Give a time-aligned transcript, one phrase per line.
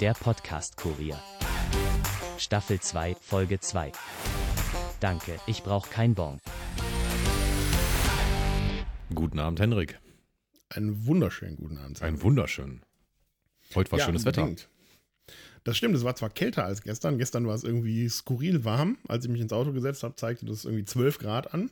[0.00, 1.18] Der Podcast-Kurier.
[2.38, 3.92] Staffel 2, Folge 2.
[5.00, 6.38] Danke, ich brauch kein Bon.
[9.14, 9.98] Guten Abend, Henrik.
[10.70, 12.02] Einen wunderschönen guten Abend.
[12.02, 12.82] Ein wunderschön.
[13.74, 14.42] Heute war Ja, schönes Wetter.
[14.42, 14.68] unbedingt.
[15.64, 17.18] Das stimmt, es war zwar kälter als gestern.
[17.18, 18.98] Gestern war es irgendwie skurril warm.
[19.08, 21.70] Als ich mich ins Auto gesetzt habe, zeigte das irgendwie 12 Grad an.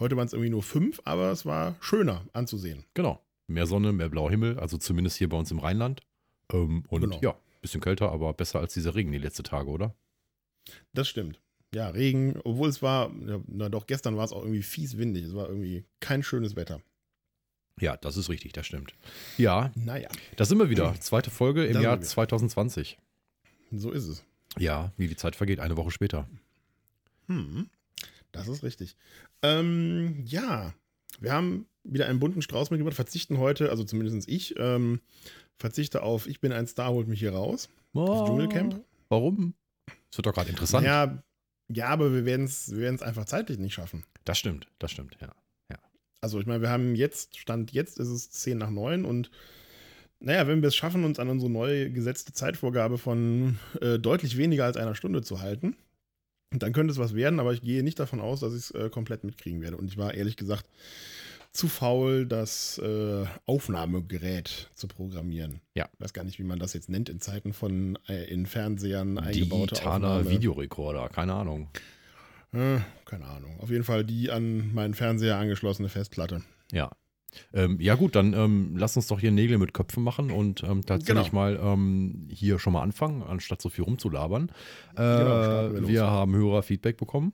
[0.00, 2.84] Heute waren es irgendwie nur 5, aber es war schöner anzusehen.
[2.94, 3.22] Genau.
[3.46, 6.00] Mehr Sonne, mehr blauer Himmel, also zumindest hier bei uns im Rheinland.
[6.52, 7.18] Ähm, und Genau.
[7.22, 9.94] ja, bisschen kälter, aber besser als dieser Regen die letzten Tage, oder?
[10.92, 11.40] Das stimmt.
[11.74, 13.10] Ja, Regen, obwohl es war,
[13.46, 15.24] na doch, gestern war es auch irgendwie fies windig.
[15.24, 16.82] Es war irgendwie kein schönes Wetter.
[17.80, 18.94] Ja, das ist richtig, das stimmt.
[19.38, 20.94] Ja, Naja, da sind wir wieder.
[21.00, 22.06] Zweite Folge im Da Jahr wir.
[22.06, 22.98] 2020.
[23.72, 24.22] so ist es.
[24.58, 26.28] Ja, wie die Zeit vergeht, eine Woche später.
[27.28, 27.70] Hm,
[28.32, 28.96] das ist richtig.
[29.40, 30.74] Ähm, ja,
[31.20, 35.00] wir haben wieder einen bunten Strauß mitgebracht, verzichten heute, also zumindest ich, ähm,
[35.62, 37.70] verzichte auf Ich bin ein Star, holt mich hier raus.
[37.94, 38.84] Das Dschungelcamp?
[39.08, 39.54] Warum?
[39.86, 40.86] Das wird doch gerade interessant.
[40.86, 41.22] Ja,
[41.68, 44.04] ja, aber wir werden es wir werden's einfach zeitlich nicht schaffen.
[44.24, 45.34] Das stimmt, das stimmt, ja.
[46.22, 49.30] Also ich meine, wir haben jetzt, Stand jetzt ist es 10 nach 9 und
[50.20, 54.64] naja, wenn wir es schaffen, uns an unsere neu gesetzte Zeitvorgabe von äh, deutlich weniger
[54.64, 55.76] als einer Stunde zu halten,
[56.52, 58.88] dann könnte es was werden, aber ich gehe nicht davon aus, dass ich es äh,
[58.88, 59.76] komplett mitkriegen werde.
[59.76, 60.64] Und ich war ehrlich gesagt
[61.52, 65.60] zu faul, das äh, Aufnahmegerät zu programmieren.
[65.74, 65.88] Ja.
[65.92, 69.18] Ich weiß gar nicht, wie man das jetzt nennt in Zeiten von äh, in Fernsehern
[69.18, 70.30] eingebaute Digitaler Aufnahme.
[70.30, 71.68] Videorekorder, keine Ahnung.
[72.52, 73.58] Äh, keine Ahnung.
[73.60, 76.42] Auf jeden Fall die an meinen Fernseher angeschlossene Festplatte.
[76.72, 76.90] Ja.
[77.54, 80.84] Ähm, ja gut, dann ähm, lass uns doch hier Nägel mit Köpfen machen und ähm,
[80.84, 81.40] tatsächlich Genau.
[81.40, 84.50] mal ähm, hier schon mal anfangen, anstatt so viel rumzulabern.
[84.92, 87.32] Äh, Genau, wir wir haben Hörerfeedback bekommen.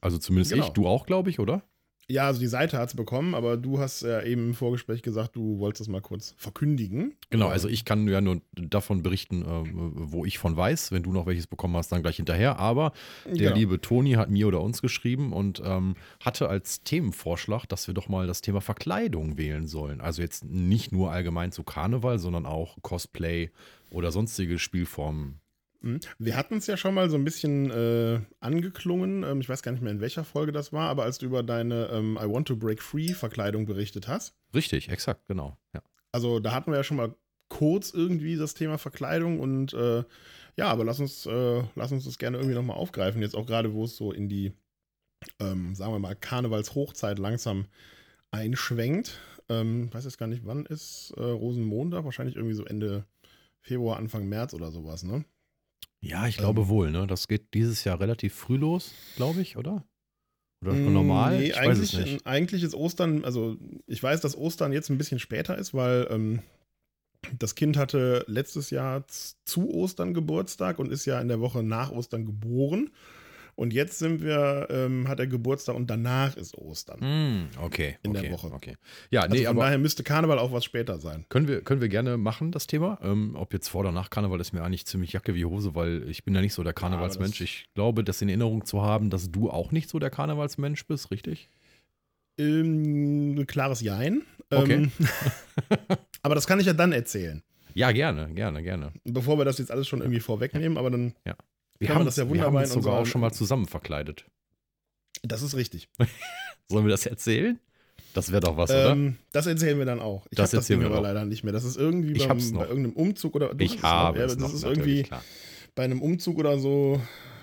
[0.00, 0.66] Also zumindest Genau.
[0.66, 1.62] ich, du auch, glaube ich, oder?
[2.08, 5.36] Ja, also die Seite hat es bekommen, aber du hast ja eben im Vorgespräch gesagt,
[5.36, 7.14] du wolltest es mal kurz verkündigen.
[7.30, 10.92] Genau, also ich kann ja nur davon berichten, äh, wo ich von weiß.
[10.92, 12.58] Wenn du noch welches bekommen hast, dann gleich hinterher.
[12.58, 12.92] Aber
[13.24, 13.54] der Genau.
[13.56, 18.08] liebe Toni hat mir oder uns geschrieben und ähm, hatte als Themenvorschlag, dass wir doch
[18.08, 20.00] mal das Thema Verkleidung wählen sollen.
[20.00, 23.50] Also jetzt nicht nur allgemein zu Karneval, sondern auch Cosplay
[23.90, 25.40] oder sonstige Spielformen.
[25.84, 26.00] Mhm.
[26.18, 29.22] Wir hatten es ja schon mal so ein bisschen äh, angeklungen.
[29.22, 31.42] Ähm, ich weiß gar nicht mehr, in welcher Folge das war, aber als du über
[31.42, 34.34] deine ähm, I Want to Break Free Verkleidung berichtet hast.
[34.54, 35.58] Richtig, exakt, genau.
[35.74, 35.82] Ja.
[36.10, 37.14] Also da hatten wir ja schon mal
[37.48, 40.04] kurz irgendwie das Thema Verkleidung und äh,
[40.56, 43.20] ja, aber lass uns, äh, lass uns das gerne irgendwie nochmal aufgreifen.
[43.20, 44.52] Jetzt auch gerade, wo es so in die,
[45.38, 47.66] ähm, sagen wir mal, Karnevalshochzeit langsam
[48.30, 49.18] einschwenkt.
[49.50, 52.04] Ähm, ich weiß jetzt gar nicht, wann ist äh, Rosenmontag?
[52.04, 53.04] Wahrscheinlich irgendwie so Ende
[53.60, 55.24] Februar, Anfang März oder sowas, ne?
[56.04, 56.68] Ja, ich glaube Ähm.
[56.68, 57.06] wohl, ne?
[57.06, 59.84] Das geht dieses Jahr relativ früh los, glaube ich, oder?
[60.62, 61.38] Oder Mm, normal?
[61.38, 62.26] Nee, ich weiß eigentlich, es nicht.
[62.26, 63.56] eigentlich ist Ostern, also
[63.86, 66.42] ich weiß, dass Ostern jetzt ein bisschen später ist, weil ähm,
[67.38, 69.04] das Kind hatte letztes Jahr
[69.44, 72.90] zu Ostern Geburtstag und ist ja in der Woche nach Ostern geboren.
[73.56, 77.00] Und jetzt sind wir, ähm, hat er Geburtstag und danach ist Ostern.
[77.00, 78.52] Hm, okay, In der okay, Woche.
[78.52, 78.76] Okay.
[79.10, 81.24] Ja, Also nee, von aber daher müsste Karneval auch was später sein.
[81.28, 82.98] können wir, können wir gerne machen, das Thema.
[83.02, 86.08] Ähm, ob jetzt vor oder nach Karneval ist mir eigentlich ziemlich Jacke wie Hose, weil
[86.08, 87.38] ich bin ja nicht so der Karnevalsmensch.
[87.38, 90.86] das- ich glaube, das in Erinnerung zu haben, dass du auch nicht so der Karnevalsmensch
[90.86, 91.48] bist, richtig?
[92.38, 94.22] Ähm, klares Jein.
[94.50, 94.74] Okay.
[94.74, 94.92] Ähm,
[96.22, 97.42] aber das kann ich ja dann erzählen,
[97.74, 98.92] Ja, gerne, gerne, gerne.
[99.04, 100.76] bevor wir das jetzt alles schon irgendwie vorwegnehmen.
[100.78, 101.14] Aber dann,
[101.78, 104.24] Wir haben, das ja wir wunderbar haben in uns sogar auch schon mal zusammen verkleidet.
[105.22, 105.88] das ist richtig.
[106.68, 107.58] Sollen wir das erzählen?
[108.14, 108.92] Das wäre doch was, oder?
[108.92, 110.26] Ähm, das erzählen wir dann auch.
[110.30, 111.14] Ich Das habe das erzählen Ding wir aber noch.
[111.14, 111.52] leider nicht mehr.
[111.52, 114.54] Das ist irgendwie Ich beim, bei irgendeinem Umzug oder ich habe ja, es das noch,
[114.54, 115.22] ist irgendwie klar.
[115.74, 117.00] bei einem Umzug oder so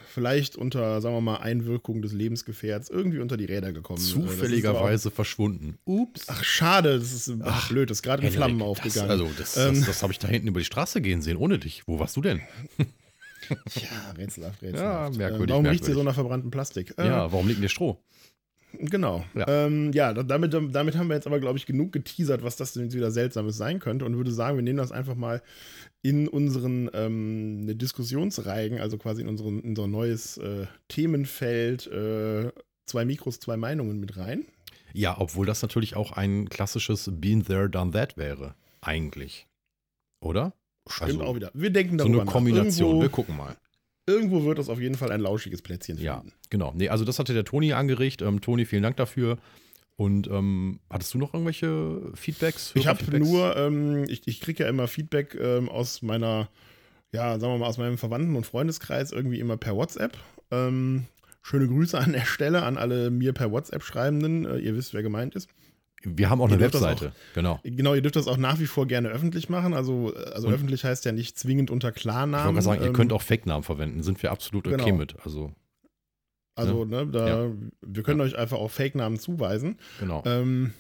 [0.08, 4.00] vielleicht unter, sagen wir mal, Einwirkung des Lebensgefährts irgendwie unter die Räder gekommen.
[4.00, 5.78] Aber Zufälligerweise verschwunden.
[5.86, 6.28] Ups.
[6.30, 9.10] Auch, ach, schade, das ist ach, blöd, das ist gerade in Flammen das, aufgegangen.
[9.12, 9.76] also, das, Ähm.
[9.76, 11.84] das, das habe ich da hinten über die Straße gehen sehen, ohne dich.
[11.88, 12.42] Wo warst du denn?
[13.50, 15.14] ja, rätselhaft, rätselhaft.
[15.14, 15.96] Ja, merkwürdig, Ähm, warum riecht hier merkwürdig.
[15.96, 16.94] so nach verbranntem Plastik?
[16.98, 17.98] Äh, Ja, warum liegt dir Stroh?
[18.80, 19.26] Genau.
[19.36, 19.46] Ja.
[19.50, 22.72] Ähm, ja da- damit, damit haben wir jetzt aber, glaube ich, genug geteasert, was das
[22.74, 25.42] denn jetzt wieder Seltsames sein könnte und würde sagen, wir nehmen das einfach mal
[26.02, 32.52] in unseren ähm, Diskussionsreigen, also quasi in, unseren, in unser neues äh, Themenfeld, äh,
[32.86, 34.46] zwei Mikros, zwei Meinungen mit rein.
[34.94, 38.56] Ja, obwohl das natürlich auch ein klassisches Been there, done that wäre.
[38.80, 39.48] Eigentlich.
[40.22, 40.54] Oder?
[40.90, 41.52] Stimmt Also, auch wieder.
[41.54, 42.90] Wir denken So darüber eine Kombination.
[42.90, 42.96] Nach.
[42.98, 43.56] Wir Irgendwo, gucken mal.
[44.08, 46.34] irgendwo wird das auf jeden Fall ein lauschiges Plätzchen Ja, finden.
[46.50, 46.74] genau.
[46.76, 48.22] Nee, also das hatte der Toni angeregt.
[48.22, 49.38] Ähm, Toni, vielen Dank dafür.
[49.98, 52.72] Und ähm, hattest du noch irgendwelche Feedbacks?
[52.74, 56.50] Ich habe nur, ähm, ich, ich kriege ja immer Feedback ähm, aus meiner,
[57.14, 60.18] ja, sagen wir mal, aus meinem Verwandten- und Freundeskreis irgendwie immer per WhatsApp.
[60.50, 61.06] Ähm,
[61.44, 64.46] schöne Grüße an der Stelle an alle mir per WhatsApp Schreibenden.
[64.46, 65.48] Äh, ihr wisst, wer gemeint ist.
[66.04, 67.60] Wir haben auch Ihr eine Webseite, genau.
[67.64, 69.74] Genau, ihr dürft das auch nach wie vor gerne öffentlich machen.
[69.74, 72.62] Also, also Und- öffentlich heißt ja nicht zwingend unter Ich wollte Klarnamen.
[72.62, 74.96] sagen, ihr Ähm, könnt auch Fake-Namen verwenden, sind wir absolut okay Genau.
[74.98, 75.16] mit.
[75.24, 75.52] Also,
[76.56, 77.50] Also, ne, da,
[77.82, 79.78] wir können euch einfach auch Fake-Namen zuweisen.
[80.00, 80.22] genau.
[80.26, 80.74] Ähm,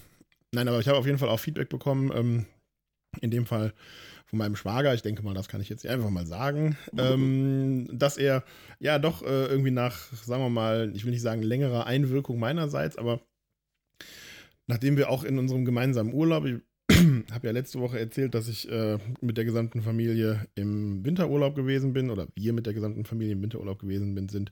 [0.53, 2.11] nein, aber ich habe auf jeden Fall auch Feedback bekommen.
[2.13, 2.45] Ähm,
[3.19, 3.73] in dem Fall
[4.27, 4.93] von meinem Schwager.
[4.93, 6.77] Ich denke mal, das kann ich jetzt einfach mal sagen.
[6.97, 8.43] Ähm, dass er
[8.79, 12.97] ja doch äh, irgendwie nach, sagen wir mal, ich will nicht sagen längerer Einwirkung meinerseits,
[12.97, 13.19] aber
[14.71, 16.55] nachdem wir auch in unserem gemeinsamen Urlaub, ich
[17.31, 21.91] habe ja letzte Woche erzählt, dass ich äh, mit der gesamten Familie im Winterurlaub gewesen
[21.91, 24.49] bin oder wir mit der gesamten Familie im Winterurlaub gewesen bin, sind.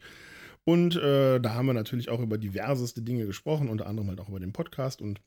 [0.65, 4.27] Und äh, da haben wir natürlich auch über diverseste Dinge gesprochen, unter anderem halt auch
[4.29, 5.01] über den Podcast.
[5.01, 5.21] Und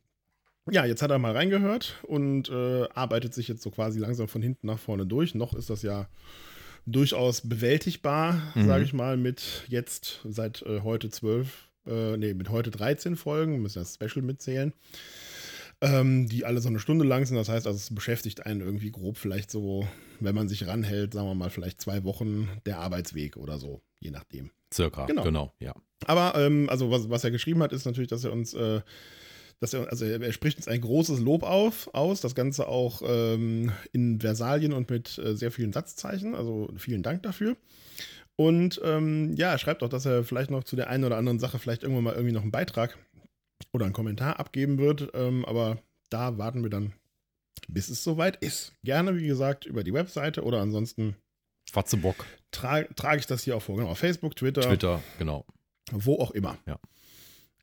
[0.71, 4.43] ja, jetzt hat er mal reingehört und äh, arbeitet sich jetzt so quasi langsam von
[4.43, 5.35] hinten nach vorne durch.
[5.35, 6.07] Noch ist das ja
[6.87, 8.67] durchaus bewältigbar, Mhm.
[8.67, 13.53] sage ich mal, mit jetzt seit äh, heute zwölf, äh, nee, mit heute 13 Folgen,
[13.53, 14.73] wir müssen das Special mitzählen,
[15.81, 17.37] ähm, die alle so eine Stunde lang sind.
[17.37, 19.87] Das heißt, also es beschäftigt einen irgendwie grob vielleicht so,
[20.21, 24.11] wenn man sich ranhält, sagen wir mal, vielleicht zwei Wochen der Arbeitsweg oder so, je
[24.11, 24.51] nachdem.
[24.73, 25.23] Circa, genau.
[25.23, 25.75] genau, ja.
[26.07, 28.81] Aber ähm, also was, was er geschrieben hat, ist natürlich, dass er uns, äh,
[29.61, 33.03] dass er, also er, er spricht uns ein großes Lob auf, aus, das Ganze auch
[33.05, 36.35] ähm, in Versalien und mit äh, sehr vielen Satzzeichen.
[36.35, 37.57] Also vielen Dank dafür.
[38.37, 41.39] Und ähm, ja, er schreibt auch, dass er vielleicht noch zu der einen oder anderen
[41.39, 42.99] Sache vielleicht irgendwann mal irgendwie noch einen Beitrag
[43.73, 45.11] oder einen Kommentar abgeben wird.
[45.15, 45.79] Ähm, aber
[46.11, 46.93] da warten wir dann,
[47.69, 48.73] bis es soweit ist.
[48.85, 51.17] Gerne, wie gesagt, über die Webseite oder ansonsten
[51.71, 53.77] Fatzebock, tra trage ich das hier auch vor.
[53.77, 55.47] Genau, Facebook, Twitter, Twitter, genau.
[55.91, 56.59] wo auch immer.
[56.67, 56.79] Ja.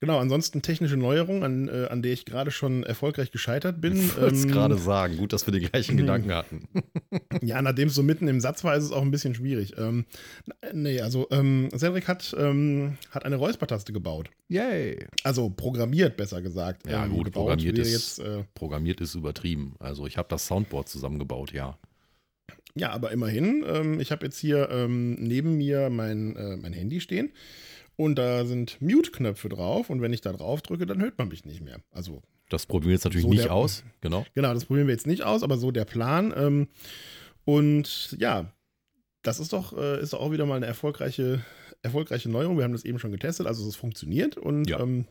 [0.01, 3.97] Genau, ansonsten technische Neuerung, an, äh, an der ich gerade schon erfolglich gescheitert bin.
[3.97, 5.17] Ich wollte es Ähm, gerade sagen.
[5.17, 5.99] Gut, dass wir die gleichen Mhm.
[5.99, 6.67] Gedanken hatten.
[7.41, 9.73] Ja, nachdem es so mitten im Satz war, ist es auch ein bisschen schwierig.
[9.77, 10.05] Ähm,
[10.73, 14.29] nee, also ähm, Cedric hat, ähm, hat eine Räuspertaste gebaut.
[14.49, 15.05] Yay.
[15.23, 16.87] Also programmiert, besser gesagt.
[16.89, 19.75] Ja, Ähm, gut, gebaut programmiert ist- jetzt, äh, Programmiert ist übertrieben.
[19.79, 21.77] Also ich habe das Soundboard zusammengebaut, ja.
[22.75, 23.63] Ja, aber immerhin.
[23.67, 27.31] Ähm, ich habe jetzt hier ähm, neben mir mein, äh, mein Handy stehen.
[27.99, 29.89] Und da sind Mute-Knöpfe drauf.
[29.89, 31.81] Und wenn ich da drauf drücke, dann hört man mich nicht mehr.
[31.91, 33.83] Also Das probieren wir jetzt natürlich So nicht der- aus.
[33.99, 34.25] Genau.
[34.35, 36.33] Genau, das probieren wir jetzt nicht aus, aber so der Plan.
[36.35, 36.67] Ähm,
[37.45, 38.53] und ja,
[39.21, 41.43] das ist doch, äh, ist doch auch wieder mal eine erfolgreiche,
[41.81, 42.57] erfolgreiche Neuerung.
[42.57, 44.37] Wir haben das eben schon getestet, also es funktioniert.
[44.37, 44.79] Und Ja.
[44.79, 45.05] ähm,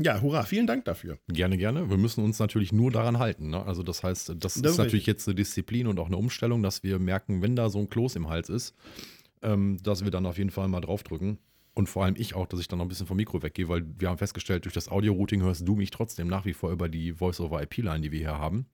[0.00, 1.18] ja, hurra, vielen Dank dafür.
[1.28, 1.90] Gerne, gerne.
[1.90, 3.50] Wir müssen uns natürlich nur daran halten.
[3.50, 3.64] Ne?
[3.64, 6.62] Also das heißt, das, Das ist ist natürlich jetzt eine Disziplin und auch eine Umstellung,
[6.62, 8.74] dass wir merken, wenn da so ein Kloß im Hals ist,
[9.42, 11.38] ähm, dass wir dann auf jeden Fall mal draufdrücken.
[11.74, 13.84] Und vor allem ich auch, dass ich dann noch ein bisschen vom Mikro weggehe, weil
[13.98, 17.12] wir haben festgestellt, durch das Audio-Routing hörst du mich trotzdem nach wie vor über die
[17.12, 18.66] Voice-over-IP-Line, die wir hier haben.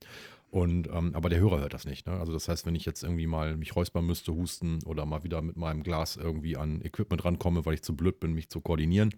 [0.51, 2.05] Und, ähm, aber der Hörer hört das nicht.
[2.05, 2.13] Ne?
[2.19, 5.41] Also das heißt, wenn ich jetzt irgendwie mal mich räuspern müsste, husten oder mal wieder
[5.41, 9.11] mit meinem Glas irgendwie an Equipment rankomme, weil ich zu blöd bin, mich zu koordinieren,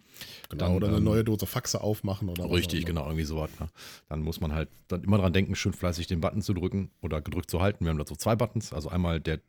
[0.49, 3.49] Genau, Dann, oder eine ähm, neue Dose Faxe aufmachen oder Richtig, genau, irgendwie sowas.
[3.59, 3.67] Ne?
[4.09, 7.19] Dann muss man halt dann immer dran denken, schön fleißig den Button zu drücken oder
[7.19, 7.83] gedrückt zu halten.
[7.83, 8.71] Wir haben dazu zwei Buttons.
[8.71, 9.39] Also einmal der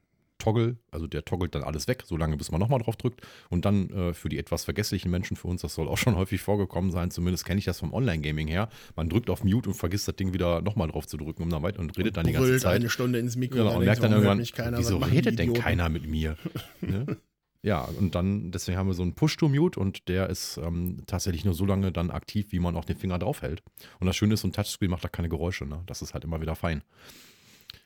[0.45, 3.23] Toggle, also der toggelt dann alles weg, solange bis man nochmal drauf drückt.
[3.49, 6.43] Und dann äh, für die etwas vergesslichen Menschen für uns, das soll auch schon häufig
[6.43, 8.69] vorgekommen sein, zumindest kenne ich das vom Online-Gaming her.
[8.95, 11.63] Man drückt auf Mute und vergisst das Ding wieder nochmal drauf zu drücken, um dann
[11.63, 12.77] weiter und redet dann die ganze Zeit.
[12.77, 15.89] eine Stunde ins Mikro Genau, und merkt dann hört irgendwann, keiner, wieso redet denn keiner
[15.89, 16.37] mit mir?
[16.83, 17.17] ne?
[17.63, 21.55] Ja, und dann, deswegen haben wir so einen Push-to-Mute und der ist ähm, tatsächlich nur
[21.55, 23.63] so lange dann aktiv, wie man auch den Finger draufhält.
[24.01, 25.65] Und das Schöne ist, so ein Touchscreen macht da keine Geräusche.
[25.65, 25.83] Ne?
[25.87, 26.83] Das ist halt immer wieder fein.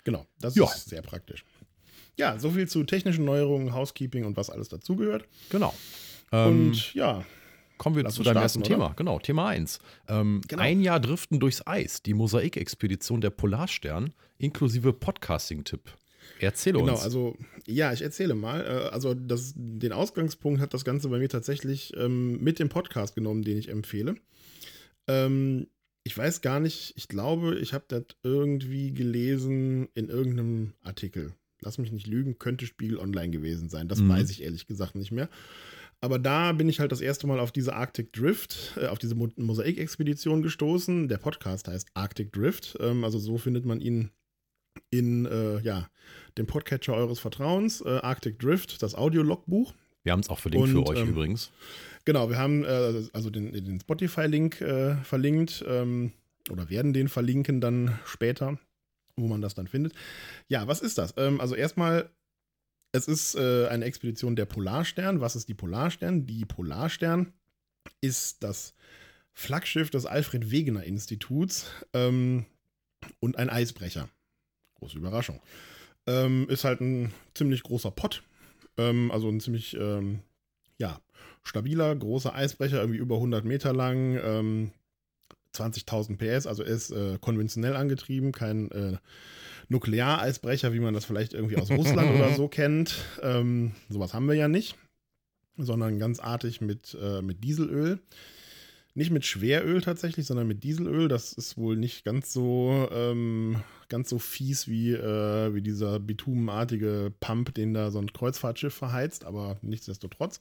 [0.03, 0.65] Genau, das Ja.
[0.65, 1.45] ist sehr praktisch.
[2.19, 5.27] Ja, so viel zu technischen Neuerungen, Housekeeping und was alles dazugehört.
[5.51, 5.73] Genau.
[6.33, 7.25] Ähm, Und ja,
[7.79, 8.69] kommen wir zu deinem starten, ersten oder?
[8.69, 8.93] Thema.
[8.97, 9.79] Genau, Thema 1.
[10.09, 10.63] Ähm, Genau.
[10.63, 15.81] Ein Jahr Driften durchs Eis, die Mosaikexpedition der Polarstern, inklusive Podcasting-Tipp.
[16.41, 17.03] Erzähle Genau, uns.
[17.03, 18.61] also ja, ich erzähle mal.
[18.61, 23.15] Äh, Also das, den Ausgangspunkt hat das Ganze bei mir tatsächlich ähm, mit dem Podcast
[23.15, 24.17] genommen, den ich empfehle.
[25.07, 25.69] Ähm,
[26.05, 31.33] ich weiß gar nicht, ich glaube, ich habe das irgendwie gelesen in irgendeinem Artikel.
[31.61, 33.89] Lass mich nicht lügen, könnte Spiegel Online gewesen sein.
[33.89, 34.09] Das Mhm.
[34.11, 35.29] weiß ich ehrlich gesagt nicht mehr.
[36.01, 39.17] Aber da bin ich halt das erste Mal auf diese Arctic Drift, äh, auf diese
[39.17, 41.09] Mo Mosaik-Expedition gestoßen.
[41.09, 42.77] Der Podcast heißt Arctic Drift.
[42.81, 44.11] Ähm, also so findet man ihn
[44.91, 45.89] in äh, ja,
[46.39, 49.75] dem Podcatcher eures Vertrauens, äh, Arctic Drift, das Audio-Logbuch.
[50.05, 51.51] wir haben es auch verlinkt für und, euch ähm, übrigens.
[52.05, 56.13] Genau, wir haben äh, also den, den Spotify-Link äh, verlinkt ähm,
[56.51, 58.59] oder werden den verlinken dann später,
[59.23, 59.95] wo man das dann findet.
[60.49, 61.15] Ja, was ist das?
[61.17, 62.11] Ähm, also erstmal,
[62.93, 65.21] es ist äh, eine Expedition der Polarstern.
[65.21, 66.27] Was ist die Polarstern?
[66.27, 67.33] Die Polarstern
[68.01, 68.75] ist das
[69.33, 72.47] Flaggschiff des Alfred Wegener Instituts ähm,
[73.21, 74.09] und ein Eisbrecher.
[74.77, 75.41] Große Überraschung.
[76.07, 78.23] Ähm, ist halt ein ziemlich großer Pott.
[78.77, 80.21] Ähm, also ein ziemlich, ähm,
[80.79, 81.01] ja,
[81.43, 84.19] stabiler, großer Eisbrecher, irgendwie über 100 Meter lang.
[84.23, 84.71] Ähm,
[85.55, 88.97] 20.000 PS, also ist äh, konventionell angetrieben, kein äh,
[89.69, 92.97] Nukleareisbrecher, wie man das vielleicht irgendwie aus Russland oder so kennt.
[93.23, 94.77] Ähm, sowas haben wir ja nicht,
[95.57, 98.01] sondern ganz artig mit, äh, mit Dieselöl.
[98.95, 101.07] Nicht mit Schweröl tatsächlich, sondern mit Dieselöl.
[101.07, 107.13] Das ist wohl nicht ganz so, ähm, ganz so fies wie, äh, wie dieser bitumenartige
[107.21, 110.41] Pump, den da so ein Kreuzfahrtschiff verheizt, aber nichtsdestotrotz.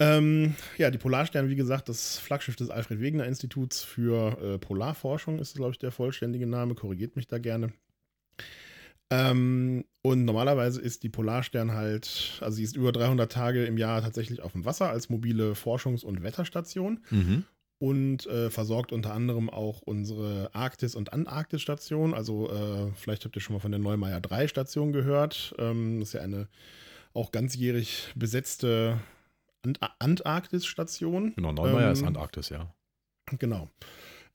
[0.00, 5.38] Ähm, ja, die Polarstern, wie gesagt, das Flaggschiff des Alfred Wegener Instituts für äh, Polarforschung
[5.40, 6.74] ist, glaube ich, der vollständige Name.
[6.74, 7.72] Korrigiert mich da gerne.
[9.10, 14.02] Ähm, und normalerweise ist die Polarstern halt, also sie ist über 300 Tage im Jahr
[14.02, 17.44] tatsächlich auf dem Wasser als mobile Forschungs- und Wetterstation Mhm.
[17.78, 22.12] und äh, versorgt unter anderem auch unsere Arktis- und Antarktisstation.
[22.12, 25.54] Also äh, vielleicht habt ihr schon mal von der Neumeier 3 Station gehört.
[25.58, 26.46] Ähm, das ist ja eine
[27.14, 29.00] auch ganzjährig besetzte
[29.62, 31.34] Ant Antarktis-Station.
[31.34, 32.74] Genau, Neumeier ist Ähm, Antarktis, ja.
[33.38, 33.68] Genau.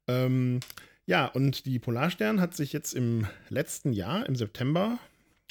[0.08, 0.60] Ähm,
[1.06, 5.00] ja, und die Polarstern hat sich jetzt im letzten Jahr, im September,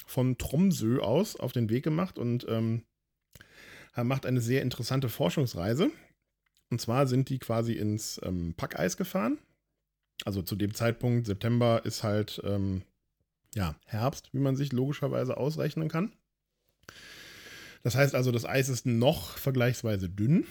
[0.05, 2.83] von Tromsø aus auf den Weg gemacht und ähm,
[3.95, 5.91] macht eine sehr interessante Forschungsreise.
[6.69, 9.37] Und zwar sind die quasi ins ähm, Packeis gefahren.
[10.25, 12.81] Also zu dem Zeitpunkt, September ist halt ähm,
[13.53, 16.11] ja, Herbst, wie man sich logischerweise ausrechnen kann.
[17.83, 20.45] Das heißt also, das Eis ist noch vergleichsweise dünn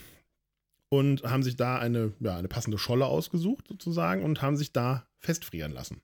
[0.91, 5.07] und haben sich da eine, ja, eine passende Scholle ausgesucht, sozusagen, und haben sich da
[5.19, 6.03] festfrieren lassen.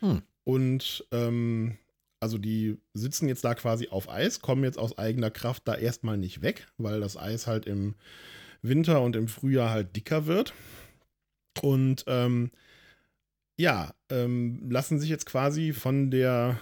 [0.00, 0.22] Hm.
[0.44, 1.78] Und ähm,
[2.20, 6.18] also die sitzen jetzt da quasi auf Eis, kommen jetzt aus eigener Kraft da erstmal
[6.18, 7.94] nicht weg, weil das Eis halt im
[8.60, 10.52] Winter und im Frühjahr halt dicker wird.
[11.62, 12.50] Und ähm,
[13.56, 16.58] ja, ähm, lassen sich jetzt quasi von der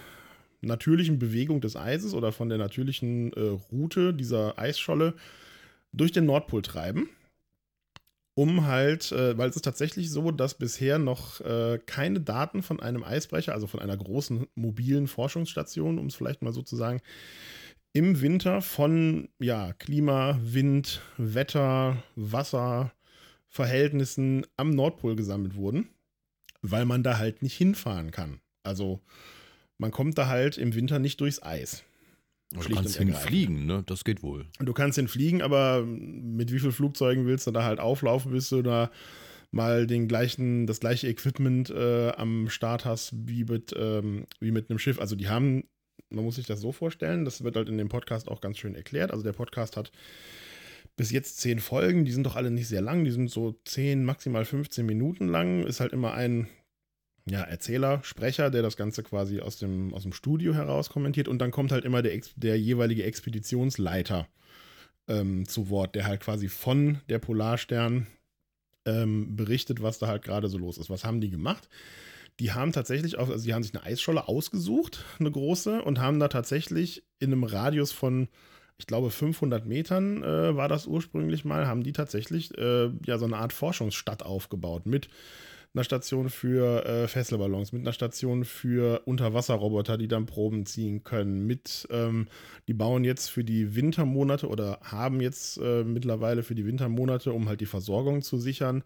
[0.61, 5.13] natürlichen Bewegung des Eises oder von der natürlichen äh, Route dieser Eisscholle
[5.91, 7.09] durch den Nordpol treiben
[8.39, 12.79] um halt, äh, weil es ist tatsächlich so, dass bisher noch äh, keine Daten von
[12.79, 17.01] einem Eisbrecher, also von einer großen mobilen Forschungsstation, um es vielleicht mal so zu sagen,
[17.91, 22.93] im Winter von ja, Klima, Wind, Wetter, Wasser,
[23.49, 25.89] Verhältnissen am Nordpol gesammelt wurden,
[26.61, 28.39] weil man da halt nicht hinfahren kann.
[28.63, 29.01] Also
[29.79, 31.83] man kommt da halt im Winter nicht durchs Eis.
[32.51, 32.99] Du kannst ergreifend.
[32.99, 33.83] hinfliegen, ne?
[33.85, 34.47] Das geht wohl.
[34.59, 38.61] Du kannst hinfliegen, aber mit wie vielen Flugzeugen willst du da halt auflaufen, bis du
[38.61, 38.91] da
[39.51, 44.69] mal den gleichen, das gleiche Equipment äh, am Start hast wie mit, ähm, wie mit
[44.69, 44.99] einem Schiff.
[44.99, 45.63] Also die haben,
[46.09, 48.75] man muss sich das so vorstellen, das wird halt in dem Podcast auch ganz schön
[48.75, 49.11] erklärt.
[49.11, 49.91] Also der Podcast hat
[50.97, 54.03] bis jetzt zehn Folgen, die sind doch alle nicht sehr lang, die sind so 10,
[54.03, 55.65] maximal 15 Minuten lang.
[55.65, 56.47] Ist halt immer ein
[57.29, 61.39] ja, Erzähler, Sprecher, der das Ganze quasi aus dem, aus dem Studio heraus kommentiert und
[61.39, 64.27] dann kommt halt immer der, der jeweilige Expeditionsleiter
[65.07, 68.07] ähm, zu Wort, der halt quasi von der Polarstern
[68.85, 70.89] ähm, berichtet, was da halt gerade so los ist.
[70.89, 71.69] Was haben die gemacht?
[72.39, 76.19] Die haben tatsächlich auch, also die haben sich eine Eisscholle ausgesucht, eine große, und haben
[76.19, 78.29] da tatsächlich in einem Radius von,
[78.77, 83.25] ich glaube, 500 Metern äh, war das ursprünglich mal, haben die tatsächlich äh, ja so
[83.25, 85.09] eine Art Forschungsstadt aufgebaut mit
[85.73, 91.45] einer Station für äh, Fesselballons, mit einer Station für Unterwasserroboter, die dann Proben ziehen können,
[91.45, 92.27] mit, ähm,
[92.67, 97.47] die bauen jetzt für die Wintermonate oder haben jetzt äh, mittlerweile für die Wintermonate, um
[97.47, 98.83] halt die Versorgung zu sichern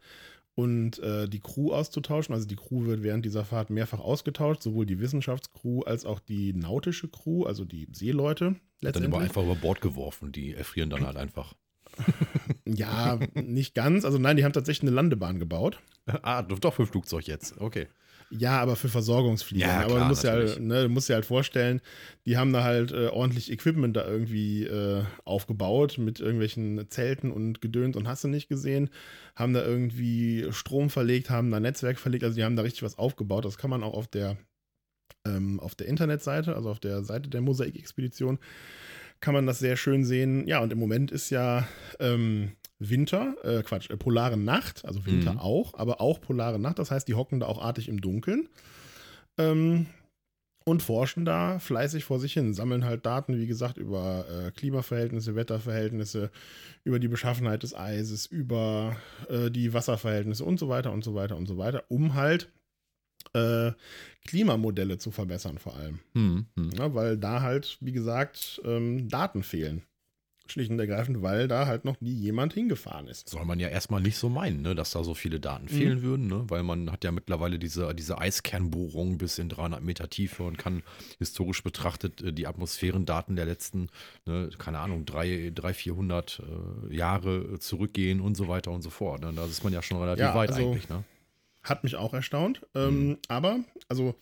[0.55, 2.35] und äh, die Crew auszutauschen.
[2.35, 6.53] Also die Crew wird während dieser Fahrt mehrfach ausgetauscht, sowohl die Wissenschaftscrew als auch die
[6.53, 10.31] nautische Crew, also die Seeleute Dann aber einfach über Bord geworfen.
[10.31, 11.55] Die erfrieren dann halt einfach.
[12.65, 14.05] Ja, nicht ganz.
[14.05, 15.79] Also nein, die haben tatsächlich eine Landebahn gebaut.
[16.23, 17.59] ah, doch für Flugzeug jetzt.
[17.59, 17.87] Okay.
[18.35, 19.67] Ja, aber für Versorgungsflieger.
[19.67, 20.51] Ja, aber klar, du musst, ja, natürlich.
[20.53, 21.81] halt, ne, du musst dir halt vorstellen,
[22.25, 27.61] die haben da halt äh, ordentlich Equipment da irgendwie äh, aufgebaut mit irgendwelchen Zelten und
[27.61, 28.89] Gedöns und hast du nicht gesehen.
[29.35, 32.23] Haben da irgendwie Strom verlegt, haben da Netzwerk verlegt.
[32.23, 33.45] Also die haben da richtig was aufgebaut.
[33.45, 34.37] Das kann man auch auf der,
[35.27, 38.39] ähm, auf der Internetseite, also auf der Seite der Mosaik-Expedition,
[39.23, 40.45] kann man das sehr schön sehen.
[40.49, 41.65] Ja, und im Moment ist ja
[41.99, 45.39] ähm, Winter, äh, Quatsch, äh, polare Nacht, also Winter Mhm.
[45.39, 46.77] auch, aber auch polare Nacht.
[46.77, 48.49] Das heißt, die hocken da auch artig im Dunkeln
[49.37, 49.85] ähm,
[50.65, 55.35] und forschen da fleißig vor sich hin, sammeln halt Daten, wie gesagt, über äh, Klimaverhältnisse,
[55.35, 56.29] Wetterverhältnisse,
[56.83, 58.97] über die Beschaffenheit des Eises, über
[59.29, 62.49] äh, die Wasserverhältnisse und so weiter und so weiter und so weiter, um halt
[63.33, 63.71] äh,
[64.27, 65.99] Klimamodelle zu verbessern vor allem.
[66.13, 66.69] Hm, hm.
[66.77, 69.83] Ja, weil da halt, wie gesagt, ähm, Daten fehlen.
[70.45, 73.29] Schlicht und ergreifend, weil da halt noch nie jemand hingefahren ist.
[73.29, 76.27] Soll man ja erstmal nicht so meinen, ne, dass da so viele Daten fehlen würden,
[76.27, 76.43] ne?
[76.49, 80.83] weil man hat ja mittlerweile diese, diese Eiskernbohrung bis in 300 Meter Tiefe und kann
[81.17, 83.87] historisch betrachtet äh, die Atmosphärendaten der letzten,
[84.25, 86.41] ne, keine Ahnung, drei, drei 400
[86.89, 89.21] äh, Jahre zurückgehen und so weiter und so fort.
[89.21, 89.31] Ne?
[89.33, 90.89] Da ist man ja schon relativ Ja, weit also- eigentlich.
[90.89, 91.05] Ne?
[91.63, 92.61] Hat mich auch erstaunt.
[92.75, 93.17] Ähm, mhm.
[93.27, 94.15] Aber, also,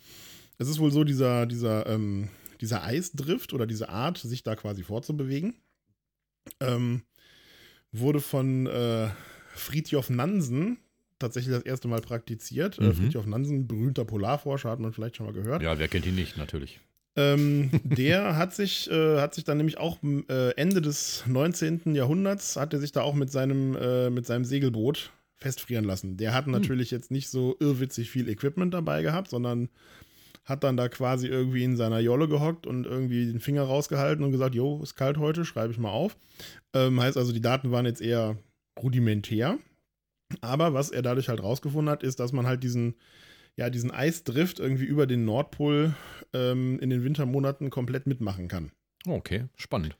[0.57, 2.29] es ist wohl so, dieser, dieser, ähm,
[2.61, 5.55] dieser Eisdrift oder diese Art, sich da quasi vorzubewegen,
[6.59, 7.01] ähm,
[7.91, 9.09] wurde von äh,
[9.55, 10.77] Fridtjof Nansen
[11.19, 12.77] tatsächlich das erste Mal praktiziert.
[12.79, 12.93] Äh, mhm.
[12.93, 15.61] Fridtjof Nansen, berühmter Polarforscher, hat man vielleicht schon mal gehört.
[15.61, 16.79] Ja, wer kennt ihn nicht, natürlich.
[17.15, 21.95] Ähm, der hat sich, äh, hat sich dann nämlich auch äh, Ende des 19.
[21.95, 26.17] Jahrhunderts, hat er sich da auch mit seinem, äh, mit seinem Segelboot festfrieren lassen.
[26.17, 26.53] Der hat hm.
[26.53, 29.69] natürlich jetzt nicht so irrwitzig viel Equipment dabei gehabt, sondern
[30.45, 34.31] hat dann da quasi irgendwie in seiner Jolle gehockt und irgendwie den Finger rausgehalten und
[34.31, 36.17] gesagt, jo, ist kalt heute, schreibe ich mal auf.
[36.73, 38.37] Ähm, heißt also, die Daten waren jetzt eher
[38.81, 39.57] rudimentär.
[40.39, 42.95] Aber was er dadurch halt rausgefunden hat, ist, dass man halt diesen,
[43.55, 45.93] ja, diesen Eisdrift irgendwie über den Nordpol
[46.33, 48.71] ähm, in den Wintermonaten komplett mitmachen kann.
[49.05, 49.97] Okay, spannend.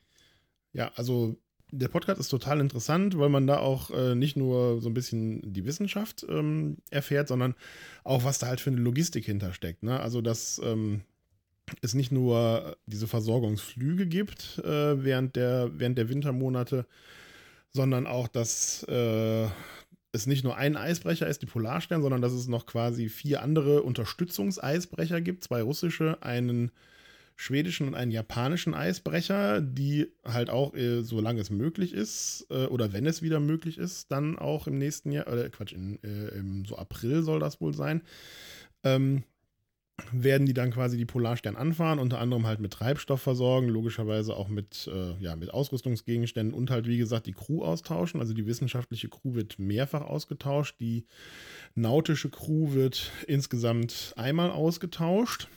[0.74, 1.38] Ja, also
[1.72, 5.54] der Podcast ist total interessant, weil man da auch äh, nicht nur so ein bisschen
[5.54, 7.56] die Wissenschaft ähm, erfährt, sondern
[8.04, 9.84] auch, was da halt für eine Logistik hintersteckt.
[9.84, 10.00] Ne?
[10.00, 11.02] Also, dass ähm,
[11.82, 16.86] es nicht nur diese Versorgungsflüge gibt äh, während, der, während der Wintermonate,
[17.72, 19.48] sondern auch, dass äh,
[20.12, 23.84] es nicht nur ein Eisbrecher ist, die Polarstern, sondern dass es noch quasi vier andere
[23.84, 26.72] Unterstützungseisbrecher gibt, zwei russische, einen
[27.36, 32.94] schwedischen und einen japanischen Eisbrecher, die halt auch, äh, solange es möglich ist, äh, oder
[32.94, 36.66] wenn es wieder möglich ist, dann auch im nächsten Jahr, oder Quatsch, in, äh, im
[36.66, 38.02] so April soll das wohl sein,
[38.84, 39.24] ähm,
[40.12, 44.48] werden die dann quasi die Polarstern anfahren, unter anderem halt mit Treibstoff versorgen, logischerweise auch
[44.48, 48.20] mit, äh, ja, mit Ausrüstungsgegenständen und halt, wie gesagt, die Crew austauschen.
[48.20, 51.06] Also die wissenschaftliche Crew wird mehrfach ausgetauscht, die
[51.76, 55.48] nautische Crew wird insgesamt einmal ausgetauscht.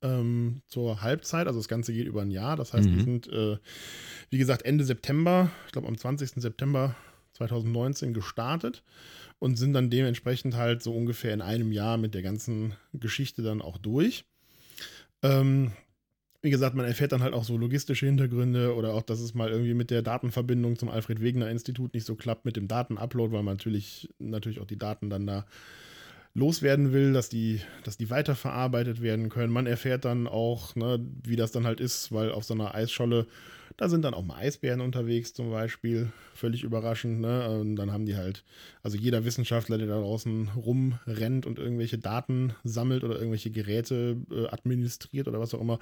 [0.00, 2.56] Ähm, zur Halbzeit, also das Ganze geht über ein Jahr.
[2.56, 2.96] Das heißt, mhm.
[2.96, 3.58] wir sind, äh,
[4.30, 6.40] wie gesagt, Ende September, ich glaube am 20.
[6.40, 6.94] September
[7.32, 8.82] 2019 gestartet
[9.38, 13.62] und sind dann dementsprechend halt so ungefähr in einem Jahr mit der ganzen Geschichte dann
[13.62, 14.24] auch durch.
[15.22, 15.72] Ähm,
[16.40, 19.50] wie gesagt, man erfährt dann halt auch so logistische Hintergründe oder auch, dass es mal
[19.50, 23.42] irgendwie mit der Datenverbindung zum Alfred Wegener Institut nicht so klappt mit dem Datenupload, weil
[23.42, 25.46] man natürlich, natürlich auch die Daten dann da
[26.38, 29.52] loswerden will, dass die, dass die weiterverarbeitet werden können.
[29.52, 33.26] Man erfährt dann auch, ne, wie das dann halt ist, weil auf so einer Eisscholle
[33.78, 37.20] da sind dann auch mal Eisbären unterwegs zum Beispiel, völlig überraschend.
[37.20, 37.48] Ne?
[37.48, 38.42] Und dann haben die halt,
[38.82, 44.48] also jeder Wissenschaftler, der da draußen rumrennt und irgendwelche Daten sammelt oder irgendwelche Geräte äh,
[44.48, 45.78] administriert oder was auch immer,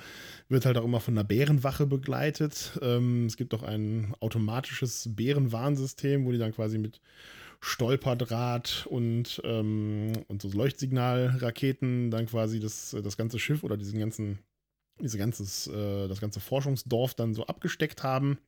[0.51, 2.79] wird halt auch immer von einer Bärenwache begleitet.
[2.83, 7.01] Ähm, es gibt auch ein automatisches Bärenwarnsystem, wo die dann quasi mit
[7.61, 14.39] Stolperdraht und, ähm, und so Leuchtsignalraketen dann quasi das, das ganze Schiff oder diesen ganzen
[15.01, 18.39] diese ganzes, äh, das ganze Forschungsdorf dann so abgesteckt haben.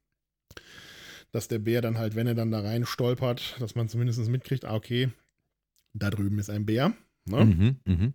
[1.30, 4.64] Dass der Bär dann halt, wenn er dann da rein stolpert, dass man zumindest mitkriegt,
[4.64, 5.10] ah, okay,
[5.92, 6.94] da drüben ist ein Bär.
[7.26, 7.44] Ne?
[7.44, 8.12] Mhm, mh.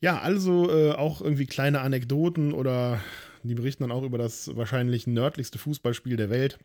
[0.00, 3.00] Ja, also äh, auch irgendwie kleine Anekdoten oder
[3.44, 6.58] die berichten dann auch über das wahrscheinlich nördlichste Fußballspiel der Welt,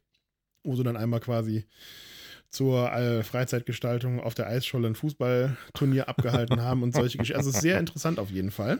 [0.63, 1.65] wo sie dann einmal quasi
[2.50, 7.38] zur äh, Freizeitgestaltung auf der Eisscholle ein Fußballturnier abgehalten haben und solche Geschichten.
[7.38, 8.80] Also sehr interessant auf jeden Fall.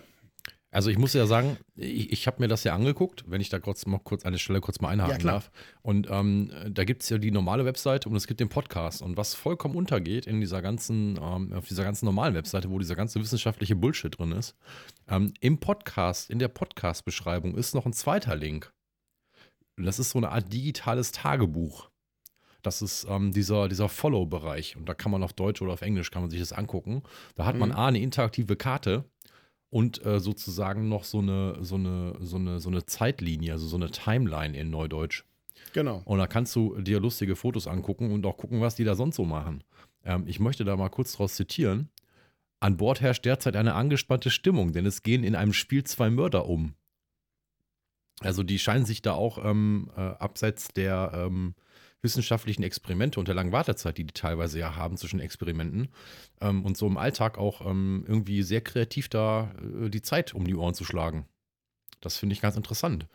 [0.70, 3.58] Also ich muss ja sagen, ich, ich habe mir das ja angeguckt, wenn ich da
[3.58, 5.50] kurz mal kurz eine Stelle kurz mal einhaken ja, darf.
[5.82, 9.02] Und ähm, da gibt es ja die normale Webseite und es gibt den Podcast.
[9.02, 12.96] Und was vollkommen untergeht in dieser ganzen, ähm, auf dieser ganzen normalen Webseite, wo dieser
[12.96, 14.56] ganze wissenschaftliche Bullshit drin ist,
[15.08, 18.74] ähm, im Podcast, in der Podcast-Beschreibung ist noch ein zweiter Link.
[19.78, 21.90] Das ist so eine Art digitales Tagebuch.
[22.62, 24.78] Das ist ähm, dieser, dieser Follow-Bereich.
[24.78, 27.04] Und da kann man auf Deutsch oder auf Englisch kann man sich das angucken.
[27.36, 27.76] Da hat man mhm.
[27.76, 29.06] A, eine interaktive Karte
[29.70, 33.76] und äh, sozusagen noch so eine, so, eine, so, eine, so eine Zeitlinie, also so
[33.76, 35.24] eine Timeline in Neudeutsch.
[35.74, 36.02] Genau.
[36.06, 39.16] Und da kannst du dir lustige Fotos angucken und auch gucken, was die da sonst
[39.16, 39.64] so machen.
[40.04, 41.90] Ähm, ich möchte da mal kurz draus zitieren.
[42.60, 46.48] An Bord herrscht derzeit eine angespannte Stimmung, denn es gehen in einem Spiel zwei Mörder
[46.48, 46.74] um.
[48.22, 51.54] Also die scheinen sich da auch ähm, äh, abseits der ähm,
[52.08, 55.90] wissenschaftlichen Experimente und der langen Wartezeit, die die teilweise ja haben zwischen Experimenten
[56.40, 59.52] ähm, und so im Alltag auch ähm, irgendwie sehr kreativ da
[59.84, 61.26] äh, die Zeit um die Ohren zu schlagen.
[62.00, 63.08] Das finde ich ganz interessant.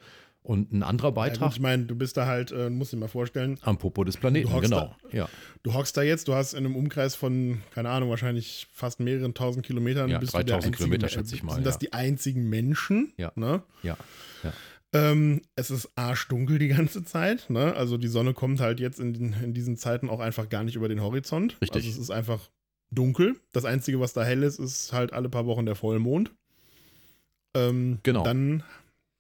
[0.45, 1.41] Und ein anderer Beitrag.
[1.41, 3.59] Ja, gut, ich meine, du bist da halt, äh, musst dir mal vorstellen.
[3.63, 4.97] Am Popo des Planeten, genau.
[5.11, 5.29] Da, ja.
[5.63, 9.35] Du hockst da jetzt, du hast in einem Umkreis von, keine Ahnung, wahrscheinlich fast mehreren
[9.35, 10.11] tausend Kilometern.
[10.11, 11.55] Ja, 3000 Kilometer, schätze ich mal.
[11.55, 13.13] Sind das die einzigen Menschen?
[13.17, 13.31] Ja.
[13.37, 13.63] Ne?
[13.85, 13.97] Ja.
[14.43, 14.53] ja.
[14.95, 17.49] Ähm, es ist arschdunkel die ganze Zeit.
[17.49, 17.75] Ne?
[17.75, 20.89] Also die Sonne kommt halt jetzt in, in diesen Zeiten auch einfach gar nicht über
[20.89, 21.57] den Horizont.
[21.63, 21.85] Richtig.
[21.85, 22.51] Also es ist einfach
[22.91, 23.37] dunkel.
[23.53, 26.31] Das Einzige, was da hell ist, ist halt alle paar Wochen der Vollmond.
[27.55, 28.23] Ähm, genau.
[28.23, 28.63] Dann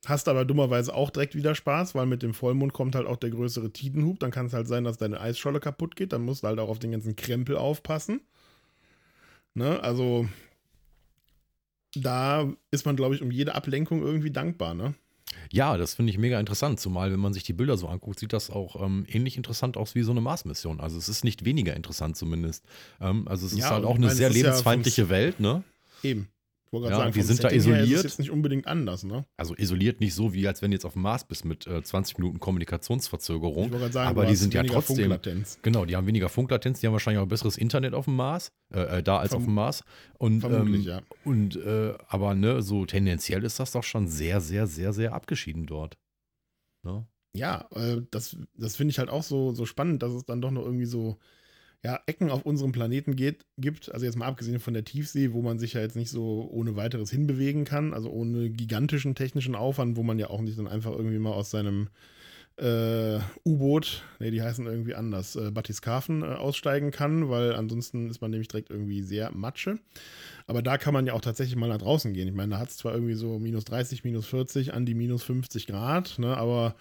[0.05, 3.17] hast du aber dummerweise auch direkt wieder Spaß, weil mit dem Vollmond kommt halt auch
[3.17, 4.21] der größere Tidenhub.
[4.21, 6.13] Dann kann es halt sein, dass deine Eisscholle kaputt geht.
[6.13, 8.21] Dann musst du halt auch auf den ganzen Krempel aufpassen.
[9.55, 9.83] Ne?
[9.83, 10.29] Also
[11.95, 14.95] da ist man, glaube ich, um jede Ablenkung irgendwie dankbar, ne?
[15.53, 18.33] Ja, das finde ich mega interessant, zumal wenn man sich die Bilder so anguckt, sieht
[18.33, 20.81] das auch ähm, ähnlich interessant aus wie so eine Mars-Mission.
[20.81, 22.65] Also es ist nicht weniger interessant zumindest.
[23.01, 25.41] Ähm, also es ist Ja, halt und auch eine meine, sehr ist ja lebensfeindliche Welt,
[25.41, 25.63] ne?
[26.03, 26.29] Eben.
[26.75, 28.05] Ich wollte Ja, gerade und die vom sind da Setting her ist isoliert.
[28.05, 29.27] jetzt nicht unbedingt anders, ne?
[29.37, 31.83] Also isoliert nicht so, wie als wenn du jetzt auf dem Mars bist mit äh,
[31.83, 33.71] 20 Minuten Kommunikationsverzögerung.
[33.75, 34.97] Ich sagen, aber die sind ja trotzdem.
[34.97, 35.59] Funklatenz.
[35.61, 38.81] Genau, die haben weniger Funklatenz, die haben wahrscheinlich auch besseres Internet auf dem Mars, äh,
[38.99, 39.85] äh, da als Verm- auf dem Mars.
[40.19, 41.03] Und, Vermutlich, ähm, ja.
[41.25, 45.67] Und äh, aber ne, so tendenziell ist das doch schon sehr, sehr, sehr, sehr abgeschieden
[45.67, 45.99] dort.
[46.85, 47.07] Ne?
[47.37, 50.51] Ja, äh, das, das finde ich halt auch so, so spannend, dass es dann doch
[50.51, 51.19] noch irgendwie so
[51.85, 53.93] ja, Ecken auf unserem Planeten geht, gibt.
[53.93, 56.77] Also jetzt mal abgesehen von der Tiefsee, wo man sich ja jetzt nicht so ohne
[56.77, 60.93] weiteres hinbewegen kann, also ohne gigantischen technischen Aufwand, wo man ja auch nicht dann einfach
[60.93, 61.89] irgendwie mal aus seinem
[62.57, 68.21] äh, U-Boot, nee, die heißen irgendwie anders, äh, Batiscafen äh, aussteigen kann, weil ansonsten ist
[68.21, 69.79] man nämlich direkt irgendwie sehr Matsche.
[70.47, 72.29] Aber da kann man ja auch tatsächlich mal nach draußen gehen.
[72.29, 75.23] Ich meine, da hat es zwar irgendwie so minus 30, minus 40 an die minus
[75.25, 76.77] 50 Grad, ne, aber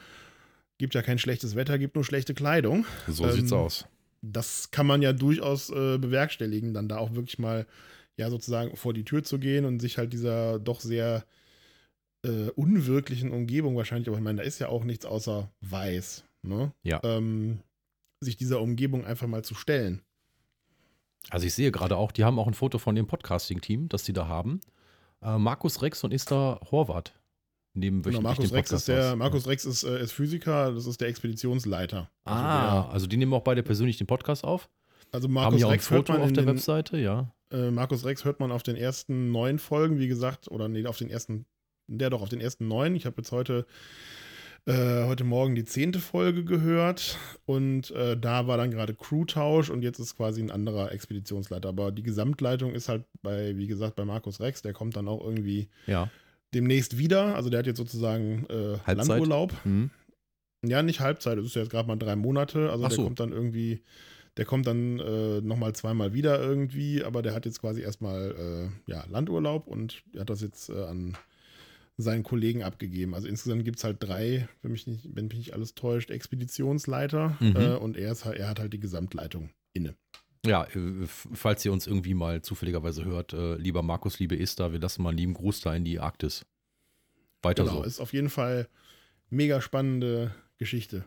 [0.77, 2.85] gibt ja kein schlechtes Wetter, gibt nur schlechte Kleidung.
[3.07, 3.85] So Ähm, sieht's aus.
[4.21, 7.65] Das kann man ja durchaus äh, bewerkstelligen, dann da auch wirklich mal
[8.17, 11.25] ja sozusagen vor die Tür zu gehen und sich halt dieser doch sehr
[12.23, 16.71] äh, unwirklichen Umgebung wahrscheinlich, aber ich meine, da ist ja auch nichts außer weiß, ne?
[16.83, 17.01] Ja.
[17.03, 17.59] Ähm,
[18.19, 20.01] sich dieser Umgebung einfach mal zu stellen.
[21.29, 24.13] Also ich sehe gerade auch, die haben auch ein Foto von dem Podcasting-Team, das die
[24.13, 24.61] da haben.
[25.21, 27.13] Äh, Markus Rex und Esther Horvath
[27.73, 29.15] nehmen Genau, Markus Rex ist der, aus.
[29.17, 32.09] Markus Rex ist, äh, ist Physiker, das ist der Expeditionsleiter.
[32.23, 34.69] Also Ah, der- also die nehmen auch beide persönlich den Podcast auf.
[35.11, 37.33] Also Markus Rex hört man auf der den, Webseite, ja.
[37.51, 40.97] äh, Markus Rex hört man auf den ersten neun Folgen, wie gesagt, oder nee, auf
[40.97, 41.45] den ersten,
[41.87, 42.95] der doch auf den ersten neun.
[42.95, 43.65] Ich habe jetzt heute,
[44.65, 49.81] äh, heute Morgen die zehnte Folge gehört und äh, da war dann gerade Crewtausch und
[49.81, 51.69] jetzt ist quasi ein anderer Expeditionsleiter.
[51.69, 55.21] Aber die Gesamtleitung ist halt bei, wie gesagt, bei Markus Rex, der kommt dann auch
[55.23, 56.09] irgendwie Ja.
[56.53, 57.35] Demnächst wieder.
[57.35, 58.93] Also der hat jetzt sozusagen äh?
[58.93, 59.53] Landurlaub.
[59.63, 59.89] Hm.
[60.65, 62.69] Ja, nicht Halbzeit, das ist ja jetzt gerade mal drei Monate.
[62.71, 63.03] Also Ach der so.
[63.03, 63.81] kommt dann irgendwie,
[64.37, 68.91] der kommt dann äh, nochmal zweimal wieder irgendwie, aber der hat jetzt quasi erstmal äh,
[68.91, 71.17] ja, Landurlaub und er hat das jetzt äh, an
[71.97, 73.13] seinen Kollegen abgegeben.
[73.15, 77.37] Also insgesamt gibt es halt drei, wenn mich nicht, wenn mich nicht alles täuscht, Expeditionsleiter
[77.39, 77.55] Mhm.
[77.55, 79.95] äh, und er, ist, halt- er hat halt die Gesamtleitung inne.
[80.45, 84.79] Ja, äh, falls ihr uns irgendwie mal zufälligerweise hört, äh, lieber Markus, liebe Esther, wir
[84.79, 86.45] lassen mal einen lieben Gruß da in die Arktis.
[87.43, 87.83] Weiter Genau, so.
[87.83, 88.67] ist auf jeden Fall
[89.29, 91.05] mega spannende Geschichte.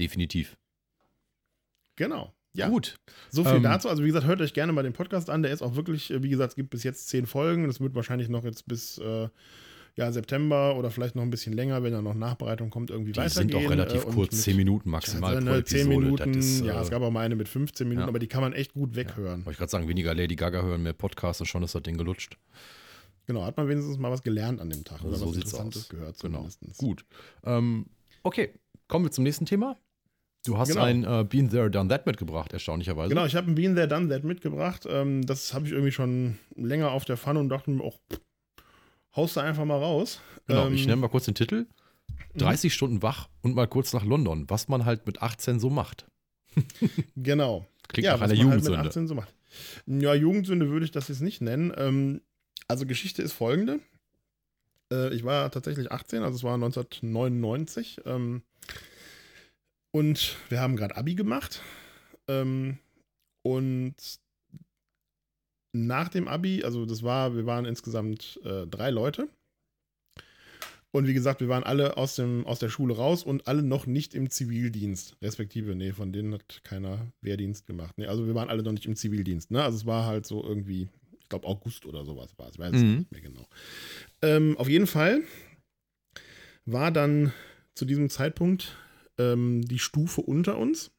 [0.00, 0.56] Definitiv.
[1.96, 2.32] Genau.
[2.54, 2.96] Ja, Gut.
[3.30, 3.88] So viel Ähm, dazu.
[3.88, 5.42] Also wie gesagt, hört euch gerne mal den Podcast an.
[5.42, 7.66] Der ist auch wirklich, äh, wie gesagt, es gibt bis jetzt zehn Folgen.
[7.68, 9.28] Das wird wahrscheinlich noch jetzt bis äh,
[9.96, 13.18] ja, September oder vielleicht noch ein bisschen länger, wenn da noch Nachbereitung kommt, irgendwie Die
[13.20, 13.50] weitergehen.
[13.50, 16.00] sind auch relativ äh, und kurz, mit- 10 Minuten maximal also, pro ne, 10 Episode.
[16.04, 18.08] Minuten, ist, ja, äh, es gab auch mal eine mit 15 Minuten, ja.
[18.08, 19.40] aber die kann man echt gut weghören.
[19.44, 21.98] wollte ich gerade sagen, weniger Lady Gaga hören, mehr Podcasts und schon ist das Ding
[21.98, 22.38] gelutscht.
[23.26, 25.88] Genau, hat man wenigstens mal was gelernt an dem Tag oder So was Interessantes aus.
[25.90, 26.48] gehört Genau.
[26.48, 26.78] zumindest.
[26.78, 27.04] Gut.
[27.44, 27.86] Ähm,
[28.22, 28.50] okay,
[28.88, 29.76] kommen wir zum nächsten Thema.
[30.44, 30.82] Du hast Genau.
[30.82, 33.10] ein äh, Been There, Done That mitgebracht, erstaunlicherweise.
[33.10, 34.86] Genau, ich habe ein Bean There Done That mitgebracht.
[34.90, 38.20] Ähm, das habe ich irgendwie schon länger auf der Pfanne und dachte mir auch, pff,
[39.16, 40.20] haust du einfach mal raus.
[40.46, 41.66] Genau, Ähm, ich nenne mal kurz den Titel.
[42.34, 42.38] Mhm.
[42.38, 46.06] 30 Stunden wach und mal kurz nach London, was man halt mit 18 so macht.
[47.16, 47.66] Genau.
[47.88, 48.78] Klingt ja, nach einer man halt mit Jugendsünde.
[48.88, 49.34] 18 so macht.
[49.86, 51.72] Ja, Jugendsünde würde ich das jetzt nicht nennen.
[51.76, 52.20] Ähm,
[52.68, 53.80] also Geschichte ist folgende.
[54.92, 58.00] Äh, ich war tatsächlich 18, also es war 1999.
[58.06, 58.42] Ähm,
[59.90, 61.60] und wir haben gerade Abi gemacht.
[62.28, 62.78] Ähm,
[63.42, 63.94] und
[65.72, 69.28] nach dem Abi, also das war, wir waren insgesamt äh, drei Leute.
[70.94, 73.86] Und wie gesagt, wir waren alle aus, dem, aus der Schule raus und alle noch
[73.86, 75.16] nicht im Zivildienst.
[75.22, 77.94] Respektive, nee, von denen hat keiner Wehrdienst gemacht.
[77.96, 79.50] Nee, also wir waren alle noch nicht im Zivildienst.
[79.50, 79.62] Ne?
[79.62, 82.54] Also es war halt so irgendwie, ich glaube August oder sowas war es.
[82.56, 82.96] Ich weiß es Mhm.
[82.98, 83.46] nicht mehr genau.
[84.20, 85.22] Ähm, auf jeden Fall
[86.66, 87.32] war dann
[87.74, 88.76] zu diesem Zeitpunkt
[89.18, 90.90] ähm, die Stufe unter uns,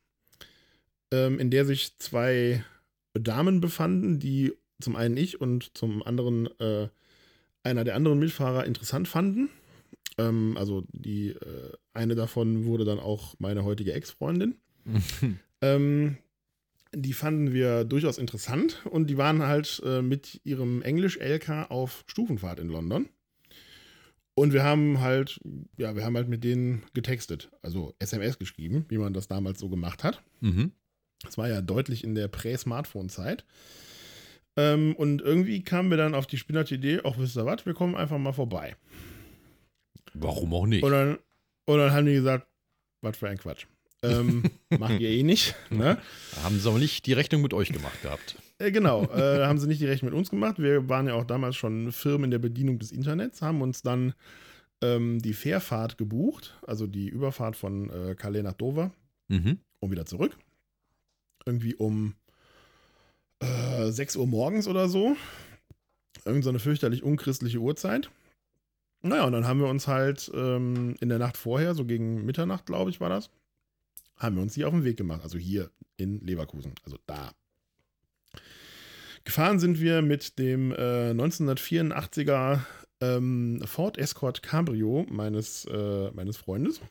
[1.14, 2.66] ähm, in der sich zwei
[3.14, 4.54] Damen befanden, die
[4.84, 6.90] zum einen ich und zum anderen äh,
[7.64, 9.50] einer der anderen Mitfahrer interessant fanden.
[10.18, 14.56] Ähm, also die äh, eine davon wurde dann auch meine heutige Ex-Freundin.
[15.64, 16.18] Ähm,
[16.94, 22.60] die fanden wir durchaus interessant und die waren halt äh, mit ihrem Englisch-LK auf Stufenfahrt
[22.60, 23.08] in London.
[24.36, 25.40] Und wir haben halt,
[25.78, 29.70] ja, wir haben halt mit denen getextet, also SMS geschrieben, wie man das damals so
[29.70, 30.22] gemacht hat.
[30.42, 30.74] mhm.
[31.24, 33.46] Das war ja deutlich in der Prä-Smartphone-Zeit.
[34.56, 37.74] Ähm, und irgendwie kamen wir dann auf die spinnerte Idee, auch wisst ihr was, wir
[37.74, 38.76] kommen einfach mal vorbei.
[40.14, 40.84] Warum auch nicht?
[40.84, 41.18] Und dann,
[41.66, 42.48] und dann haben die gesagt,
[43.02, 43.66] was für ein Quatsch.
[44.04, 44.44] Ähm,
[44.78, 45.56] machen wir eh nicht.
[45.70, 45.98] Ne?
[46.44, 48.38] Haben sie aber nicht die Rechnung mit euch gemacht gehabt.
[48.60, 50.60] Äh, genau, äh, haben sie nicht direkt mit uns gemacht.
[50.60, 54.14] Wir waren ja auch damals schon Firmen in der Bedienung des Internets, haben uns dann
[54.84, 58.92] ähm, die Fährfahrt gebucht, also die Überfahrt von äh, Calais nach Dover
[59.30, 59.58] Mhm.
[59.80, 60.38] und wieder zurück.
[61.46, 62.14] Irgendwie um
[63.44, 65.16] äh, 6 Uhr morgens oder so.
[66.26, 68.10] Irgend so eine fürchterlich unchristliche Uhrzeit.
[69.02, 72.66] Naja, und dann haben wir uns halt ähm, in der Nacht vorher, so gegen Mitternacht,
[72.66, 73.30] glaube ich, war das,
[74.16, 75.22] haben wir uns hier auf den Weg gemacht.
[75.24, 77.32] Also hier in Leverkusen, also da.
[79.26, 82.62] Gefahren sind wir mit dem äh, 1984er
[83.02, 86.82] ähm, Ford Escort Cabrio meines, äh, meines Freundes.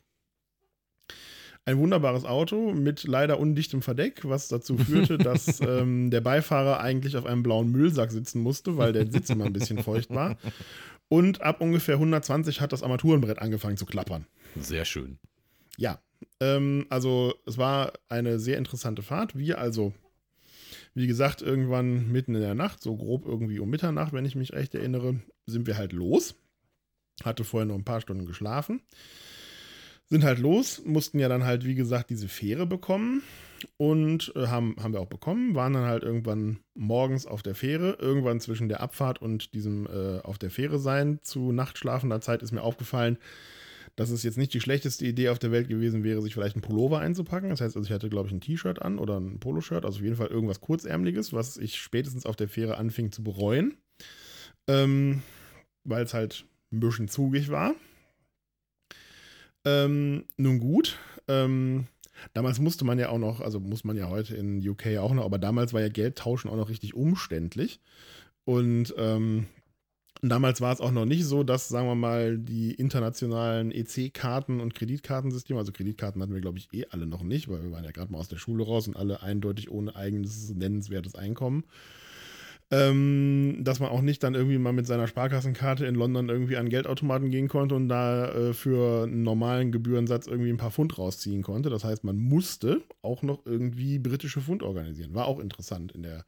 [1.65, 7.17] Ein wunderbares Auto mit leider undichtem Verdeck, was dazu führte, dass ähm, der Beifahrer eigentlich
[7.17, 10.37] auf einem blauen Müllsack sitzen musste, weil der Sitz immer ein bisschen feucht war.
[11.09, 14.27] Und ab ungefähr 120 hat das Armaturenbrett angefangen zu klappern.
[14.59, 15.19] Sehr schön.
[15.77, 16.01] Ja,
[16.41, 19.37] ähm, also es war eine sehr interessante Fahrt.
[19.37, 19.93] Wir also,
[20.95, 24.53] wie gesagt, irgendwann mitten in der Nacht, so grob irgendwie um Mitternacht, wenn ich mich
[24.53, 26.35] recht erinnere, sind wir halt los.
[27.23, 28.81] Hatte vorher noch ein paar Stunden geschlafen.
[30.13, 33.23] Sind halt los, mussten ja dann halt, wie gesagt, diese Fähre bekommen.
[33.79, 37.97] Und äh, haben, haben wir auch bekommen, waren dann halt irgendwann morgens auf der Fähre.
[37.99, 42.53] Irgendwann zwischen der Abfahrt und diesem äh, auf der Fähre sein zu nachtschlafender Zeit ist
[42.53, 43.17] mir aufgefallen,
[43.97, 46.63] dass es jetzt nicht die schlechteste Idee auf der Welt gewesen wäre, sich vielleicht einen
[46.63, 47.49] Pullover einzupacken.
[47.49, 50.05] Das heißt, also ich hatte, glaube ich, ein T-Shirt an oder ein Poloshirt, also auf
[50.05, 53.79] jeden Fall irgendwas Kurzärmliches, was ich spätestens auf der Fähre anfing zu bereuen.
[54.69, 55.23] Ähm,
[55.85, 57.75] weil es halt ein bisschen zugig war.
[59.65, 60.99] Ähm, nun gut,
[61.29, 61.87] ähm,
[62.35, 65.25] damals musste man ja auch noch, also muss man ja heute in UK auch noch,
[65.25, 67.81] aber damals war ja Geldtauschen auch noch richtig umständlich.
[68.45, 69.47] Und ähm,
[70.21, 74.75] damals war es auch noch nicht so, dass, sagen wir mal, die internationalen EC-Karten und
[74.75, 77.91] Kreditkartensysteme, also Kreditkarten hatten wir, glaube ich, eh alle noch nicht, weil wir waren ja
[77.93, 81.65] gerade mal aus der Schule raus und alle eindeutig ohne eigenes nennenswertes Einkommen.
[82.75, 86.71] Ähm, dass man auch nicht dann irgendwie mal mit seiner Sparkassenkarte in London irgendwie an
[86.71, 91.43] Geldautomaten gehen konnte und da äh, für einen normalen Gebührensatz irgendwie ein paar Pfund rausziehen
[91.43, 91.69] konnte.
[91.69, 95.13] Das heißt, man musste auch noch irgendwie britische Pfund organisieren.
[95.13, 96.25] War auch interessant in der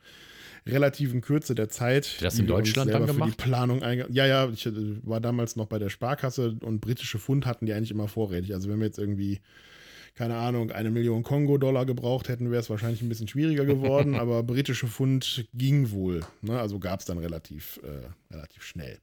[0.66, 2.18] relativen Kürze der Zeit.
[2.20, 3.38] das in Deutschland dann für die gemacht?
[3.38, 7.64] Planung Ja, ja, ich äh, war damals noch bei der Sparkasse und britische Pfund hatten
[7.64, 8.52] die eigentlich immer vorrätig.
[8.52, 9.40] Also wenn wir jetzt irgendwie
[10.14, 14.42] keine Ahnung, eine Million Kongo-Dollar gebraucht hätten, wäre es wahrscheinlich ein bisschen schwieriger geworden, aber
[14.42, 16.24] britische Pfund ging wohl.
[16.40, 16.58] Ne?
[16.58, 18.98] Also gab es dann relativ, äh, relativ schnell.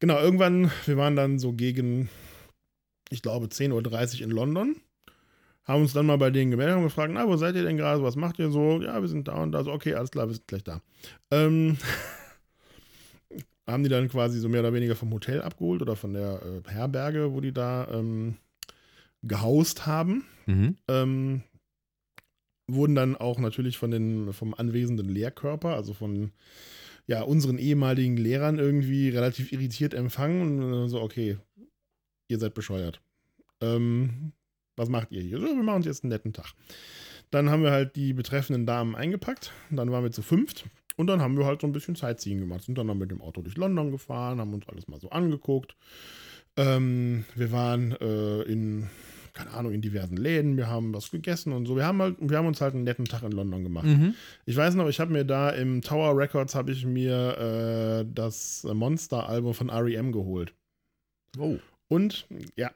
[0.00, 2.08] Genau, irgendwann, wir waren dann so gegen,
[3.10, 4.76] ich glaube, 10.30 Uhr in London.
[5.64, 8.02] Haben uns dann mal bei denen gemeldet und gefragt, na, wo seid ihr denn gerade?
[8.02, 8.80] Was macht ihr so?
[8.82, 9.62] Ja, wir sind da und da.
[9.62, 10.80] So, okay, alles klar, wir sind gleich da.
[11.30, 11.76] Ähm,
[13.68, 16.68] haben die dann quasi so mehr oder weniger vom Hotel abgeholt oder von der äh,
[16.68, 18.36] Herberge, wo die da ähm,
[19.22, 20.24] gehaust haben.
[20.46, 20.76] Mhm.
[20.88, 21.42] Ähm,
[22.66, 26.32] wurden dann auch natürlich von den, vom anwesenden Lehrkörper, also von
[27.06, 31.38] ja, unseren ehemaligen Lehrern irgendwie relativ irritiert empfangen und so, okay,
[32.28, 33.00] ihr seid bescheuert.
[33.60, 34.32] Ähm,
[34.76, 35.40] was macht ihr hier?
[35.40, 36.54] So, wir machen uns jetzt einen netten Tag.
[37.30, 39.52] Dann haben wir halt die betreffenden Damen eingepackt.
[39.70, 40.66] Dann waren wir zu fünft.
[40.96, 42.62] Und dann haben wir halt so ein bisschen Sightseeing gemacht.
[42.62, 45.76] Sind dann, dann mit dem Auto durch London gefahren, haben uns alles mal so angeguckt.
[46.56, 48.90] Ähm, wir waren äh, in,
[49.32, 50.56] keine Ahnung, in diversen Läden.
[50.56, 51.76] Wir haben was gegessen und so.
[51.76, 53.86] Wir haben, halt, wir haben uns halt einen netten Tag in London gemacht.
[53.86, 54.14] Mhm.
[54.46, 58.64] Ich weiß noch, ich habe mir da im Tower Records habe ich mir äh, das
[58.64, 60.54] Monster-Album von REM geholt.
[61.38, 61.58] Oh.
[61.88, 62.70] Und ja,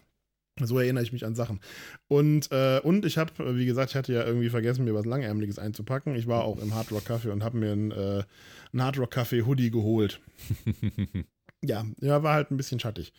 [0.60, 1.60] so erinnere ich mich an Sachen.
[2.08, 5.58] Und, äh, und ich habe, wie gesagt, ich hatte ja irgendwie vergessen, mir was Langärmliches
[5.58, 6.14] einzupacken.
[6.14, 8.24] Ich war auch im Hard Rock Café und habe mir einen, äh,
[8.72, 10.20] einen Hard Rock Café Hoodie geholt.
[11.64, 13.12] Ja, ja, war halt ein bisschen schattig.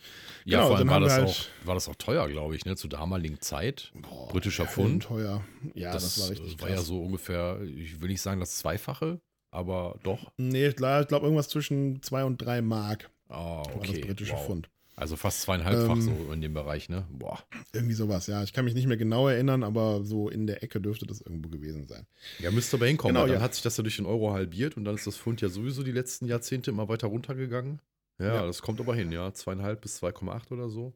[0.44, 2.64] ja, Genau, vor allem war das, wir auch, halt- war das auch teuer, glaube ich,
[2.66, 2.76] ne?
[2.76, 3.90] Zur damaligen Zeit.
[3.94, 5.02] Boah, Britischer Pfund.
[5.04, 5.42] Teuer.
[5.74, 6.78] Ja, das, war richtig war krass.
[6.78, 10.30] ja so ungefähr, ich will nicht sagen das Zweifache, aber doch.
[10.36, 13.92] Nee, ich glaube irgendwas zwischen zwei und drei Mark Ah, war okay.
[13.92, 14.44] das britische wow.
[14.46, 14.68] Pfund.
[14.96, 17.04] Also fast zweieinhalbfach Ähm, so in dem Bereich, ne?
[17.10, 17.42] Boah.
[17.72, 18.44] Irgendwie sowas, ja.
[18.44, 21.48] Ich kann mich nicht mehr genau erinnern, aber so in der Ecke dürfte das irgendwo
[21.48, 22.06] gewesen sein.
[22.38, 23.14] Ja, müsste aber hinkommen.
[23.14, 23.42] Genau, dann ja.
[23.42, 25.82] hat sich das ja durch den Euro halbiert und dann ist das Pfund ja sowieso
[25.82, 27.80] die letzten Jahrzehnte immer weiter runtergegangen.
[28.18, 28.46] Ja, Ja.
[28.46, 29.32] das kommt aber hin, ja.
[29.32, 30.94] Zweieinhalb bis 2,8 oder so.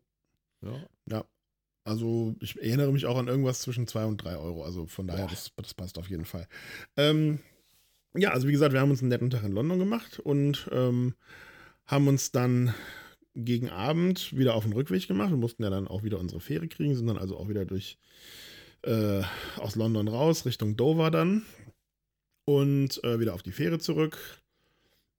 [0.63, 0.87] Ja.
[1.11, 1.25] Ja.
[1.85, 4.65] Also ich erinnere mich auch an irgendwas zwischen zwei und drei Euro.
[4.65, 6.47] Also von daher, das, das passt auf jeden Fall.
[6.97, 7.39] Ähm,
[8.15, 11.15] ja, also wie gesagt, wir haben uns einen netten Tag in London gemacht und ähm,
[11.87, 12.75] haben uns dann
[13.35, 15.31] gegen Abend wieder auf den Rückweg gemacht.
[15.31, 17.99] Wir mussten ja dann auch wieder unsere Fähre kriegen, sind dann also auch wieder durch
[18.83, 19.23] äh,
[19.57, 21.47] aus London raus, Richtung Dover dann.
[22.45, 24.19] Und äh, wieder auf die Fähre zurück.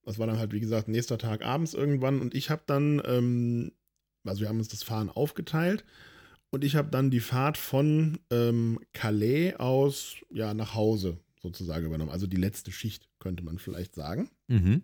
[0.09, 2.19] Das war dann halt, wie gesagt, nächster Tag abends irgendwann.
[2.19, 3.73] Und ich habe dann, ähm,
[4.25, 5.85] also wir haben uns das Fahren aufgeteilt.
[6.49, 12.09] Und ich habe dann die Fahrt von ähm, Calais aus ja, nach Hause sozusagen übernommen.
[12.09, 14.31] Also die letzte Schicht, könnte man vielleicht sagen.
[14.47, 14.81] Mhm.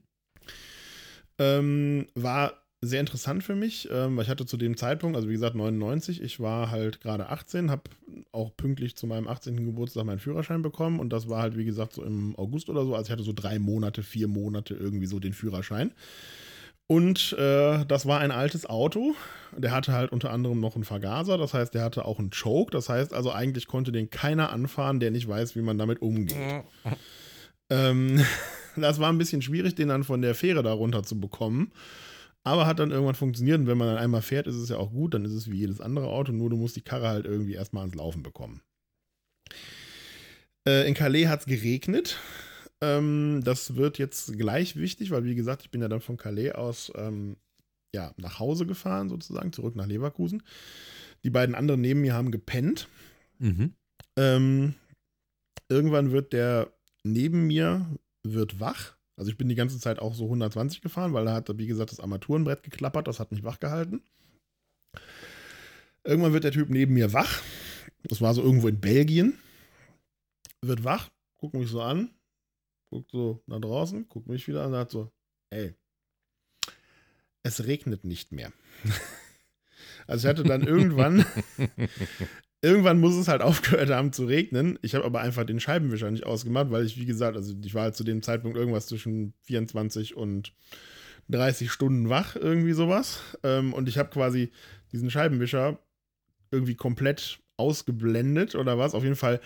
[1.40, 5.34] Ähm, war sehr interessant für mich, ähm, weil ich hatte zu dem Zeitpunkt, also wie
[5.34, 7.84] gesagt 99, ich war halt gerade 18, habe
[8.32, 9.65] auch pünktlich zu meinem 18.
[9.65, 12.95] Geburtstag meinen Führerschein bekommen und das war halt wie gesagt so im August oder so,
[12.95, 15.91] also ich hatte so drei Monate, vier Monate irgendwie so den Führerschein.
[16.88, 19.15] Und äh, das war ein altes Auto.
[19.58, 22.71] Der hatte halt unter anderem noch einen Vergaser, das heißt, der hatte auch einen Choke.
[22.71, 26.63] Das heißt also, eigentlich konnte den keiner anfahren, der nicht weiß, wie man damit umgeht.
[27.69, 28.24] ähm,
[28.76, 31.71] das war ein bisschen schwierig, den dann von der Fähre da runter zu bekommen.
[32.45, 34.91] Aber hat dann irgendwann funktioniert und wenn man dann einmal fährt, ist es ja auch
[34.91, 37.55] gut, dann ist es wie jedes andere Auto, nur du musst die Karre halt irgendwie
[37.55, 38.62] erstmal ans Laufen bekommen.
[40.67, 42.19] Äh, in Calais hat es geregnet.
[42.81, 46.51] Ähm, das wird jetzt gleich wichtig, weil wie gesagt, ich bin ja dann von Calais
[46.51, 47.38] aus ähm,
[47.95, 50.43] ja, nach Hause gefahren, sozusagen, zurück nach Leverkusen.
[51.23, 52.88] Die beiden anderen neben mir haben gepennt.
[53.39, 53.73] Mhm.
[54.17, 54.75] Ähm,
[55.67, 56.71] irgendwann wird der
[57.03, 57.88] neben mir
[58.23, 61.58] wird wach also ich bin die ganze Zeit auch so 120 gefahren, weil da hat,
[61.58, 64.04] wie gesagt, das Armaturenbrett geklappert, das hat mich wach gehalten.
[66.04, 67.41] Irgendwann wird der Typ neben mir wach.
[68.04, 69.39] Das war so irgendwo in Belgien.
[70.62, 72.12] Wird wach, guckt mich so an,
[72.89, 75.12] guckt so nach draußen, guckt mich wieder an und sagt so,
[75.49, 75.75] ey,
[77.43, 78.51] es regnet nicht mehr.
[80.08, 81.25] also ich hatte dann irgendwann
[82.65, 84.78] irgendwann muss es halt aufgehört haben zu regnen.
[84.82, 87.84] Ich habe aber einfach den Scheibenwischer nicht ausgemacht, weil ich, wie gesagt, also ich war
[87.84, 90.54] halt zu dem Zeitpunkt irgendwas zwischen 24 und
[91.30, 93.21] 30 Stunden wach, irgendwie sowas.
[93.43, 94.51] Ähm, und ich habe quasi
[94.91, 95.80] diesen Scheibenwischer
[96.51, 98.93] irgendwie komplett ausgeblendet oder was.
[98.93, 99.39] Auf jeden Fall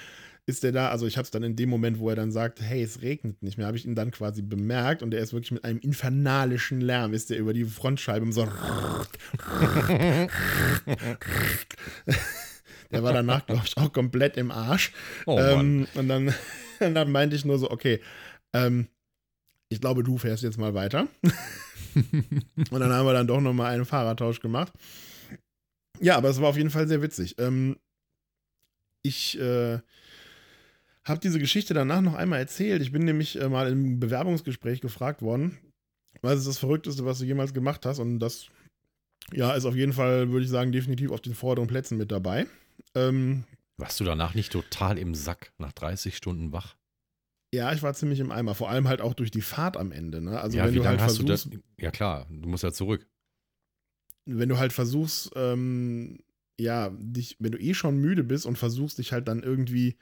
[0.46, 2.62] ist der da, also ich habe es dann in dem Moment, wo er dann sagt,
[2.62, 5.52] hey, es regnet nicht mehr, habe ich ihn dann quasi bemerkt und er ist wirklich
[5.52, 8.48] mit einem infernalischen Lärm, ist der über die Frontscheibe so
[12.92, 14.92] Der war danach, glaube ich, auch komplett im Arsch.
[15.26, 16.34] Oh, ähm, und, dann,
[16.80, 18.02] und dann meinte ich nur so, okay,
[18.54, 18.88] ähm,
[19.70, 21.08] ich glaube, du fährst jetzt mal weiter.
[21.94, 24.74] und dann haben wir dann doch nochmal einen Fahrertausch gemacht.
[26.00, 27.36] Ja, aber es war auf jeden Fall sehr witzig.
[27.38, 27.78] Ähm,
[29.04, 29.80] ich äh,
[31.04, 32.82] habe diese Geschichte danach noch einmal erzählt.
[32.82, 35.58] Ich bin nämlich äh, mal im Bewerbungsgespräch gefragt worden,
[36.22, 38.00] was ist das Verrückteste, was du jemals gemacht hast?
[38.00, 38.48] Und das,
[39.34, 42.48] ja, ist auf jeden Fall, würde ich sagen, definitiv auf den vorderen Plätzen mit dabei.
[42.96, 43.44] Ähm,
[43.78, 46.76] Warst du danach nicht total im Sack nach 30 Stunden wach?
[47.52, 48.54] ja, ich war ziemlich im Eimer.
[48.54, 50.22] Vor allem halt auch durch die Fahrt am Ende.
[50.22, 50.40] Ne?
[50.40, 51.60] Also ja, wenn du halt du versuchst, das?
[51.80, 53.08] Ja klar, du musst ja zurück.
[54.26, 56.20] wenn du halt versuchst, ähm,
[56.60, 59.98] ja, dich, wenn du eh schon müde bist und versuchst, dich halt dann irgendwie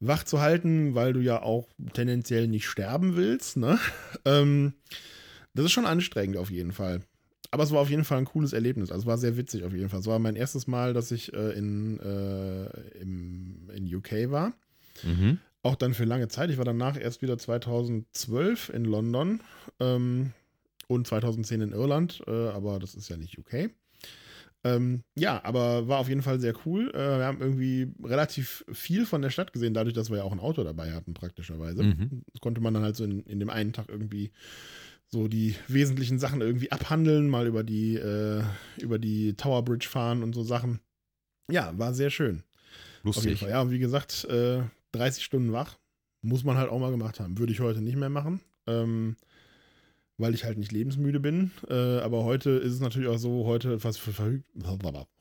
[0.00, 3.78] wach zu halten, weil du ja auch tendenziell nicht sterben willst, ne?
[4.24, 4.74] Ähm,
[5.54, 7.02] das ist schon anstrengend auf jeden Fall.
[7.52, 8.90] Aber es war auf jeden Fall ein cooles Erlebnis.
[8.90, 10.00] Also es war sehr witzig auf jeden Fall.
[10.00, 12.64] Es war mein erstes Mal, dass ich äh, in, äh,
[12.98, 14.54] im, in UK war.
[15.02, 15.38] Mhm.
[15.62, 16.48] Auch dann für lange Zeit.
[16.48, 19.40] Ich war danach erst wieder 2012 in London
[19.80, 20.32] ähm,
[20.88, 23.70] und 2010 in Irland, äh, aber das ist ja nicht UK.
[24.64, 26.90] Ähm, ja, aber war auf jeden Fall sehr cool.
[26.94, 30.32] Äh, wir haben irgendwie relativ viel von der Stadt gesehen, dadurch, dass wir ja auch
[30.32, 31.82] ein Auto dabei hatten, praktischerweise.
[31.82, 32.22] Mhm.
[32.32, 34.30] Das konnte man dann halt so in, in dem einen Tag irgendwie
[35.12, 38.42] so die wesentlichen Sachen irgendwie abhandeln, mal über die, äh,
[38.78, 40.80] über die Tower Bridge fahren und so Sachen.
[41.50, 42.42] Ja, war sehr schön.
[43.04, 43.38] Auf jeden Lustig.
[43.40, 43.50] Fall.
[43.50, 45.78] Ja, und wie gesagt, äh, 30 Stunden wach.
[46.22, 47.38] Muss man halt auch mal gemacht haben.
[47.38, 48.40] Würde ich heute nicht mehr machen.
[48.68, 49.16] Ähm,
[50.18, 51.50] weil ich halt nicht lebensmüde bin.
[51.68, 54.44] Äh, aber heute ist es natürlich auch so, heute, was für verfügt,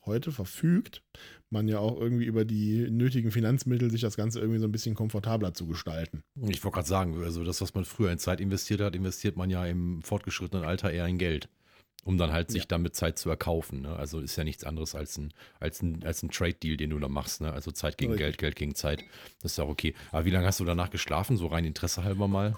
[0.06, 1.02] heute verfügt
[1.50, 4.96] man ja auch irgendwie über die nötigen Finanzmittel, sich das Ganze irgendwie so ein bisschen
[4.96, 6.24] komfortabler zu gestalten.
[6.48, 9.50] Ich wollte gerade sagen, also das, was man früher in Zeit investiert hat, investiert man
[9.50, 11.50] ja im fortgeschrittenen Alter eher in Geld.
[12.04, 12.68] Um dann halt sich Ja.
[12.70, 13.82] damit Zeit zu erkaufen.
[13.82, 13.96] Ne?
[13.96, 17.08] Also ist ja nichts anderes als ein, als ein, als ein Trade-Deal, den du da
[17.08, 17.42] machst.
[17.42, 17.54] Ne?
[17.54, 18.26] Also Zeit gegen Richtig.
[18.26, 19.04] Geld, Geld gegen Zeit.
[19.44, 19.94] Das ist ja auch okay.
[20.12, 21.38] Aber wie lange hast du danach geschlafen?
[21.38, 22.58] So rein Interesse halber mal?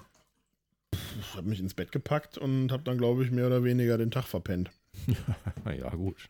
[1.20, 4.10] Ich habe mich ins Bett gepackt und habe dann, glaube ich, mehr oder weniger den
[4.10, 4.70] Tag verpennt.
[5.78, 6.28] Ja, gut.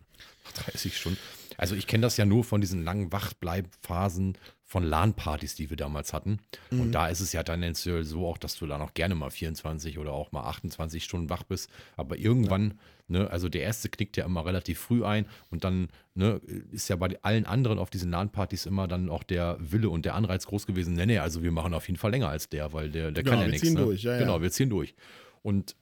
[0.55, 1.19] 30 Stunden.
[1.57, 6.13] Also ich kenne das ja nur von diesen langen Wachbleibphasen von LAN-Partys, die wir damals
[6.13, 6.39] hatten.
[6.71, 6.81] Mhm.
[6.81, 9.99] Und da ist es ja tendenziell so auch, dass du da noch gerne mal 24
[9.99, 11.71] oder auch mal 28 Stunden wach bist.
[11.97, 16.41] Aber irgendwann, ne, also der erste knickt ja immer relativ früh ein und dann ne,
[16.73, 20.15] ist ja bei allen anderen auf diesen LAN-Partys immer dann auch der Wille und der
[20.15, 20.95] Anreiz groß gewesen.
[20.95, 23.37] Nee, nee, also wir machen auf jeden Fall länger als der, weil der, der Genau,
[23.37, 23.67] kann ja wir nichts.
[23.67, 23.81] ziehen ne?
[23.85, 24.19] durch, ja, ja.
[24.19, 24.95] Genau, wir ziehen durch.
[25.43, 25.77] Und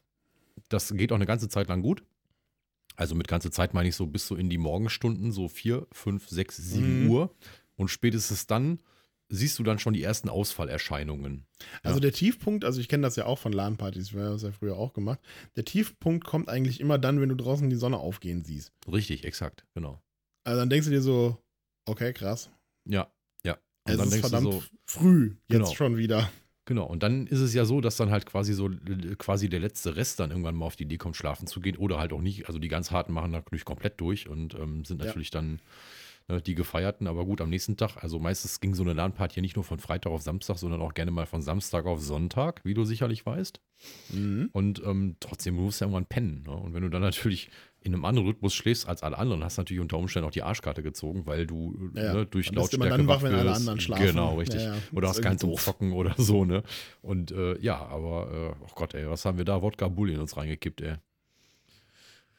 [0.68, 2.02] das geht auch eine ganze Zeit lang gut.
[2.96, 6.28] Also mit ganze Zeit meine ich so bis so in die Morgenstunden, so 4, 5,
[6.28, 7.10] 6, 7 Mhm.
[7.10, 7.34] Uhr.
[7.76, 8.78] Und spätestens dann
[9.28, 11.46] siehst du dann schon die ersten Ausfallerscheinungen.
[11.82, 12.00] Also Ja.
[12.02, 14.76] der Tiefpunkt, also ich kenne das ja auch von LAN-Partys, wir haben das ja früher
[14.76, 15.20] auch gemacht.
[15.56, 18.72] Der Tiefpunkt kommt eigentlich immer dann, wenn du draußen die Sonne aufgehen siehst.
[18.90, 20.02] Richtig, exakt, genau.
[20.44, 21.38] Also dann denkst du dir so,
[21.86, 22.50] okay, krass.
[22.86, 23.10] Ja,
[23.44, 23.54] ja.
[23.84, 25.74] Und Es dann ist denkst du verdammt so, früh jetzt Genau.
[25.74, 26.30] schon wieder.
[26.64, 29.58] Genau, und dann ist es ja so, dass dann halt quasi so äh, quasi der
[29.58, 32.20] letzte Rest dann irgendwann mal auf die Idee kommt, schlafen zu gehen oder halt auch
[32.20, 32.46] nicht.
[32.46, 35.06] Also die ganz harten machen natürlich komplett durch und ähm, sind Ja.
[35.06, 35.60] natürlich dann
[36.28, 39.56] ne, die Gefeierten, aber gut, am nächsten Tag, also meistens ging so eine LAN-Party nicht
[39.56, 42.84] nur von Freitag auf Samstag, sondern auch gerne mal von Samstag auf Sonntag, wie du
[42.84, 43.60] sicherlich weißt.
[44.12, 44.50] Mhm.
[44.52, 46.44] Und ähm, trotzdem musst du ja irgendwann pennen.
[46.46, 46.52] Ne?
[46.52, 47.50] Und wenn du dann natürlich
[47.80, 50.42] in einem anderen Rhythmus schläfst als alle anderen, hast du natürlich unter Umständen auch die
[50.42, 54.06] Arschkarte gezogen, weil du Ja, ne, durch Dann Lautstärke dann wach, wenn alle anderen schlafen.
[54.06, 54.62] Genau, richtig.
[54.62, 54.82] Ja, ja.
[54.92, 55.54] Oder Das hast keinen zum.
[55.56, 56.62] Zocken oder so, ne?
[57.00, 59.62] Und äh, ja, aber, äh, oh Gott, ey, was haben wir da?
[59.62, 60.94] Wodka Bull in uns reingekippt, ey.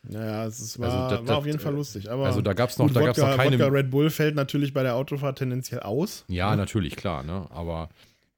[0.06, 2.12] Naja, es Also war, das- war auf jeden Fall lustig.
[2.12, 3.58] Aber Also da gab es noch, gut, da gab's Wodka, noch keine.
[3.58, 6.26] Wodka Red Bull fällt natürlich bei der Autofahrt tendenziell aus.
[6.28, 7.48] Ja, natürlich, klar, ne?
[7.52, 7.90] Aber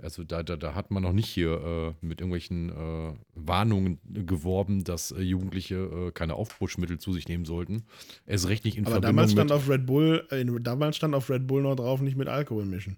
[0.02, 4.84] also da, da, da hat man noch nicht hier äh, mit irgendwelchen äh, Warnungen geworben,
[4.84, 7.84] dass äh, Jugendliche äh, keine Aufputschmittel zu sich nehmen sollten.
[8.28, 9.38] Es recht nicht in Aber Verbindung damals mit.
[9.38, 10.28] stand auf Red Bull,
[10.62, 12.98] damals stand auf Red Bull noch drauf, nicht mit Alkohol mischen.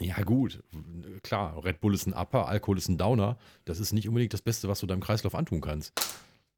[0.00, 0.62] Ja, gut,
[1.22, 3.36] klar, Red Bull ist ein Upper, Alkohol ist ein Downer.
[3.64, 5.92] Das ist nicht unbedingt das Beste, was du deinem Kreislauf antun kannst.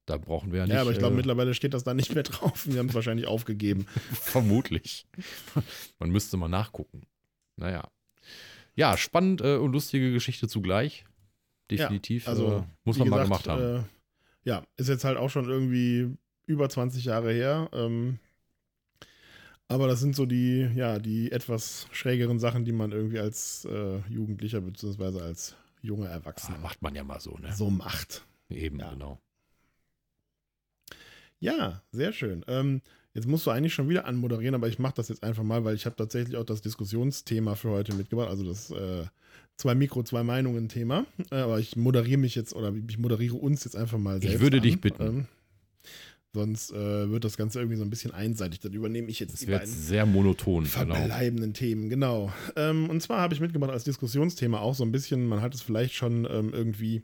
[0.06, 0.74] Da brauchen wir ja nicht.
[0.74, 2.66] Ja, aber ich glaube, äh, mittlerweile steht das da nicht mehr drauf.
[2.66, 3.86] Wir haben es wahrscheinlich aufgegeben.
[4.12, 5.06] Vermutlich.
[5.98, 7.02] Man müsste mal nachgucken.
[7.56, 7.88] Naja.
[8.74, 11.04] Ja, spannend äh, und lustige Geschichte zugleich.
[11.70, 12.26] Definitiv.
[12.26, 13.76] Also, äh, muss man mal gesagt, gemacht haben.
[13.80, 13.82] Äh,
[14.44, 17.68] ja, ist jetzt halt auch schon irgendwie über 20 Jahre her.
[17.72, 18.18] Ähm,
[19.68, 23.98] aber das sind so die, ja, die etwas schrägeren Sachen, die man irgendwie als äh,
[24.08, 25.20] Jugendlicher bzw.
[25.20, 27.52] als junger Ah, Erwachsener macht man ja mal so, ne?
[27.54, 28.24] so macht.
[28.48, 28.90] Eben, Ja.
[28.90, 29.20] genau.
[31.40, 32.44] Ja, sehr schön.
[32.48, 32.82] Ähm,
[33.14, 35.74] jetzt musst du eigentlich schon wieder anmoderieren, aber ich mache das jetzt einfach mal, weil
[35.74, 39.04] ich habe tatsächlich auch das Diskussionsthema für heute mitgebracht, also das äh,
[39.56, 41.06] zwei Mikro, zwei Meinungen Thema.
[41.30, 44.40] Äh, aber ich moderiere mich jetzt oder ich moderiere uns jetzt einfach mal Ich selbst.
[44.40, 44.62] würde an.
[44.62, 45.02] dich bitten.
[45.02, 45.26] Ähm,
[46.32, 48.60] sonst äh, wird das Ganze irgendwie so ein bisschen einseitig.
[48.60, 50.64] Dann übernehme ich jetzt Das die wird beiden sehr monoton.
[50.64, 50.94] Genau.
[50.94, 52.32] verbleibenden Themen, genau.
[52.54, 55.62] Ähm, und zwar habe ich mitgebracht als Diskussionsthema auch so ein bisschen, man hat es
[55.62, 57.02] vielleicht schon ähm, irgendwie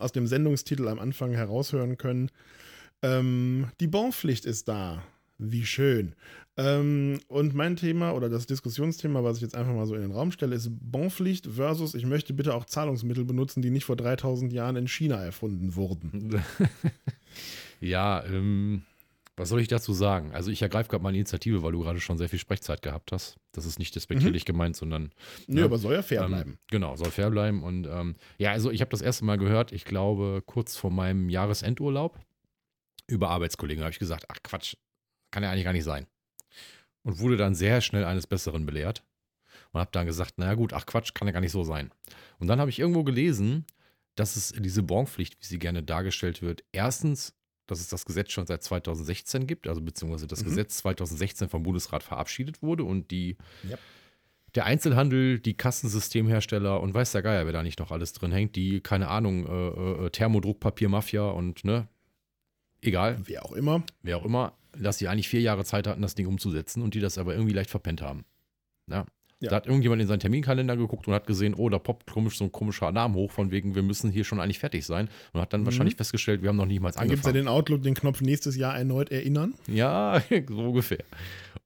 [0.00, 2.30] aus dem Sendungstitel am Anfang heraushören können.
[3.02, 5.02] Ähm, die Bonpflicht ist da.
[5.38, 6.14] Wie schön.
[6.56, 10.12] Ähm, und mein Thema oder das Diskussionsthema, was ich jetzt einfach mal so in den
[10.12, 14.52] Raum stelle, ist Bonpflicht versus ich möchte bitte auch Zahlungsmittel benutzen, die nicht vor 3000
[14.52, 16.40] Jahren in China erfunden wurden.
[17.80, 18.82] ja, ähm,
[19.36, 20.32] was soll ich dazu sagen?
[20.32, 23.10] Also ich ergreife gerade mal eine Initiative, weil du gerade schon sehr viel Sprechzeit gehabt
[23.10, 23.36] hast.
[23.50, 25.10] Das ist nicht despektierlich gemeint, sondern
[25.48, 25.64] Nö, Ja.
[25.64, 26.58] aber soll ja fair ähm, bleiben.
[26.70, 27.64] Genau, soll fair bleiben.
[27.64, 31.28] Und ähm, ja, also ich habe das erste Mal gehört, ich glaube, kurz vor meinem
[31.28, 32.16] Jahresendurlaub
[33.06, 34.74] über Arbeitskollegen habe ich gesagt, ach Quatsch,
[35.30, 36.06] kann ja eigentlich gar nicht sein.
[37.02, 39.02] Und wurde dann sehr schnell eines Besseren belehrt
[39.72, 41.90] und habe dann gesagt, naja gut, ach Quatsch, kann ja gar nicht so sein.
[42.38, 43.66] Und dann habe ich irgendwo gelesen,
[44.14, 47.34] dass es diese Bonpflicht, wie sie gerne dargestellt wird, erstens,
[47.66, 50.48] dass es das Gesetz schon seit 2016 gibt, also beziehungsweise das Mhm.
[50.50, 53.36] Gesetz 2016 vom Bundesrat verabschiedet wurde und die
[53.68, 53.78] Yep.
[54.54, 58.54] der Einzelhandel, die Kassensystemhersteller und weiß der Geier, wer da nicht noch alles drin hängt,
[58.56, 61.88] die, keine Ahnung, äh, äh, Thermodruckpapier-Mafia und, ne,
[62.86, 63.82] egal, Wer auch immer.
[64.02, 67.00] wer auch immer, dass die eigentlich vier Jahre Zeit hatten, das Ding umzusetzen und die
[67.00, 68.24] das aber irgendwie leicht verpennt haben.
[68.90, 69.06] Ja.
[69.40, 69.50] Ja.
[69.50, 72.44] Da hat irgendjemand in seinen Terminkalender geguckt und hat gesehen, oh, da poppt komisch so
[72.44, 75.08] ein komischer Alarm hoch, von wegen, wir müssen hier schon eigentlich fertig sein.
[75.32, 75.66] Und hat dann Mhm.
[75.66, 77.44] wahrscheinlich festgestellt, wir haben noch nicht mal Dann gibt es ja angefangen.
[77.46, 79.54] den Outlook, den Knopf nächstes Jahr erneut erinnern.
[79.66, 81.04] Ja, so ungefähr.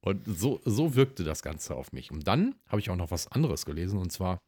[0.01, 2.11] Und so, so wirkte das Ganze auf mich.
[2.11, 4.39] Und dann habe ich auch noch was anderes gelesen, und zwar,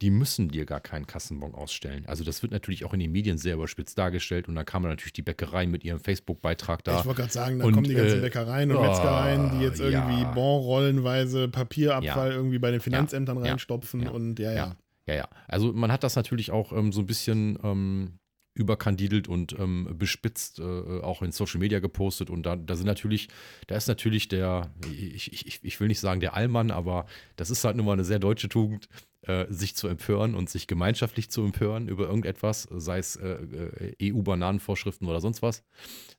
[0.00, 2.04] die müssen dir gar keinen Kassenbon ausstellen.
[2.06, 5.12] Also das wird natürlich auch in den Medien sehr überspitzt dargestellt und dann kam natürlich
[5.12, 7.00] die Bäckerei mit ihrem Facebook-Beitrag da.
[7.00, 9.64] Ich wollte gerade sagen, da Und, kommen die ganzen äh, Bäckereien und oh, Metzgereien, die
[9.64, 10.32] jetzt irgendwie ja.
[10.32, 14.56] Bonrollenweise Papierabfall irgendwie bei den Finanzämtern ja, reinstopfen ja, und ja, ja.
[14.56, 14.76] ja.
[15.08, 15.28] Ja, ja.
[15.48, 18.18] Also man hat das natürlich auch ähm, so ein bisschen ähm,
[18.58, 20.62] überkandidelt und ähm, bespitzt äh,
[21.00, 23.28] auch in Social Media gepostet und da, da sind natürlich,
[23.66, 27.06] da ist natürlich der, ich, ich, ich will nicht sagen der Allmann, aber
[27.36, 28.88] das ist halt nun mal eine sehr deutsche Tugend,
[29.22, 34.12] äh, sich zu empören und sich gemeinschaftlich zu empören über irgendetwas, sei es äh, äh,
[34.12, 35.64] EU-Bananenvorschriften oder sonst was.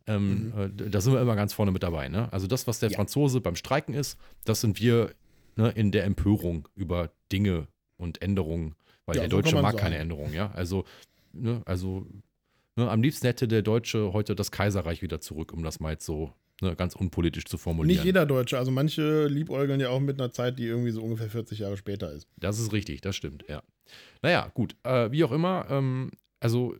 [0.07, 2.09] Ähm, äh, da sind wir immer ganz vorne mit dabei.
[2.09, 2.31] Ne?
[2.33, 2.95] Also das, was der Ja.
[2.97, 5.13] Franzose beim Streiken ist, das sind wir
[5.55, 7.67] ne, in der Empörung über Dinge
[7.97, 8.75] und Änderungen,
[9.05, 9.77] weil Ja, der Deutsche mag sagen.
[9.77, 10.51] keine Änderungen, ja.
[10.51, 10.85] Also,
[11.33, 12.05] ne, also
[12.75, 16.05] ne, am liebsten hätte der Deutsche heute das Kaiserreich wieder zurück, um das mal jetzt
[16.05, 17.95] so ne, ganz unpolitisch zu formulieren.
[17.95, 21.29] Nicht jeder Deutsche, also manche liebäugeln ja auch mit einer Zeit, die irgendwie so ungefähr
[21.29, 22.27] 40 Jahre später ist.
[22.37, 23.63] Das ist richtig, das stimmt, ja.
[24.21, 26.75] Naja, gut, äh, wie auch immer, ähm, also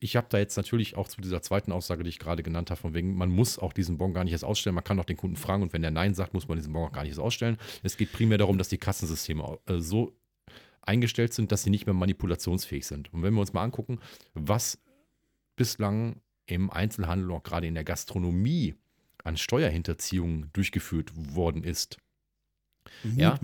[0.00, 2.80] ich habe da jetzt natürlich auch zu dieser zweiten Aussage, die ich gerade genannt habe,
[2.80, 5.18] von wegen, man muss auch diesen Bon gar nicht erst ausstellen, man kann auch den
[5.18, 7.20] Kunden fragen und wenn der Nein sagt, muss man diesen Bon auch gar nicht erst
[7.20, 7.58] ausstellen.
[7.82, 10.16] Es geht primär darum, dass die Kassensysteme äh, so
[10.80, 13.12] eingestellt sind, dass sie nicht mehr manipulationsfähig sind.
[13.12, 14.00] Und wenn wir uns mal angucken,
[14.32, 14.78] was
[15.60, 18.76] bislang im Einzelhandel, auch gerade in der Gastronomie,
[19.24, 21.98] an Steuerhinterziehungen durchgeführt worden ist,
[23.02, 23.38] Ja.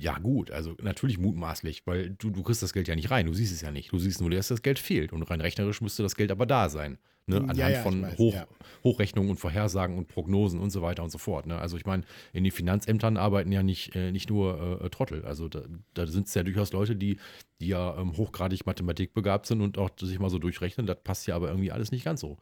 [0.00, 3.34] Ja, gut, also natürlich mutmaßlich, weil du, du kriegst das Geld ja nicht rein, du
[3.34, 3.92] siehst es ja nicht.
[3.92, 6.68] Du siehst nur, dass das Geld fehlt und rein rechnerisch müsste das Geld aber da
[6.68, 6.98] sein.
[7.28, 7.36] Ne?
[7.36, 8.46] Ja, Anhand ja, ich von weiß, Hoch, ja.
[8.84, 11.46] Hochrechnungen und Vorhersagen und Prognosen und so weiter und so fort.
[11.46, 11.58] Ne?
[11.58, 15.24] Also ich meine, in den Finanzämtern arbeiten ja nicht, äh, nicht nur äh, Trottel.
[15.26, 15.62] Also da,
[15.92, 17.18] da sind es ja durchaus Leute, die,
[17.60, 20.86] die ja ähm, hochgradig mathematikbegabt sind und auch sich mal so durchrechnen.
[20.86, 22.38] Das passt ja aber irgendwie alles nicht ganz so.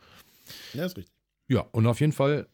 [0.73, 1.13] Ja, ist richtig.
[1.49, 2.47] Ja, und auf jeden Fall,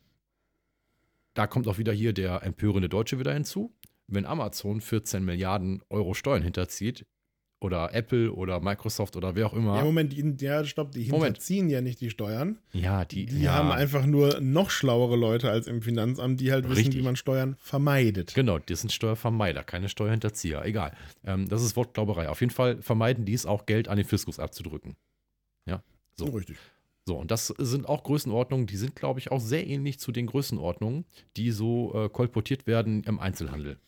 [1.34, 3.74] da kommt auch wieder hier der empörende Deutsche wieder hinzu.
[4.08, 7.06] Wenn Amazon 14 Milliarden Euro Steuern hinterzieht,
[7.62, 9.76] oder Apple oder Microsoft oder wer auch immer.
[9.76, 11.24] Ja, Moment, die, ja, stopp, die Moment.
[11.24, 12.58] hinterziehen ja nicht die Steuern.
[12.72, 16.64] Ja, die, Die ja, haben einfach nur noch schlauere Leute als im Finanzamt, die halt
[16.64, 16.96] wissen, Richtig.
[16.96, 18.34] wie man Steuern vermeidet.
[18.34, 20.64] Genau, das sind Steuervermeider, keine Steuerhinterzieher.
[20.64, 20.92] Egal.
[21.24, 22.28] Ähm, das ist Wortglauberei.
[22.28, 24.96] Auf jeden Fall vermeiden die es auch, Geld an den Fiskus abzudrücken.
[25.66, 25.82] Ja,
[26.16, 26.26] so.
[26.26, 26.56] Richtig.
[27.04, 30.28] So, und das sind auch Größenordnungen, die sind, glaube ich, auch sehr ähnlich zu den
[30.28, 31.04] Größenordnungen,
[31.36, 33.78] die so äh, kolportiert werden im Einzelhandel.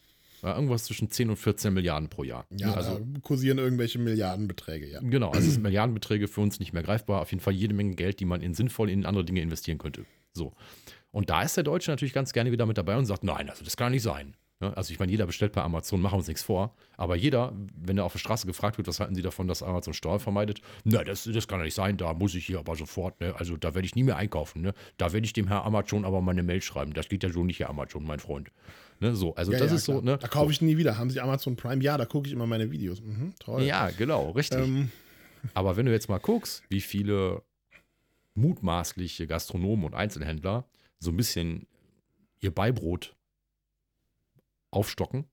[0.45, 2.45] Ja, irgendwas zwischen 10 und 14 Milliarden pro Jahr.
[2.51, 5.01] Ja, also, kursieren irgendwelche Milliardenbeträge, ja.
[5.01, 7.23] Genau, also sind Milliardenbeträge für uns nicht mehr greifbar.
[7.23, 10.05] Auf jeden Fall jede Menge Geld, die man in sinnvoll in andere Dinge investieren könnte.
[10.35, 10.53] So.
[11.13, 13.65] Und da ist der Deutsche natürlich ganz gerne wieder mit dabei und sagt, nein, also
[13.65, 14.37] das kann nicht sein.
[14.61, 16.75] Also ich meine, jeder bestellt bei Amazon, machen wir uns nichts vor.
[16.97, 19.95] Aber jeder, wenn er auf der Straße gefragt wird, was halten Sie davon, dass Amazon
[19.95, 20.61] Steuern vermeidet?
[20.85, 23.35] Na, das, das kann ja nicht sein, da muss ich hier aber sofort, ne?
[23.37, 24.63] also da werde ich nie mehr einkaufen.
[24.63, 24.75] Ne?
[24.97, 26.93] Da werde ich dem Herr Amazon aber mal eine Mail schreiben.
[26.95, 28.51] Das geht ja so nicht, Herr Amazon, mein Freund.
[29.01, 29.15] Ne?
[29.17, 30.05] So, also ja, das ja, ist so, klar.
[30.05, 30.19] ne?
[30.19, 30.97] Da kaufe ich nie wieder.
[30.99, 31.83] Haben Sie Amazon Prime?
[31.83, 33.01] Ja, da gucke ich immer meine Videos.
[33.01, 33.63] Mhm, toll.
[33.65, 34.61] Ja, genau, richtig.
[34.61, 34.91] Ähm,
[35.53, 37.43] Aber wenn du jetzt mal guckst, wie viele
[38.35, 40.67] mutmaßliche Gastronomen und Einzelhändler
[40.99, 41.67] so ein bisschen
[42.41, 43.15] ihr Beibrot
[44.71, 45.25] aufstocken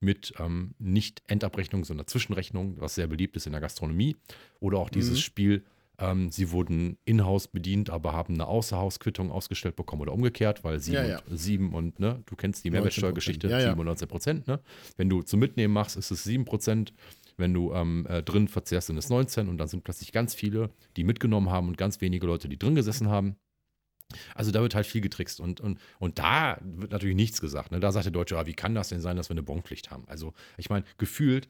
[0.00, 4.16] mit ähm, nicht Endabrechnung, sondern Zwischenrechnung, was sehr beliebt ist in der Gastronomie.
[4.58, 5.22] Oder auch dieses Mhm.
[5.22, 5.64] Spiel,
[6.00, 10.96] ähm, sie wurden in-house bedient, aber haben eine Außerhausquittung ausgestellt bekommen oder umgekehrt, weil sieben,
[10.96, 11.22] Ja, ja.
[11.28, 12.72] Und, sieben und, ne, du kennst die 19%.
[12.72, 13.60] Mehrwertsteuergeschichte, ja.
[13.60, 14.60] 7 und 19 Prozent, ne?
[14.96, 16.92] Wenn du zum Mitnehmen machst, ist es 7 Prozent.
[17.36, 20.70] Wenn du ähm, äh, drin verzehrst, sind es 19 und dann sind plötzlich ganz viele,
[20.96, 23.36] die mitgenommen haben und ganz wenige Leute, die drin gesessen haben.
[24.34, 27.70] Also da wird halt viel getrickst und, und, und da wird natürlich nichts gesagt.
[27.70, 27.80] Ne?
[27.80, 30.04] Da sagt der Deutsche, ah, wie kann das denn sein, dass wir eine Bonpflicht haben?
[30.08, 31.48] Also ich meine, gefühlt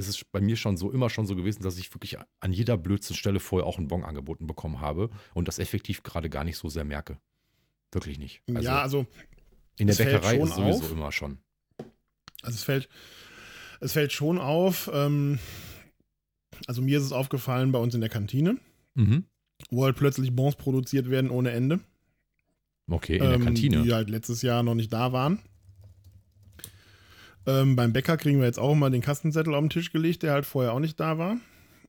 [0.00, 2.76] ist es bei mir schon so immer schon so gewesen, dass ich wirklich an jeder
[2.76, 6.56] blödsten Stelle vorher auch einen Bon angeboten bekommen habe und das effektiv gerade gar nicht
[6.56, 7.18] so sehr merke.
[7.92, 8.42] Wirklich nicht.
[8.48, 9.06] Also ja, also,
[9.76, 10.92] in der Bäckerei ist sowieso auf.
[10.92, 11.38] immer schon.
[12.42, 12.88] also es fällt,
[13.80, 14.90] es fällt schon auf.
[14.92, 15.38] Ähm,
[16.66, 18.58] also mir ist es aufgefallen bei uns in der Kantine,
[18.94, 19.24] Mhm.
[19.70, 21.80] wo halt plötzlich Bons produziert werden ohne Ende.
[22.90, 23.82] Okay, in der ähm, Kantine.
[23.82, 25.40] Die halt letztes Jahr noch nicht da waren.
[27.50, 30.32] Ähm, beim Bäcker kriegen wir jetzt auch mal den Kastenzettel auf den Tisch gelegt, der
[30.32, 31.34] halt vorher auch nicht da war.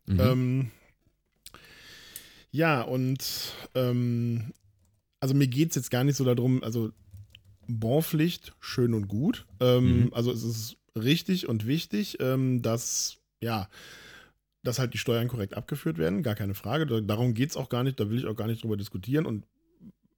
[0.07, 0.19] Mhm.
[0.19, 0.71] Ähm,
[2.51, 4.53] ja, und ähm,
[5.19, 6.91] also mir geht es jetzt gar nicht so darum, also
[7.67, 9.45] Bonpflicht, schön und gut.
[9.59, 10.13] Ähm, Mhm.
[10.13, 13.69] Also es ist richtig und wichtig, ähm, dass, ja,
[14.63, 16.85] dass halt die Steuern korrekt abgeführt werden, gar keine Frage.
[16.85, 19.25] Da, darum geht es auch gar nicht, da will ich auch gar nicht drüber diskutieren.
[19.25, 19.45] Und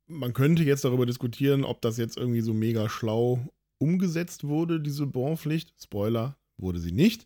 [0.07, 3.47] man könnte jetzt darüber diskutieren, ob das jetzt irgendwie so mega schlau
[3.83, 5.73] umgesetzt wurde, diese Bonpflicht.
[5.81, 7.25] Spoiler, wurde sie nicht.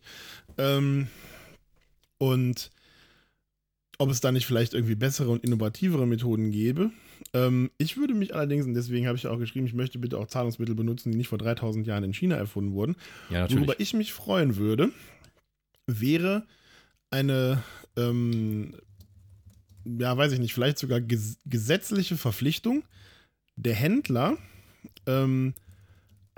[0.58, 1.06] Ähm,
[2.18, 2.70] und
[3.98, 6.90] ob es da nicht vielleicht irgendwie bessere und innovativere Methoden gäbe.
[7.34, 10.28] Ähm, ich würde mich allerdings, und deswegen habe ich auch geschrieben, ich möchte bitte auch
[10.28, 12.96] Zahlungsmittel benutzen, die nicht vor 3000 Jahren in China erfunden wurden.
[13.28, 13.60] ja, natürlich.
[13.60, 14.90] Worüber ich mich freuen würde,
[15.86, 16.46] wäre
[17.10, 17.62] eine,
[17.96, 18.76] ähm,
[19.84, 22.84] ja, weiß ich nicht, vielleicht sogar ges gesetzliche Verpflichtung
[23.56, 24.36] der Händler,
[25.06, 25.54] ähm,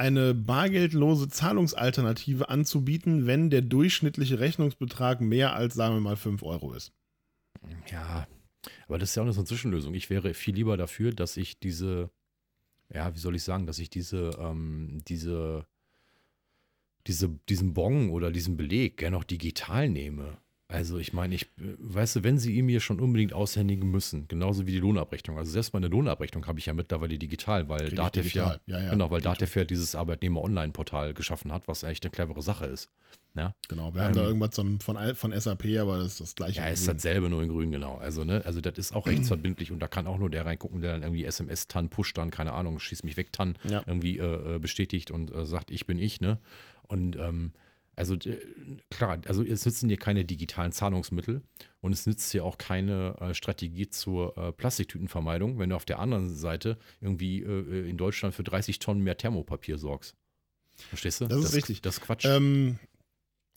[0.01, 6.73] eine bargeldlose Zahlungsalternative anzubieten, wenn der durchschnittliche Rechnungsbetrag mehr als, sagen wir mal, 5 Euro
[6.73, 6.95] ist.
[7.91, 8.27] Ja,
[8.89, 9.93] aber das ist ja auch nur so eine Zwischenlösung.
[9.93, 12.11] Ich wäre viel lieber dafür, dass ich diese,
[12.93, 15.67] ja, wie soll ich sagen, dass ich diese, ähm, diese,
[17.07, 20.39] diese, diesen Bon oder diesen Beleg gerne auch digital nehme.
[20.73, 24.29] Also ich meine, ich, äh, weißt du, wenn sie ihn mir schon unbedingt aushändigen müssen,
[24.29, 25.37] genauso wie die Lohnabrechnung.
[25.37, 28.61] Also selbst meine Lohnabrechnung habe ich ja mittlerweile digital, weil Datev ja, digital.
[28.67, 28.91] Ja, ja.
[28.91, 32.89] genau, weil Datev ja dieses Arbeitnehmer-Online-Portal geschaffen hat, was echt eine clevere Sache ist.
[33.35, 36.35] Ja, Genau, wir haben da Ähm, irgendwas von, von, von SAP, aber das ist das
[36.35, 36.61] gleiche.
[36.61, 37.97] Ja, ist dasselbe, nur in grün, genau.
[37.97, 40.93] Also, ne, also das ist auch rechtsverbindlich und da kann auch nur der reingucken, der
[40.93, 43.83] dann irgendwie SMS-TAN, Push-TAN, keine Ahnung, schieß mich weg, TAN, Ja.
[43.87, 46.39] irgendwie äh, äh, bestätigt und äh, sagt, ich bin ich, ne?
[46.89, 47.53] Und ähm,
[48.01, 48.39] also äh,
[48.91, 51.43] klar, also es nützen dir keine digitalen Zahlungsmittel
[51.81, 55.99] und es nützt dir auch keine äh, Strategie zur äh, Plastiktütenvermeidung, wenn du auf der
[55.99, 60.17] anderen Seite irgendwie äh, in Deutschland für 30 Tonnen mehr Thermopapier sorgst.
[60.89, 61.27] Verstehst du?
[61.27, 61.83] Das ist richtig.
[61.83, 62.25] Das ist Quatsch.
[62.25, 62.79] Ähm,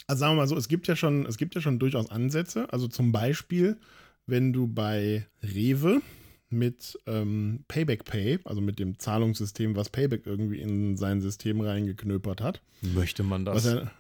[0.08, 2.72] also sagen wir mal so, es gibt ja schon, es gibt ja schon durchaus Ansätze.
[2.74, 3.78] Also zum Beispiel,
[4.26, 6.02] wenn du bei Rewe
[6.50, 12.42] mit ähm, Payback Pay, also mit dem Zahlungssystem, was Payback irgendwie in sein System reingeknöpert
[12.42, 12.62] hat.
[12.82, 13.66] Möchte man das?
[13.66, 13.92] Er, ja,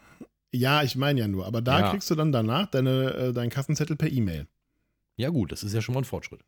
[0.53, 1.89] ich meine ja nur, aber da ja.
[1.89, 4.47] kriegst du dann danach deine, äh, deinen Kassenzettel per E-Mail.
[5.17, 6.41] Ja, gut, das ist ja schon mal ein Fortschritt.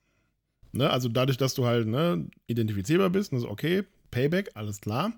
[0.72, 5.14] Ne, also dadurch, dass du halt ne, identifizierbar bist, ist okay, Payback, alles klar.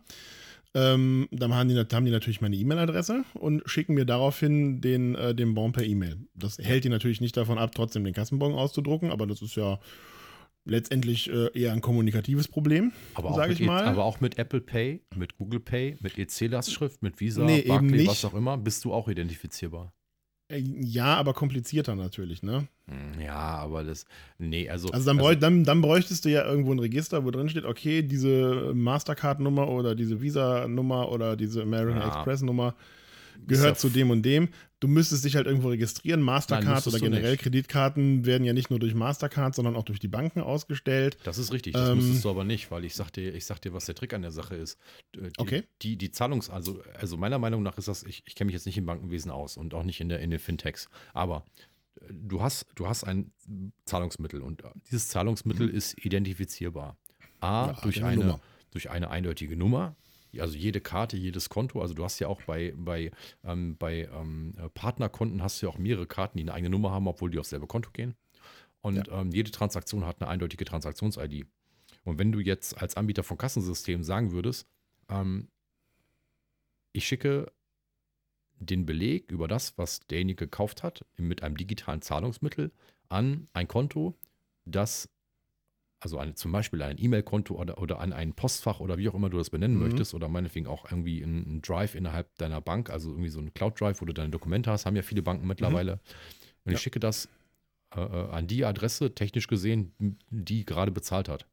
[0.74, 5.34] Ähm, dann haben die, haben die natürlich meine E-Mail-Adresse und schicken mir daraufhin den, äh,
[5.34, 6.18] den Bon per E-Mail.
[6.36, 9.80] Das hält die natürlich nicht davon ab, trotzdem den Kassenbon auszudrucken, aber das ist ja
[10.68, 13.86] letztendlich äh, eher ein kommunikatives Problem, sage ich e mal.
[13.86, 18.26] aber auch mit Apple Pay, mit Google Pay, mit EC-Lastschrift, mit Visa, nee, Barclay, was
[18.26, 19.93] auch immer, bist du auch identifizierbar.
[20.49, 22.68] Äh, ja, aber komplizierter natürlich, ne?
[22.88, 24.05] Hm, ja, aber das.
[24.38, 24.89] Nee, also.
[24.89, 27.65] Also dann, also, bräuch, dann, dann bräuchtest du ja irgendwo ein Register, wo drin steht,
[27.65, 32.07] okay, diese Mastercard-Nummer oder diese Visa-Nummer oder diese American ja.
[32.07, 32.76] Express-Nummer
[33.46, 34.50] gehört zu dem und dem.
[34.80, 36.22] Du müsstest dich halt irgendwo registrieren.
[36.22, 40.08] Mastercard Nein, oder generell Kreditkarten werden ja nicht nur durch Mastercard, sondern auch durch die
[40.08, 41.18] Banken ausgestellt.
[41.24, 43.60] Das ist richtig, das ähm, müsstest du aber nicht, weil ich sag dir, ich sag
[43.62, 44.78] dir, was der Trick an der Sache ist.
[45.16, 45.64] Die, okay.
[45.82, 48.66] Die, die Zahlungs-, also, also meiner Meinung nach ist das, ich, ich kenne mich jetzt
[48.66, 51.44] nicht im Bankenwesen aus und auch nicht in, der, in den Fintechs, aber
[52.02, 53.32] äh, du hast, du hast ein
[53.86, 55.76] Zahlungsmittel und äh, dieses Zahlungsmittel mhm.
[55.76, 56.98] ist identifizierbar.
[57.40, 58.40] A, ja, durch, eine,
[58.72, 59.96] durch eine eindeutige Nummer,
[60.42, 61.82] also jede Karte, jedes Konto.
[61.82, 63.12] Also du hast ja auch bei, bei,
[63.44, 67.08] ähm, bei ähm, Partnerkonten hast du ja auch mehrere Karten, die eine eigene Nummer haben,
[67.08, 68.16] obwohl die aufs selbe Konto gehen.
[68.82, 69.22] Und ja.
[69.22, 71.46] ähm, jede Transaktion hat eine eindeutige Transaktions-ID.
[72.04, 74.68] Und wenn du jetzt als Anbieter von Kassensystemen sagen würdest,
[75.10, 75.50] ähm,
[76.94, 77.52] ich schicke
[78.60, 82.72] den Beleg über das, was derjenige gekauft hat, mit einem digitalen Zahlungsmittel
[83.10, 84.16] an ein Konto,
[84.66, 85.10] das
[86.00, 89.30] also eine, zum Beispiel ein E-Mail-Konto oder, oder an ein Postfach oder wie auch immer
[89.30, 89.84] du das benennen mhm.
[89.84, 94.02] möchtest oder meinetwegen auch irgendwie ein, Drive innerhalb deiner Bank, also irgendwie so ein Cloud-Drive,
[94.02, 95.95] wo du deine Dokumente hast, haben ja viele Banken mittlerweile.
[95.95, 96.00] Mhm.
[96.66, 97.30] Und ich schicke das
[97.95, 101.48] äh, äh, an die Adresse, technisch gesehen, die gerade bezahlt hat.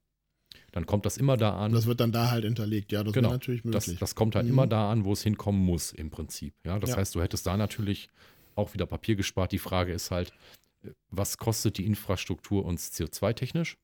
[0.73, 1.73] Dann kommt das immer da an.
[1.73, 3.29] Das wird dann da halt hinterlegt, ja, das genau.
[3.29, 3.85] wäre natürlich möglich.
[3.85, 4.53] Das, das kommt halt mhm.
[4.53, 6.53] immer da an, wo es hinkommen muss, im Prinzip.
[6.65, 6.97] Ja, das ja.
[6.97, 8.09] heißt, du hättest da natürlich
[8.57, 9.53] auch wieder Papier gespart.
[9.53, 10.33] Die Frage ist halt,
[10.83, 13.77] äh, was kostet die Infrastruktur uns CO2-technisch?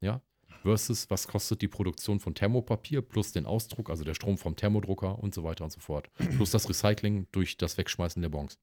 [0.00, 0.20] Ja,
[0.62, 5.18] versus was kostet die Produktion von Thermopapier plus den Ausdruck, also der Strom vom Thermodrucker
[5.18, 6.10] und so weiter und so fort.
[6.36, 8.58] Plus das Recycling durch das Wegschmeißen der Bons.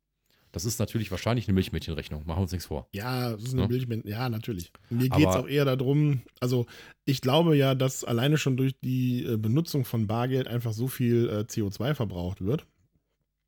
[0.54, 2.88] Das ist natürlich wahrscheinlich eine Milchmädchenrechnung, machen wir uns nichts vor.
[2.92, 3.68] Ja, das ist eine ja?
[3.68, 4.72] Milchmädchen, ja, natürlich.
[4.92, 6.68] Mir geht es auch eher darum, also
[7.06, 11.28] ich glaube ja, dass alleine schon durch die äh, Benutzung von Bargeld einfach so viel
[11.28, 12.68] äh, CO2 verbraucht wird.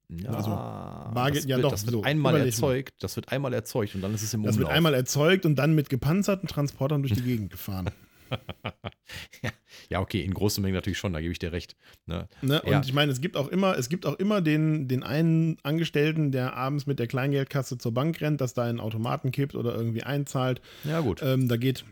[0.10, 1.72] Ja, also Bargeld, das ja wird, doch.
[1.72, 4.56] Das wird so, einmal erzeugt, das wird einmal erzeugt und dann ist es im Umlauf.
[4.56, 7.89] Das wird einmal erzeugt und dann mit gepanzerten Transportern durch die Gegend gefahren.
[9.89, 11.76] ja, okay, in großen Mengen natürlich schon, da gebe ich dir recht.
[12.06, 12.28] Ne?
[12.41, 12.62] Ne?
[12.62, 12.82] Und ja.
[12.84, 16.56] ich meine, es gibt auch immer, es gibt auch immer den, den einen Angestellten, der
[16.56, 20.62] abends mit der Kleingeldkasse zur Bank rennt, dass da einen Automaten kippt oder irgendwie einzahlt.
[20.84, 21.22] Ja, gut.
[21.24, 21.86] Ähm, da geht,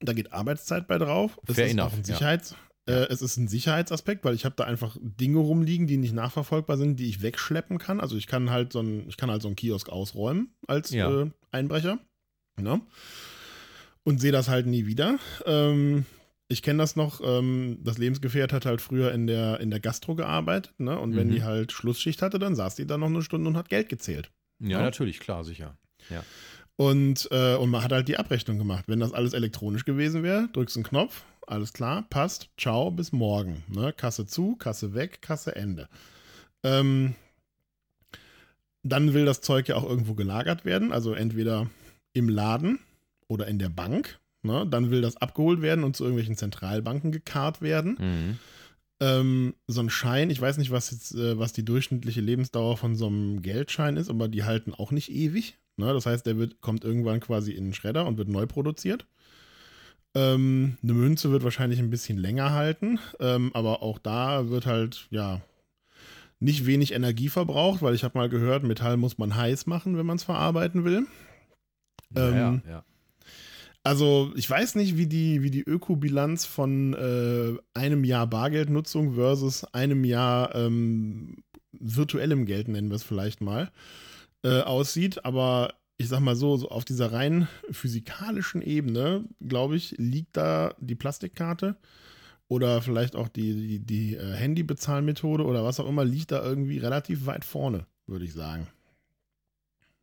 [0.00, 1.38] da geht Arbeitszeit bei drauf.
[1.46, 2.56] Es Fair ist enough, auch ein Sicherheits, ja.
[2.90, 6.76] Äh, es ist ein Sicherheitsaspekt, weil ich habe da einfach Dinge rumliegen, die nicht nachverfolgbar
[6.76, 8.00] sind, die ich wegschleppen kann.
[8.00, 11.22] Also ich kann halt so ein, ich kann halt so einen Kiosk ausräumen als ja.
[11.22, 11.98] äh, Einbrecher.
[12.60, 12.80] Ne?
[14.04, 15.18] Und sehe das halt nie wieder.
[15.46, 16.06] Ähm,
[16.48, 20.16] ich kenne das noch, ähm, das Lebensgefährt hat halt früher in der, in der Gastro
[20.16, 20.98] gearbeitet, ne?
[20.98, 21.16] Und mhm.
[21.16, 23.88] wenn die halt Schlussschicht hatte, dann saß die da noch eine Stunde und hat Geld
[23.88, 24.32] gezählt.
[24.58, 24.82] Ja, ja?
[24.82, 25.78] natürlich, klar, sicher.
[26.08, 26.24] Ja.
[26.80, 28.84] Und, äh, und man hat halt die Abrechnung gemacht.
[28.86, 33.62] Wenn das alles elektronisch gewesen wäre, drückst einen Knopf, alles klar, passt, ciao, bis morgen.
[33.68, 33.92] Ne?
[33.92, 35.90] Kasse zu, Kasse weg, Kasse Ende.
[36.62, 37.16] Ähm,
[38.82, 41.68] dann will das Zeug ja auch irgendwo gelagert werden, also entweder
[42.14, 42.78] im Laden
[43.28, 44.18] oder in der Bank.
[44.40, 44.66] Ne?
[44.66, 47.98] Dann will das abgeholt werden und zu irgendwelchen Zentralbanken gekarrt werden.
[48.00, 48.38] Mhm.
[49.00, 52.96] Ähm, so ein Schein, ich weiß nicht, was jetzt, äh, was die durchschnittliche Lebensdauer von
[52.96, 55.58] so einem Geldschein ist, aber die halten auch nicht ewig.
[55.80, 55.92] Ne?
[55.92, 59.06] Das heißt, der wird, kommt irgendwann quasi in den Schredder und wird neu produziert.
[60.14, 65.06] Ähm, eine Münze wird wahrscheinlich ein bisschen länger halten, ähm, aber auch da wird halt,
[65.10, 65.40] ja,
[66.40, 70.06] nicht wenig Energie verbraucht, weil ich habe mal gehört, Metall muss man heiß machen, wenn
[70.06, 71.06] man es verarbeiten will.
[72.16, 72.84] Ähm, ja, ja.
[73.82, 79.64] Also ich weiß nicht, wie die, wie die Ökobilanz von äh, einem Jahr Bargeldnutzung versus
[79.64, 81.36] einem Jahr ähm,
[81.72, 84.09] virtuellem Geld, nennen wir es vielleicht mal, äh,
[84.48, 90.36] aussieht, aber ich sag mal so, so auf dieser rein physikalischen Ebene, glaube ich, liegt
[90.36, 91.76] da die Plastikkarte
[92.48, 96.78] oder vielleicht auch die, die, die äh, Handybezahlmethode oder was auch immer, liegt da irgendwie
[96.78, 98.66] relativ weit vorne, würde ich sagen.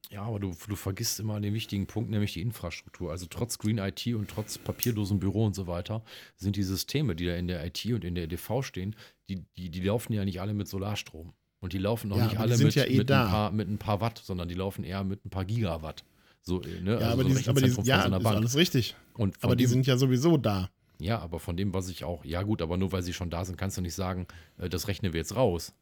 [0.09, 3.11] Ja, aber du, du vergisst immer den wichtigen Punkt, nämlich die Infrastruktur.
[3.11, 6.03] Also trotz Green IT und trotz papierlosem Büro und so weiter,
[6.37, 8.95] sind die Systeme, die da in der IT und in der EDV stehen,
[9.29, 11.33] die, die, die laufen ja nicht alle mit Solarstrom.
[11.59, 13.77] Und die laufen auch ja, nicht alle mit, ja eh mit, ein paar, mit, ein
[13.77, 16.03] paar, Watt, sondern die laufen eher mit ein paar Gigawatt.
[16.41, 16.91] So, ne?
[16.91, 18.95] Ja, also aber, so die, aber die, ja, so ist alles richtig.
[19.15, 20.69] Und Aber die dem- sind ja sowieso da.
[20.99, 23.45] Ja, aber von dem, was ich auch, ja gut, aber nur weil sie schon da
[23.45, 24.27] sind, kannst du nicht sagen,
[24.57, 25.73] äh, das rechnen wir jetzt raus.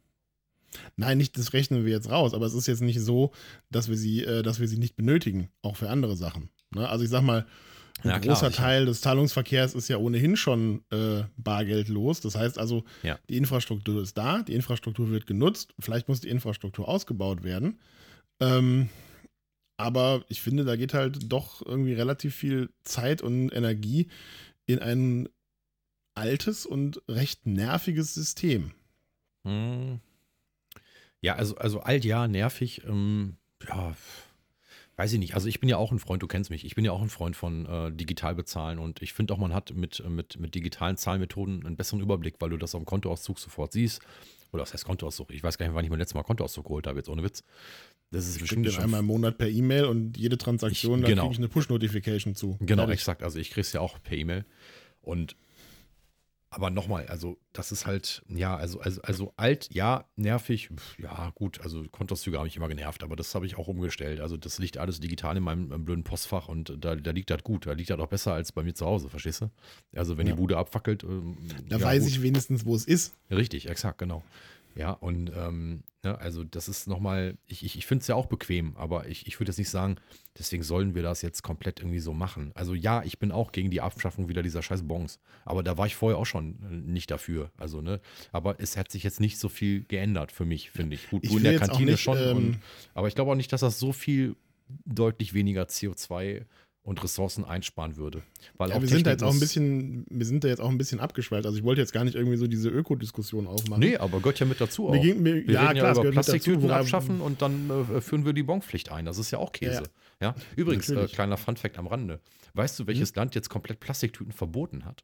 [0.97, 3.31] Nein, nicht das rechnen wir jetzt raus, aber es ist jetzt nicht so,
[3.69, 6.49] dass wir sie, äh, dass wir sie nicht benötigen, auch für andere Sachen.
[6.71, 6.87] Ne?
[6.89, 7.45] Also ich sag mal,
[8.03, 8.61] ein Ja, klar, großer sicher.
[8.63, 12.21] Teil des Zahlungsverkehrs ist ja ohnehin schon äh, bargeldlos.
[12.21, 13.19] Das heißt also, Ja.
[13.29, 17.79] die Infrastruktur ist da, die Infrastruktur wird genutzt, vielleicht muss die Infrastruktur ausgebaut werden.
[18.39, 18.89] Ähm,
[19.77, 24.07] aber ich finde, da geht halt doch irgendwie relativ viel Zeit und Energie
[24.67, 25.29] in ein
[26.15, 28.71] altes und recht nerviges System.
[29.45, 29.99] Hm.
[31.21, 32.83] Ja, also, also alt, ja, nervig.
[32.85, 33.37] Ähm,
[33.67, 33.95] ja,
[34.97, 35.33] weiß ich nicht.
[35.35, 37.09] Also ich bin ja auch ein Freund, du kennst mich, ich bin ja auch ein
[37.09, 40.97] Freund von äh, digital bezahlen und ich finde auch, man hat mit, mit, mit digitalen
[40.97, 44.01] Zahlmethoden einen besseren Überblick, weil du das am Kontoauszug sofort siehst.
[44.51, 45.31] Oder was heißt Kontoauszug?
[45.31, 47.43] Ich weiß gar nicht, wann ich mein letztes Mal Kontoauszug geholt habe, jetzt ohne Witz.
[48.11, 51.09] Das ist Ich bestimmt den einmal im Monat per E-Mail und jede Transaktion, Ich- da
[51.09, 51.23] genau.
[51.23, 52.55] kriege ich eine Push-Notification zu.
[52.61, 52.99] Genau, Fertig.
[53.01, 53.23] exakt.
[53.23, 54.45] Also ich kriege es ja auch per E-Mail.
[55.01, 55.35] Und
[56.55, 61.59] aber nochmal, also das ist halt, ja, also, also, also alt, ja, nervig, ja, gut,
[61.61, 64.21] also Kontoauszüge haben mich immer genervt, aber das habe ich auch umgestellt.
[64.21, 67.43] Also das liegt alles digital in meinem, meinem blöden Postfach und da, da liegt das
[67.43, 67.65] gut.
[67.67, 69.49] Da liegt das auch besser als bei mir zu Hause, verstehst du?
[69.95, 70.33] Also wenn Ja.
[70.33, 71.03] die Bude abfackelt.
[71.03, 71.37] Ähm,
[71.67, 72.11] Da ja, weiß gut.
[72.11, 73.13] ich wenigstens, wo es ist.
[73.29, 74.23] Richtig, exakt, genau.
[74.75, 78.27] Ja, und ähm, ne, also das ist nochmal, ich, ich, ich finde es ja auch
[78.27, 79.97] bequem, aber ich, ich würde jetzt nicht sagen,
[80.37, 82.51] deswegen sollen wir das jetzt komplett irgendwie so machen.
[82.53, 85.87] Also ja, ich bin auch gegen die Abschaffung wieder dieser scheiß Bons, aber da war
[85.87, 87.51] ich vorher auch schon äh, nicht dafür.
[87.57, 87.99] Also, ne,
[88.31, 91.09] aber es hat sich jetzt nicht so viel geändert für mich, finde ich.
[91.09, 92.59] Gut, Ich du in der Kantine nicht, schon, ähm, und,
[92.93, 94.35] aber ich glaube auch nicht, dass das so viel
[94.85, 96.45] deutlich weniger CO2
[96.85, 98.21] und Ressourcen einsparen würde.
[98.57, 100.77] Weil Ja, wir sind da jetzt auch ein bisschen, wir sind da jetzt auch ein
[100.77, 101.45] bisschen abgeschweift.
[101.45, 103.79] Also ich wollte jetzt gar nicht irgendwie so diese Ökodiskussion aufmachen.
[103.81, 104.91] Nee, aber gehört ja mit dazu auch.
[104.91, 108.23] Mir ging, mir, Wir ja, reden klar, ja über Plastiktüten abschaffen und dann äh, führen
[108.25, 109.05] wir die Bonpflicht ein.
[109.05, 109.83] Das ist ja auch Käse.
[110.21, 110.35] Ja.
[110.55, 110.95] Übrigens, äh.
[110.95, 111.07] Hm?
[111.07, 112.21] kleiner Funfact am Rande.
[112.53, 115.03] Weißt du, welches Land jetzt komplett Plastiktüten verboten hat?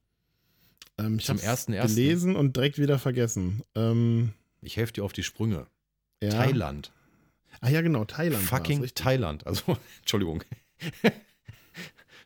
[1.00, 1.82] Ähm, ich habe 1.1..
[1.88, 3.64] gelesen und direkt wieder vergessen.
[3.76, 5.66] Ähm, Ich helfe dir auf die Sprünge.
[6.22, 6.30] ja.
[6.30, 6.94] Thailand.
[7.60, 8.44] Ah ja, genau, Thailand.
[8.44, 8.86] Fucking.
[8.96, 9.46] Thailand.
[9.46, 10.44] Also, Entschuldigung.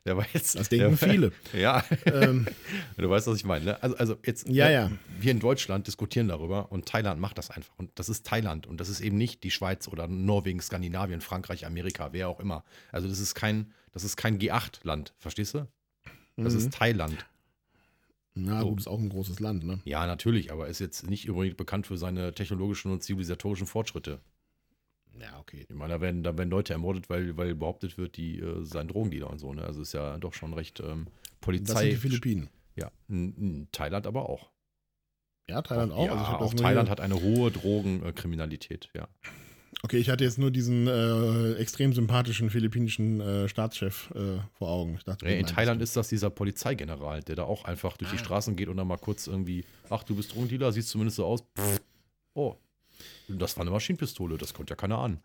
[0.06, 0.56] Der jetzt.
[0.56, 1.32] Das denken der, viele.
[1.54, 2.46] Ja, ähm,
[2.98, 3.66] du weißt, was ich meine.
[3.66, 3.84] Ne?
[3.84, 4.92] Also, also jetzt, Ja, äh, ja.
[5.20, 7.74] wir in Deutschland diskutieren darüber und Thailand macht das einfach.
[7.78, 11.66] Und das ist Thailand und das ist eben nicht die Schweiz oder Norwegen, Skandinavien, Frankreich,
[11.66, 12.64] Amerika, wer auch immer.
[12.92, 15.68] Also das ist kein, das ist kein G8-Land, verstehst du?
[16.38, 16.60] Das mhm.
[16.60, 17.26] ist Thailand.
[18.36, 18.70] Na so.
[18.70, 19.80] gut, ist auch ein großes Land, ne?
[19.86, 24.20] Ja, natürlich, aber ist jetzt nicht übrigens bekannt für seine technologischen und zivilisatorischen Fortschritte.
[25.20, 25.66] Ja, okay.
[25.70, 28.88] Ich meine, da werden, da werden Leute ermordet, weil, weil behauptet wird, die äh, seien
[28.88, 29.54] Drogendealer und so.
[29.54, 29.64] Ne?
[29.64, 31.08] Also ist ja doch schon recht ähm,
[31.42, 31.74] Polizei.
[31.74, 32.50] Das sind die Philippinen.
[32.76, 34.50] Ja, in, Thailand aber auch.
[35.48, 36.06] Ja, Thailand auch.
[36.06, 39.08] Ja, Also auch Thailand hat eine hohe Drogenkriminalität, ja.
[39.84, 45.00] Okay, ich hatte jetzt nur diesen äh, extrem sympathischen philippinischen äh, Staatschef äh, vor Augen.
[45.06, 48.20] Dachte, in Thailand ist das dieser Polizeigeneral, der da auch einfach durch die Ah.
[48.20, 51.44] Straßen geht und dann mal kurz irgendwie, ach, du bist Drogendealer, siehst zumindest so aus.
[51.58, 51.80] Pff,
[52.34, 52.56] oh,
[53.28, 55.20] das war eine Maschinenpistole, das kommt ja keiner an.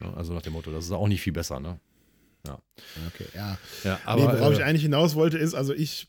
[0.00, 1.78] Ja, also nach dem Motto, das ist auch nicht viel besser, ne?
[3.08, 3.58] Okay, ja.
[3.84, 6.08] Ja, Aber nee, worauf ich äh, eigentlich hinaus wollte, ist, also ich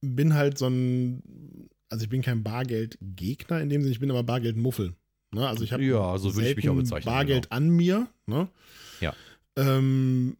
[0.00, 4.22] bin halt so ein, also ich bin kein Bargeldgegner in dem Sinne, ich bin aber
[4.22, 4.94] Bargeldmuffel.
[5.32, 5.46] Ne?
[5.46, 7.16] Also ich habe Ja, so würde ich mich auch bezeichnen, genau.
[7.16, 8.08] Bargeld an mir.
[8.26, 8.48] Ne?
[9.00, 9.14] Ja.
[9.56, 10.36] Ähm,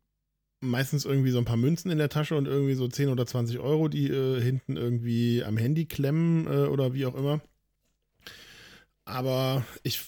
[0.61, 3.59] meistens irgendwie so ein paar Münzen in der Tasche und irgendwie so 10 oder 20
[3.59, 7.41] Euro, die äh, hinten irgendwie am Handy klemmen äh, oder wie auch immer.
[9.05, 10.01] Aber ich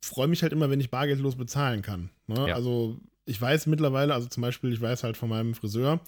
[0.00, 2.10] freue mich halt immer, wenn ich bargeldlos bezahlen kann.
[2.26, 2.48] Ne?
[2.48, 2.54] Ja.
[2.54, 6.00] Also ich weiß mittlerweile, also zum Beispiel, ich weiß halt von meinem Friseur,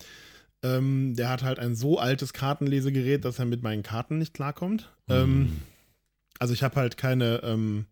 [0.62, 4.92] ähm, der hat halt ein so altes Kartenlesegerät, dass er mit meinen Karten nicht klarkommt.
[5.08, 5.56] Ähm, Mhm.
[6.38, 7.86] also ich habe halt keine, ähm,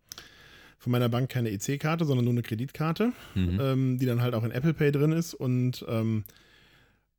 [0.79, 3.59] von meiner Bank keine EC-Karte, sondern nur eine Kreditkarte, mhm.
[3.61, 6.23] ähm, die dann halt auch in Apple Pay drin ist und ähm,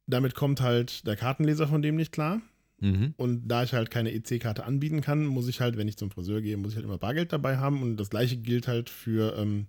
[0.08, 2.40] damit kommt halt der Kartenleser von dem nicht klar.
[2.82, 3.14] Mhm.
[3.16, 6.42] Und da ich halt keine EC-Karte anbieten kann, muss ich halt, wenn ich zum Friseur
[6.42, 7.80] gehe, muss ich halt immer Bargeld dabei haben.
[7.80, 9.68] Und das gleiche gilt halt für, ähm,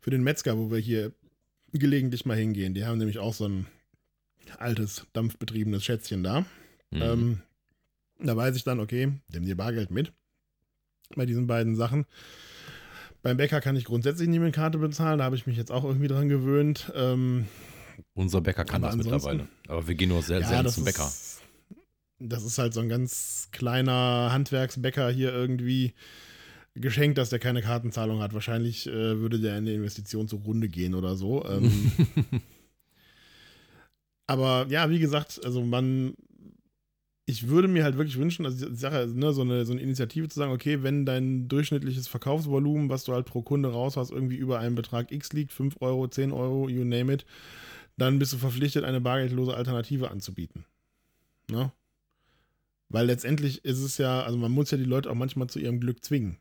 [0.00, 1.12] für den Metzger, wo wir hier
[1.72, 2.74] gelegentlich mal hingehen.
[2.74, 3.66] Die haben nämlich auch so ein
[4.58, 6.40] altes, dampfbetriebenes Schätzchen da.
[6.90, 7.02] Mhm.
[7.02, 7.40] Ähm,
[8.18, 10.12] da weiß ich dann, okay, nimm dir Bargeld mit.
[11.14, 12.04] Bei diesen beiden Sachen.
[13.22, 15.18] Beim Bäcker kann ich grundsätzlich nicht mit Karte bezahlen.
[15.20, 16.90] Da habe ich mich jetzt auch irgendwie dran gewöhnt.
[16.96, 17.46] Ähm,
[18.14, 19.46] Unser Bäcker kann das mittlerweile.
[19.68, 21.08] Aber wir gehen nur sehr, selten zum Bäcker.
[22.18, 25.92] Das ist halt so ein ganz kleiner Handwerksbäcker hier irgendwie
[26.74, 28.34] geschenkt, dass der keine Kartenzahlung hat.
[28.34, 31.44] Wahrscheinlich äh, würde der in der Investition zugrunde gehen oder so.
[31.46, 31.92] Ähm,
[34.26, 36.14] aber ja, wie gesagt, also man
[37.28, 40.28] ich würde mir halt wirklich wünschen, also die Sache, ne, so eine, so eine Initiative
[40.28, 44.36] zu sagen, okay, wenn dein durchschnittliches Verkaufsvolumen, was du halt pro Kunde raus hast, irgendwie
[44.36, 47.26] über einen Betrag X liegt, 5 Euro, 10 Euro, you name it,
[47.96, 50.64] dann bist du verpflichtet, eine bargeldlose Alternative anzubieten.
[51.50, 51.72] Ne?
[52.88, 55.80] Weil letztendlich ist es ja, also man muss ja die Leute auch manchmal zu ihrem
[55.80, 56.38] Glück zwingen.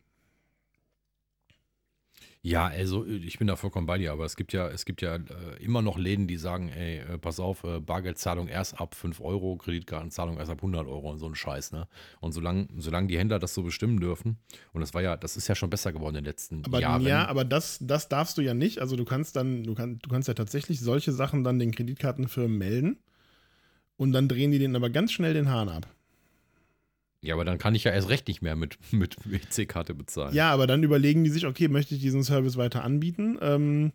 [2.46, 5.16] Ja, also ich bin da vollkommen bei dir, aber es gibt ja, es gibt ja
[5.16, 9.20] äh, immer noch Läden, die sagen, ey, äh, pass auf, äh, Bargeldzahlung erst ab 5
[9.20, 11.88] Euro, Kreditkartenzahlung erst ab 100 Euro und so ein Scheiß, ne?
[12.20, 14.38] Und solange, solange die Händler das so bestimmen dürfen,
[14.74, 17.02] und das war ja, das ist ja schon besser geworden in den letzten Aber Jahren.
[17.02, 18.78] ja, aber das, das darfst du ja nicht.
[18.78, 22.56] Also du kannst dann, du, kann, du kannst ja tatsächlich solche Sachen dann den Kreditkartenfirmen
[22.56, 23.00] melden
[23.98, 25.95] und dann drehen die denen aber ganz schnell den Hahn ab.
[27.26, 30.34] Ja, aber dann kann ich ja erst recht nicht mehr mit, mit EC-Karte bezahlen.
[30.34, 33.38] Ja, aber dann überlegen die sich, okay, möchte ich diesen Service weiter anbieten?
[33.42, 33.92] Ähm,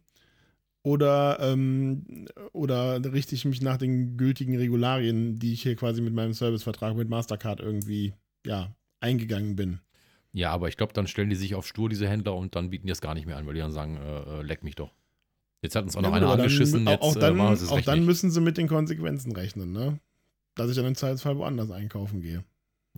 [0.83, 6.15] oder, ähm, oder richte ich mich nach den gültigen Regularien, die ich hier quasi mit
[6.15, 8.15] meinem Servicevertrag mit Mastercard irgendwie
[8.47, 9.81] ja, eingegangen bin?
[10.33, 12.87] Ja, aber ich glaube, dann stellen die sich auf stur, diese Händler, und dann bieten
[12.87, 14.95] die es gar nicht mehr an, weil die dann sagen, äh, äh, leck mich doch.
[15.63, 17.53] Jetzt hat uns auch noch Ja, einer gut, aber angeschissen, dann, jetzt auch äh, dann,
[17.53, 19.99] es auch dann müssen sie mit den Konsequenzen rechnen, ne?
[20.55, 22.45] Dass ich dann im Zweifelsfall woanders einkaufen gehe.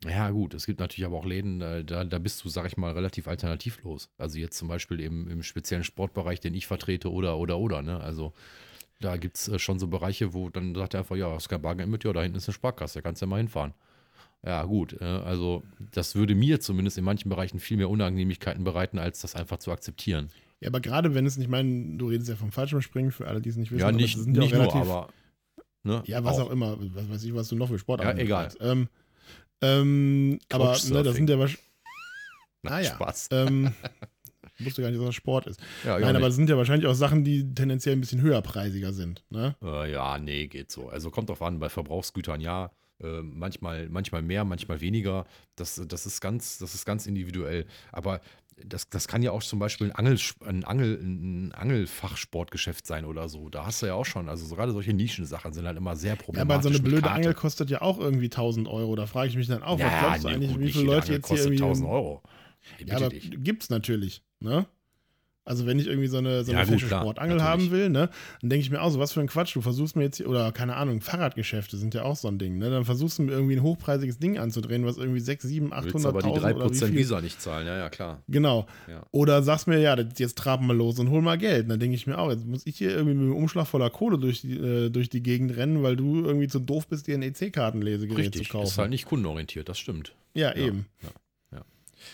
[0.04, 2.76] Ja, gut, es gibt natürlich aber auch Läden, äh, da, da bist du, sag ich
[2.76, 4.10] mal, relativ alternativlos.
[4.18, 8.00] Also jetzt zum Beispiel im, im speziellen Sportbereich, den ich vertrete, oder, oder, oder, ne?
[8.00, 8.32] Also
[9.00, 11.88] da gibt es schon so Bereiche, wo dann sagt er einfach, ja, hast kein Bargeld
[11.88, 13.74] mit, ja, da hinten ist eine Sparkasse, da kannst du ja mal hinfahren.
[14.44, 15.62] Ja, gut, äh, also
[15.92, 19.70] das würde mir zumindest in manchen Bereichen viel mehr Unangenehmigkeiten bereiten, als das einfach zu
[19.70, 20.30] akzeptieren.
[20.60, 23.40] Ja, aber gerade wenn es nicht, ich meine, du redest ja vom Fallschirmspringen, für alle,
[23.40, 23.80] die es nicht wissen.
[23.80, 25.08] ja, aber nicht, das sind ja nicht auch nur, relativ, aber.
[25.84, 26.50] Ne, Ja, was auch.
[26.50, 26.76] immer.
[26.94, 28.48] Was weiß ich, was du noch für Sportarten Ja, egal.
[28.48, 28.64] betreibst.
[28.64, 28.88] Ähm,
[29.62, 31.64] ähm, aber ne, das sind ja wahrscheinlich.
[32.62, 32.94] Na, Ah, ja.
[32.94, 33.28] Spaß.
[33.32, 33.72] Ähm,
[34.58, 35.60] ich wusste gar nicht, dass das Sport ist.
[35.84, 39.24] Ja, Nein, aber das sind ja wahrscheinlich auch Sachen, die tendenziell ein bisschen höherpreisiger sind.
[39.30, 39.56] Ne?
[39.62, 40.88] Äh, ja, nee, geht so.
[40.88, 42.70] Also kommt drauf an, bei Verbrauchsgütern ja.
[43.02, 45.26] Äh, manchmal, manchmal mehr, manchmal weniger.
[45.56, 47.66] Das, das, ist ganz, das ist ganz individuell.
[47.90, 48.20] Aber
[48.64, 53.28] das, das kann ja auch zum Beispiel ein, Angel, ein, Angel, ein Angelfachsportgeschäft sein oder
[53.28, 53.48] so.
[53.48, 56.12] Da hast du ja auch schon, also so, gerade solche Nischensachen sind halt immer sehr
[56.12, 56.54] Ja, problematisch.
[56.54, 57.14] aber so eine blöde Karte.
[57.16, 58.94] Angel kostet ja auch irgendwie 1000 Euro.
[58.96, 60.84] Da frage ich mich dann auch, was ja, glaubst du nee, eigentlich, gut, wie viele
[60.84, 61.64] Leute Angel jetzt hier kostet irgendwie.
[61.64, 62.22] 1000 Euro.
[62.78, 63.30] Ich Ja, aber dich.
[63.38, 64.66] gibt's natürlich, ne?
[65.44, 67.50] Also wenn ich irgendwie so eine, so eine Ja, gut, klar, Sportangel natürlich.
[67.70, 69.96] haben will, ne, dann denke ich mir auch so, was für ein Quatsch, du versuchst
[69.96, 72.70] mir jetzt oder keine Ahnung, Fahrradgeschäfte sind ja auch so ein Ding, ne?
[72.70, 75.94] Dann versuchst du mir irgendwie ein hochpreisiges Ding anzudrehen, was irgendwie 6, 7, Du 800
[75.94, 76.94] willst aber die 1000 oder wie 3% viel.
[76.96, 78.22] Visa nicht zahlen, ja, ja, klar.
[78.28, 78.66] Genau.
[78.88, 79.04] Ja.
[79.10, 81.64] Oder sagst mir, ja, jetzt trab mal los und hol mal Geld.
[81.64, 83.90] Und dann denke ich mir auch, jetzt muss ich hier irgendwie mit einem Umschlag voller
[83.90, 87.14] Kohle durch die, äh, durch die Gegend rennen, weil du irgendwie zu doof bist, dir
[87.16, 88.66] ein EC-Kartenlesegerät zu Richtig, kaufen.
[88.66, 90.14] ist halt nicht kundenorientiert, das stimmt.
[90.34, 90.86] ja, eben.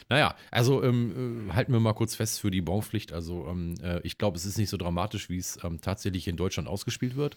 [0.08, 3.12] Naja, also ähm, äh, halten wir mal kurz fest für die Bonpflicht.
[3.12, 6.36] Also ähm, äh, ich glaube, es ist nicht so dramatisch, wie es ähm, tatsächlich in
[6.36, 7.36] Deutschland ausgespielt wird.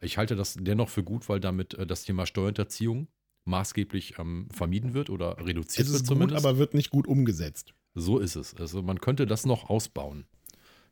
[0.00, 3.08] Ich halte das dennoch für gut, weil damit äh, das Thema Steuerhinterziehung
[3.44, 6.44] maßgeblich ähm, vermieden wird oder reduziert Es wird ist gut, zumindest.
[6.44, 7.74] aber wird nicht gut umgesetzt.
[7.94, 8.54] So ist es.
[8.54, 10.26] Also man könnte das noch ausbauen.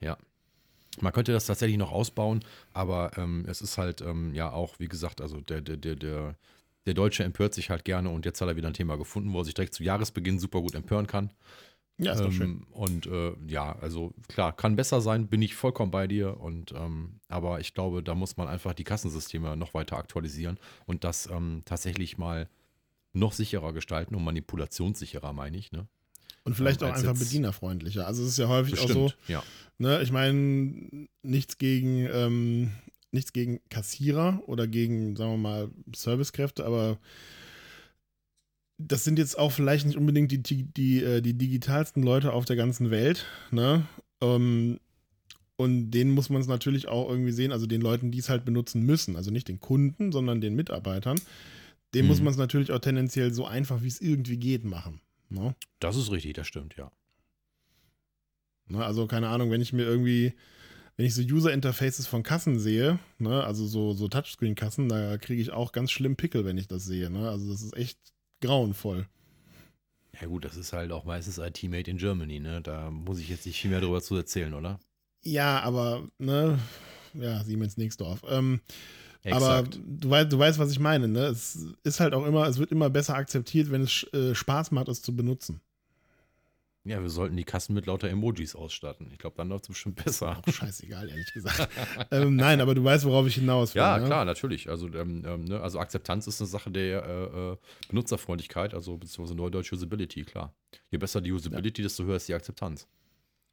[0.00, 0.16] Ja.
[1.00, 2.40] Man könnte das tatsächlich noch ausbauen,
[2.72, 6.36] aber ähm, es ist halt ähm, ja auch, wie gesagt, also der, der, der, der,
[6.88, 9.40] der Deutsche empört sich halt gerne und jetzt hat er wieder ein Thema gefunden, wo
[9.40, 11.30] er sich direkt zu Jahresbeginn super gut empören kann.
[11.98, 12.50] Ja, ist doch schön.
[12.50, 16.40] Ähm, und äh, ja, also klar, kann besser sein, bin ich vollkommen bei dir.
[16.40, 21.04] Und ähm, aber ich glaube, da muss man einfach die Kassensysteme noch weiter aktualisieren und
[21.04, 22.48] das ähm, tatsächlich mal
[23.12, 25.72] noch sicherer gestalten und manipulationssicherer, meine ich.
[25.72, 25.88] Ne?
[26.44, 28.06] Und vielleicht ähm, auch einfach bedienerfreundlicher.
[28.06, 29.42] Also es ist ja häufig auch so, ja.
[29.76, 32.72] ne, ich meine, nichts gegen, ähm,
[33.10, 36.98] nichts gegen Kassierer oder gegen, sagen wir mal, Servicekräfte, aber
[38.78, 42.44] das sind jetzt auch vielleicht nicht unbedingt die, die, die, äh, die digitalsten Leute auf
[42.44, 43.86] der ganzen Welt, ne?
[44.20, 44.78] Ähm,
[45.56, 48.44] und denen muss man es natürlich auch irgendwie sehen, also den Leuten, die es halt
[48.44, 51.20] benutzen müssen, also nicht den Kunden, sondern den Mitarbeitern,
[51.94, 52.26] dem muss Mhm.
[52.26, 55.00] man es natürlich auch tendenziell so einfach, wie es irgendwie geht, machen.
[55.30, 55.56] Ne?
[55.80, 56.92] Das ist richtig, das stimmt, ja.
[58.68, 60.34] Ne, also keine Ahnung, wenn ich mir irgendwie,
[60.98, 65.52] wenn ich so User-Interfaces von Kassen sehe, ne, also so, so Touchscreen-Kassen, da kriege ich
[65.52, 67.08] auch ganz schlimm Pickel, wenn ich das sehe.
[67.08, 67.30] Ne?
[67.30, 68.00] Also das ist echt
[68.42, 69.06] grauenvoll.
[70.20, 72.60] Ja gut, das ist halt auch meistens IT Made in Germany, ne?
[72.60, 74.80] Da muss ich jetzt nicht viel mehr drüber zu erzählen, oder?
[75.22, 76.58] Ja, aber, ne,
[77.14, 78.22] ja, Siemens Nixdorf.
[78.28, 78.60] Ähm,
[79.30, 81.26] aber du weißt, du weißt, was ich meine, ne?
[81.26, 84.88] Es ist halt auch immer, es wird immer besser akzeptiert, wenn es äh, Spaß macht,
[84.88, 85.60] es zu benutzen.
[86.88, 89.10] Ja, wir sollten die Kassen mit lauter Emojis ausstatten.
[89.12, 90.38] Ich glaube, dann läuft es bestimmt besser.
[90.38, 91.68] Auch scheißegal, ehrlich gesagt.
[92.10, 93.82] ähm, nein, aber du weißt, worauf ich hinaus will.
[93.82, 94.06] Ja, ne?
[94.06, 94.70] klar, natürlich.
[94.70, 95.60] Also, ähm, ähm, ne?
[95.60, 97.56] also Akzeptanz ist eine Sache der äh, äh,
[97.88, 100.54] Benutzerfreundlichkeit, also beziehungsweise Neudeutsch Usability, klar.
[100.90, 102.88] Je besser die Usability, desto höher ist die Akzeptanz.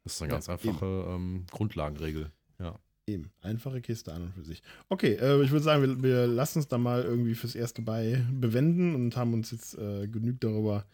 [0.04, 2.30] Das ist eine Ja, ganz einfache ähm, Grundlagenregel.
[2.58, 2.78] Ja.
[3.08, 4.62] Eben, einfache Kiste an und für sich.
[4.88, 8.24] Okay, äh, ich würde sagen, wir, wir lassen es da mal irgendwie fürs erste bei
[8.32, 10.86] bewenden und haben uns jetzt äh, genügend darüber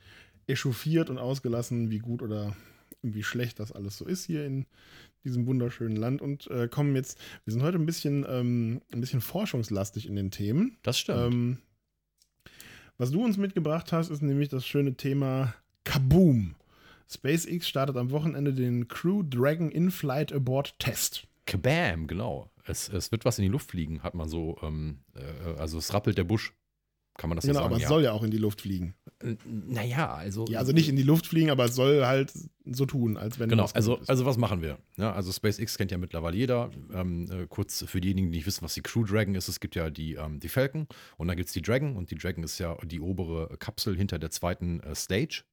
[0.52, 2.54] echauffiert und ausgelassen, wie gut oder
[3.02, 4.66] wie schlecht das alles so ist hier in
[5.24, 9.20] diesem wunderschönen Land und äh, kommen jetzt, wir sind heute ein bisschen, ähm, ein bisschen
[9.20, 10.76] forschungslastig in den Themen.
[10.82, 11.34] Das stimmt.
[11.34, 11.58] Ähm,
[12.98, 16.54] was du uns mitgebracht hast, ist nämlich das schöne Thema Kaboom.
[17.10, 21.26] SpaceX startet am Wochenende den Crew Dragon In-Flight Abort Test.
[21.46, 22.50] Kabam, genau.
[22.64, 25.92] Es, es wird was in die Luft fliegen, hat man so, ähm, äh, also es
[25.92, 26.54] rappelt der Busch.
[27.18, 27.74] Kann man das Genau, so sagen?
[27.74, 28.94] aber es soll ja auch in die Luft fliegen.
[29.44, 30.46] Naja, also.
[30.48, 32.32] Ja, also nicht in die Luft fliegen, aber es soll halt
[32.64, 34.08] so tun, als wenn Genau, also, ist.
[34.08, 34.78] also was machen wir?
[34.96, 36.70] Ja, also SpaceX kennt ja mittlerweile jeder.
[36.92, 39.74] Ähm, äh, kurz für diejenigen, die nicht wissen, was die Crew Dragon ist, es gibt
[39.74, 40.86] ja die, ähm, die Falcon
[41.18, 44.18] und dann gibt es die Dragon und die Dragon ist ja die obere Kapsel hinter
[44.18, 45.44] der zweiten äh, Stage.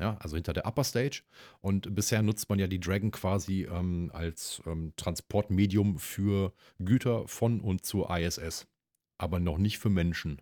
[0.00, 1.22] Ja, also hinter der Upper Stage.
[1.60, 7.60] Und bisher nutzt man ja die Dragon quasi ähm, als ähm, Transportmedium für Güter von
[7.60, 8.68] und zur ISS.
[9.18, 10.40] Aber noch nicht für Menschen.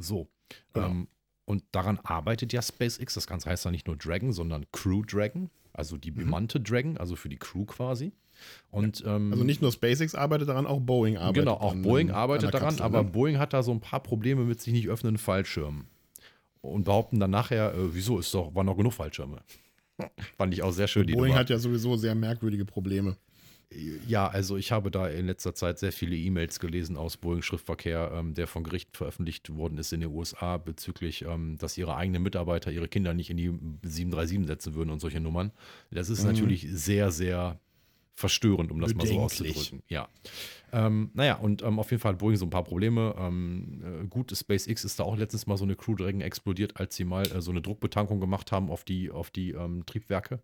[0.00, 0.28] So.
[0.72, 0.86] Genau.
[0.88, 1.08] Ähm,
[1.44, 3.14] und daran arbeitet ja SpaceX.
[3.14, 5.50] Das Ganze heißt ja nicht nur Dragon, sondern Crew Dragon.
[5.72, 8.12] Also die bemannte Dragon, also für die Crew quasi.
[8.70, 9.32] Und, ähm, Mhm.
[9.32, 12.68] Also nicht nur SpaceX arbeitet daran, auch Boeing arbeitet Genau, auch an- Boeing arbeitet daran,
[12.70, 13.10] Kapsel, aber ne?
[13.10, 15.86] Boeing hat da so ein paar Probleme mit sich nicht öffnenden Fallschirmen.
[16.62, 19.40] Und behaupten dann nachher, äh, wieso ist doch, waren noch genug Fallschirme.
[20.36, 21.40] Fand ich auch sehr schön, die Boeing Nummer.
[21.40, 23.16] hat ja sowieso sehr merkwürdige Probleme.
[23.72, 28.34] Ja, also ich habe da in letzter Zeit sehr viele E-Mails gelesen aus Boeing-Schriftverkehr, ähm,
[28.34, 32.72] der von Gericht veröffentlicht worden ist in den USA bezüglich, ähm, dass ihre eigenen Mitarbeiter
[32.72, 33.52] ihre Kinder nicht in die
[33.82, 35.52] 737 setzen würden und solche Nummern.
[35.92, 36.26] Das ist Mhm.
[36.26, 37.60] natürlich sehr, sehr
[38.14, 39.82] verstörend, um das mal so auszudrücken.
[39.88, 40.08] Ja.
[40.72, 43.14] Ähm, naja, und ähm, auf jeden Fall hat Boeing so ein paar Probleme.
[43.18, 46.96] Ähm, äh, gut, SpaceX ist da auch letztens mal so eine Crew Dragon explodiert, als
[46.96, 50.40] sie mal äh, so eine Druckbetankung gemacht haben auf die, auf die ähm, Triebwerke.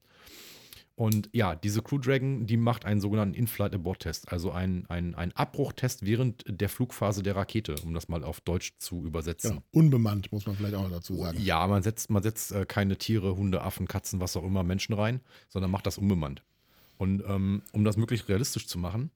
[0.97, 5.33] Und ja, diese Crew Dragon, die macht einen sogenannten In-Flight Abort Test, also einen ein
[5.33, 9.51] Abbruchtest während der Flugphase der Rakete, um das mal auf Deutsch zu übersetzen.
[9.51, 9.63] Genau.
[9.73, 11.39] Unbemannt, muss man vielleicht auch noch dazu sagen.
[11.39, 14.95] Ja, man setzt, man setzt äh, keine Tiere, Hunde, Affen, Katzen, was auch immer, Menschen
[14.95, 16.43] rein, sondern macht das unbemannt.
[16.97, 19.11] Und ähm, um das möglichst realistisch zu machen,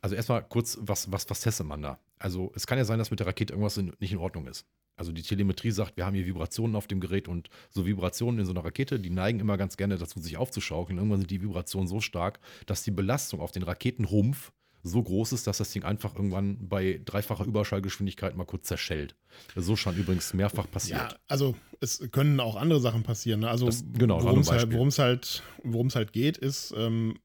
[0.00, 1.98] also erstmal kurz, was, was, was testet man da?
[2.18, 4.66] Also es kann ja sein, dass mit der Rakete irgendwas in, nicht in Ordnung ist.
[4.96, 8.46] Also die Telemetrie sagt, wir haben hier Vibrationen auf dem Gerät und so Vibrationen in
[8.46, 10.98] so einer Rakete, die neigen immer ganz gerne dazu, sich aufzuschaukeln.
[10.98, 14.50] Irgendwann sind die Vibrationen so stark, dass die Belastung auf den Raketenrumpf
[14.82, 19.14] so groß ist, dass das Ding einfach irgendwann bei dreifacher Überschallgeschwindigkeit mal kurz zerschellt.
[19.54, 20.98] So schon übrigens mehrfach passiert.
[21.12, 23.40] Ja, also es können auch andere Sachen passieren.
[23.40, 23.50] Ne?
[23.50, 24.50] Also Das- genau, worum es
[24.98, 27.18] halt, halt, halt geht, ist, ähm,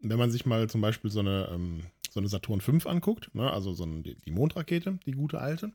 [0.00, 1.82] wenn man sich mal zum Beispiel so eine, ähm,
[2.14, 3.52] so eine Saturn V anguckt, ne?
[3.52, 5.72] also so eine, die Mondrakete, die gute alte,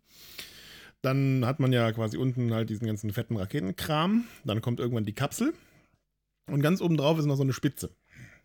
[1.02, 5.14] dann hat man ja quasi unten halt diesen ganzen fetten Raketenkram, dann kommt irgendwann die
[5.14, 5.54] Kapsel
[6.48, 7.92] und ganz oben drauf ist noch so eine Spitze.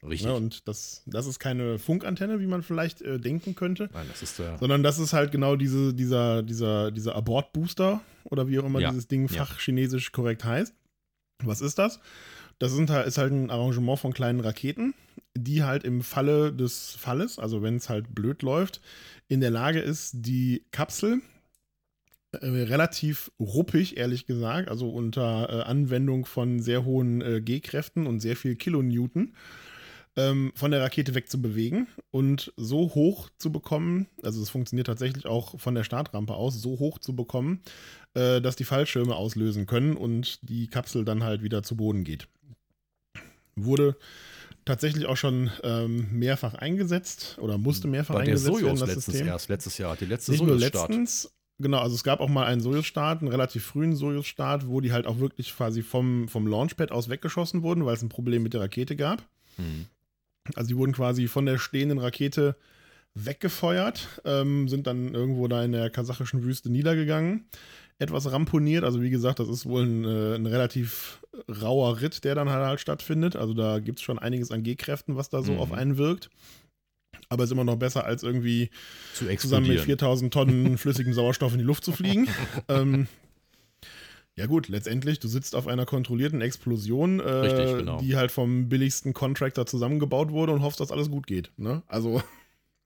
[0.03, 0.27] Richtig.
[0.27, 0.35] Ne?
[0.35, 3.89] Und das, das ist keine Funkantenne, wie man vielleicht äh, denken könnte.
[3.95, 4.59] Nein, das ist der.
[4.59, 8.91] Sondern das ist halt genau diese, dieser, dieser, dieser Abort-Booster oder wie auch immer Ja,
[8.91, 9.45] dieses Ding ja.
[9.45, 10.75] fachchinesisch korrekt heißt.
[11.45, 12.01] Was ist das?
[12.59, 14.95] Das sind, halt- ist halt ein Arrangement von kleinen Raketen,
[15.37, 18.81] die halt im Falle des Falles, also wenn es halt blöd läuft,
[19.29, 21.21] in der Lage ist, die Kapsel
[22.33, 28.21] äh, relativ ruppig, ehrlich gesagt, also unter äh, Anwendung von sehr hohen äh, G-Kräften und
[28.21, 29.35] sehr viel Kilonewton,
[30.17, 35.59] ähm, von der Rakete wegzubewegen und so hoch zu bekommen, also es funktioniert tatsächlich auch
[35.59, 37.61] von der Startrampe aus, so hoch zu bekommen,
[38.15, 42.29] äh, dass die Fallschirme auslösen können und die Kapsel dann halt wieder zu Boden geht.
[43.57, 43.97] Wurde
[44.65, 48.89] tatsächlich auch schon ähm, mehrfach eingesetzt oder musste mehrfach Bei der eingesetzt werden, Sojus das
[48.89, 49.27] letztens System.
[49.27, 52.61] erst, letztes Jahr, die letzte Nicht nur letztens, genau, also es gab auch mal einen
[52.61, 57.09] Sojus-Start, einen relativ frühen Sojus-Start, wo die halt auch wirklich quasi vom, vom Launchpad aus
[57.09, 59.23] weggeschossen wurden, weil es ein Problem mit der Rakete gab.
[59.57, 59.87] Hm.
[60.55, 62.57] Also die wurden quasi von der stehenden Rakete
[63.15, 67.47] weggefeuert, ähm, sind dann irgendwo da in der kasachischen Wüste niedergegangen.
[67.99, 72.35] Etwas ramponiert, also wie gesagt, das ist wohl ein, äh, ein relativ rauer Ritt, der
[72.35, 73.37] dann halt, halt stattfindet.
[73.37, 75.59] Also da gibt es schon einiges an G-Kräften, was da so Mhm.
[75.61, 76.29] auf einen wirkt.
[77.29, 78.71] Aber ist immer noch besser, als irgendwie
[79.15, 79.85] Zu zusammen mit explodieren.
[79.85, 82.29] 4000 Tonnen flüssigem Sauerstoff in die Luft zu fliegen.
[82.69, 83.07] ähm,
[84.37, 87.99] ja gut, letztendlich, du sitzt auf einer kontrollierten Explosion, äh, Richtig, genau.
[88.01, 91.53] die halt vom billigsten Contractor zusammengebaut wurde und hoffst, dass alles gut geht.
[91.57, 91.83] Ne?
[91.87, 92.21] Also,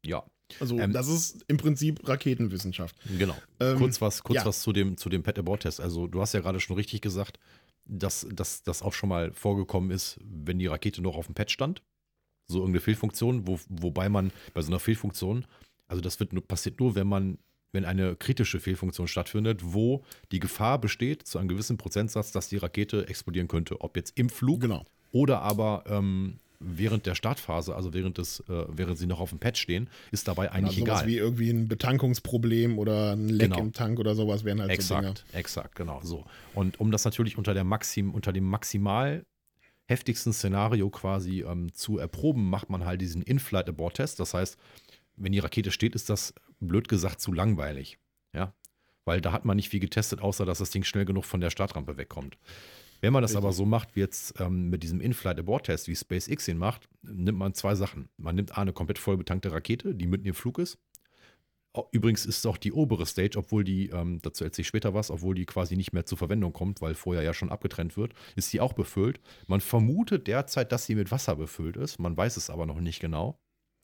[0.05, 0.23] Ja,
[0.61, 2.96] also Ähm, das ist im Prinzip Raketenwissenschaft.
[3.18, 3.36] genau.
[3.61, 4.46] Ähm, kurz was, kurz ja.
[4.46, 5.80] was zu dem, zu dem Pet Abort Test.
[5.80, 7.38] Also, du hast ja gerade schon richtig gesagt,
[7.86, 8.26] dass
[8.64, 11.82] das auch schon mal vorgekommen ist, wenn die Rakete noch auf dem Pad stand.
[12.46, 15.46] So irgendeine Fehlfunktion, wo, wobei man bei so einer Fehlfunktion,
[15.86, 17.38] also das wird nur, passiert nur, wenn man,
[17.72, 22.57] wenn eine kritische Fehlfunktion stattfindet, wo die Gefahr besteht, zu einem gewissen Prozentsatz, dass die
[22.57, 23.80] Rakete explodieren könnte.
[23.80, 24.84] Ob jetzt im Flug Genau.
[25.12, 29.39] oder aber ähm, während der Startphase, also während, des, äh, während sie noch auf dem
[29.39, 31.07] Pad stehen, ist dabei eigentlich also egal.
[31.07, 33.61] wie irgendwie ein Betankungsproblem oder ein Leck Genau.
[33.61, 35.11] im Tank oder sowas wären halt so Dinge.
[35.11, 36.25] Exakt, exakt, genau so.
[36.55, 39.25] Und um das natürlich unter, der Maxim, unter dem maximal
[39.87, 44.21] heftigsten Szenario quasi ähm, zu erproben, macht man halt diesen In-Flight-Abort-Test.
[44.21, 44.59] Das heißt,
[45.17, 47.99] wenn die Rakete steht, ist das blöd gesagt zu langweilig.
[48.35, 48.53] Ja,
[49.05, 51.49] weil da hat man nicht viel getestet, außer dass das Ding schnell genug von der
[51.51, 52.37] Startrampe wegkommt.
[53.01, 56.59] Wenn man das aber so macht, wie jetzt ähm, mit diesem In-Flight-Abort-Test, wie SpaceX ihn
[56.59, 58.09] macht, nimmt man zwei Sachen.
[58.16, 60.78] Man nimmt A, eine komplett voll betankte Rakete, die mitten im Flug ist.
[61.92, 65.11] Übrigens ist es auch die obere Stage, obwohl die, ähm, dazu erzähle ich später was,
[65.11, 68.51] obwohl die quasi nicht mehr zur Verwendung kommt, weil vorher ja schon abgetrennt wird, ist
[68.51, 69.20] sie auch befüllt.
[69.46, 72.01] Man vermutet derzeit, dass sie mit Wasser befüllt ist.
[72.01, 73.38] Man weiß es aber noch nicht genau.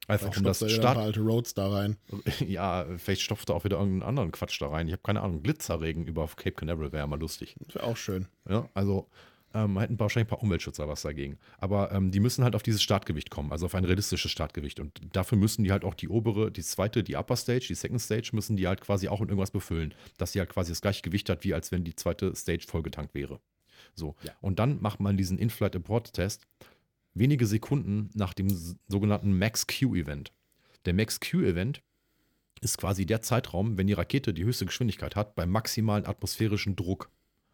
[0.07, 1.97] Einfach Vielleicht um das Start, alte Roads da rein.
[2.47, 4.87] ja, vielleicht stopft er auch wieder irgendeinen anderen Quatsch da rein.
[4.87, 5.43] Ich habe keine Ahnung.
[5.43, 7.57] Glitzerregen über Cape Canaveral wäre ja mal lustig.
[7.61, 8.27] Das wäre auch schön.
[8.49, 9.09] Ja, also
[9.55, 11.39] ähm, hätten wahrscheinlich ein paar Umweltschützer was dagegen.
[11.59, 14.81] Aber ähm, die müssen halt auf dieses Startgewicht kommen, also auf ein realistisches Startgewicht.
[14.81, 18.01] Und dafür müssen die halt auch die obere, die zweite, die Upper Stage, die Second
[18.01, 21.03] Stage, müssen die halt quasi auch mit irgendwas befüllen, dass sie halt quasi das gleiche
[21.03, 23.41] Gewicht hat, wie als wenn die zweite Stage vollgetankt wäre.
[23.95, 24.17] So.
[24.23, 24.33] Ja.
[24.41, 26.47] Und dann macht man diesen In-Flight-Abort-Test
[27.15, 28.49] wenige Sekunden nach dem
[28.89, 30.33] sogenannten Max-Q-Event.
[30.85, 31.83] Der Max-Q-Event
[32.61, 37.11] ist quasi der Zeitraum, wenn die Rakete die höchste Geschwindigkeit hat, beim maximalen atmosphärischen Druck.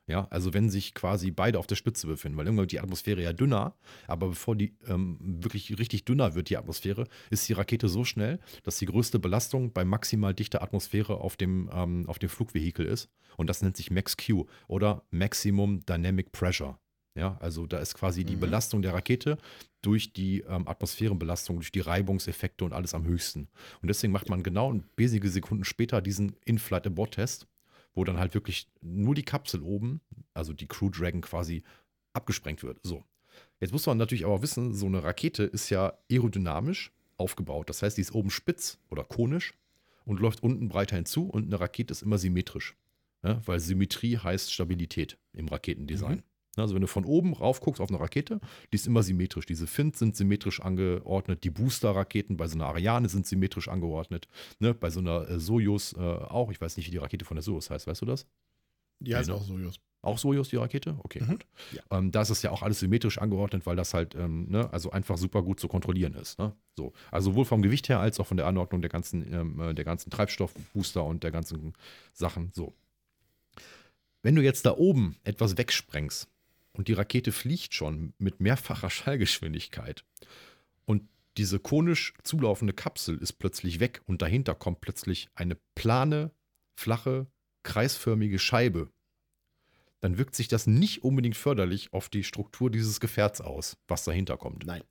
[0.07, 3.23] Ja, also wenn sich quasi beide auf der Spitze befinden, weil irgendwann wird die Atmosphäre
[3.23, 3.77] ja dünner,
[4.09, 8.41] aber bevor die ähm, wirklich richtig dünner wird, die Atmosphäre, ist die Rakete so schnell,
[8.65, 13.09] dass die größte Belastung bei maximal dichter Atmosphäre auf dem, ähm, auf dem Flugvehikel ist.
[13.37, 16.81] Und das nennt sich Max-Q oder Maximum Dynamic Pressure.
[17.17, 18.41] Ja, also da ist quasi die Mhm.
[18.41, 19.37] Belastung der Rakete
[19.83, 23.49] durch die ähm, Atmosphärenbelastung, durch die Reibungseffekte und alles am höchsten.
[23.83, 27.49] Und deswegen macht man genau wenige Sekunden später diesen In-Flight-Abort-Test,
[27.95, 30.01] wo dann halt wirklich nur die Kapsel oben,
[30.35, 31.65] also die Crew Dragon quasi
[32.13, 32.79] abgesprengt wird.
[32.85, 33.05] So.
[33.59, 37.69] Jetzt muss man natürlich aber wissen, so eine Rakete ist ja aerodynamisch aufgebaut.
[37.69, 39.55] Das heißt, die ist oben spitz oder konisch
[40.05, 42.77] und läuft unten breiter hinzu und eine Rakete ist immer symmetrisch.
[43.23, 46.17] Ja, weil Symmetrie heißt Stabilität im Raketendesign.
[46.17, 46.23] Mhm.
[46.57, 48.41] Also wenn du von oben rauf guckst auf eine Rakete,
[48.73, 49.47] die ist immer symmetrisch.
[49.47, 54.27] Diese Fins sind symmetrisch angeordnet, die Booster-Raketen bei so einer Ariane sind symmetrisch angeordnet.
[54.59, 54.75] Ne?
[54.75, 56.51] Bei so einer äh, Sojus äh, auch.
[56.51, 58.27] Ich weiß nicht, wie die Rakete von der Sojus heißt, weißt du das?
[58.99, 59.41] Die heißt Nee, ne?
[59.41, 59.81] auch Sojus.
[60.03, 60.97] Auch Sojus, die Rakete?
[61.05, 61.29] Okay, Mhm.
[61.29, 61.47] gut.
[61.73, 61.83] Ja.
[61.99, 64.91] Ähm, da ist es ja auch alles symmetrisch angeordnet, weil das halt, ähm, ne, also
[64.91, 66.39] einfach super gut zu kontrollieren ist.
[66.39, 66.53] Ne?
[66.77, 66.93] So.
[67.11, 69.85] Also sowohl vom Gewicht her als auch von der Anordnung der ganzen, ähm, äh, der
[69.85, 71.75] ganzen Treibstoffbooster und der ganzen
[72.15, 72.51] Sachen.
[72.55, 72.73] So.
[74.23, 76.29] Wenn du jetzt da oben etwas wegsprengst
[76.73, 80.05] und die Rakete fliegt schon mit mehrfacher Schallgeschwindigkeit
[80.85, 86.33] und diese konisch zulaufende Kapsel ist plötzlich weg und dahinter kommt plötzlich eine plane,
[86.75, 87.27] flache,
[87.63, 88.91] kreisförmige Scheibe,
[90.01, 94.37] dann wirkt sich das nicht unbedingt förderlich auf die Struktur dieses Gefährts aus, was dahinter
[94.37, 94.67] kommt.
[94.67, 94.83] Nein.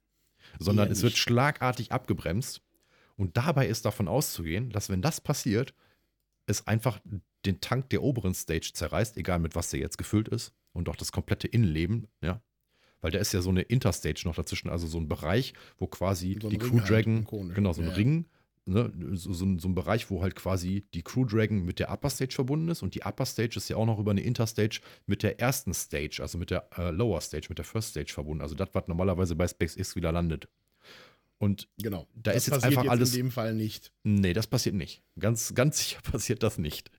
[0.59, 2.61] Sondern eher es wird schlagartig abgebremst.
[3.15, 5.73] Und dabei ist davon auszugehen, dass wenn das passiert,
[6.45, 6.99] es einfach
[7.45, 10.95] den Tank der oberen Stage zerreißt, egal mit was der jetzt gefüllt ist, und auch
[10.95, 12.41] das komplette Innenleben, ja.
[13.01, 16.37] Weil da ist ja so eine Interstage noch dazwischen, also so ein Bereich, wo quasi
[16.41, 17.55] So die Ring Crew halt, Dragon, konischer.
[17.55, 17.93] genau, so ein ja.
[17.93, 18.25] Ring,
[18.65, 21.91] ne, so, so, ein- so ein Bereich, wo halt quasi die Crew Dragon mit der
[21.91, 24.81] Upper Stage verbunden ist und die Upper Stage ist ja auch noch über eine Interstage
[25.05, 28.41] mit der ersten Stage, also mit der äh, Lower Stage, mit der First Stage verbunden.
[28.41, 30.49] Also das, was normalerweise bei SpaceX wieder landet.
[31.39, 32.05] Und Genau.
[32.15, 33.91] Da das ist jetzt einfach alles- in dem Fall nicht.
[34.03, 35.01] Nee, das passiert nicht.
[35.17, 36.91] Ganz, ganz sicher passiert das nicht.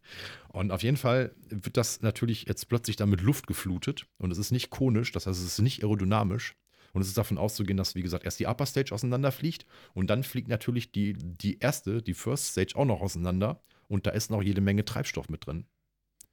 [0.49, 4.39] Und auf jeden Fall wird das natürlich jetzt plötzlich dann mit Luft geflutet und es
[4.39, 6.57] ist nicht konisch, das heißt, es ist nicht aerodynamisch.
[6.93, 9.65] Und es ist davon auszugehen, dass, wie gesagt, erst die Upper Stage auseinanderfliegt
[9.95, 14.11] und dann fliegt natürlich die, die erste, die First Stage auch noch auseinander und da
[14.11, 15.67] ist noch jede Menge Treibstoff mit drin.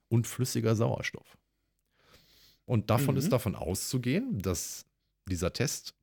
[0.09, 1.37] Und flüssiger Sauerstoff.
[2.65, 3.19] Und davon Mhm.
[3.19, 4.85] ist davon auszugehen, dass
[5.29, 5.93] dieser Test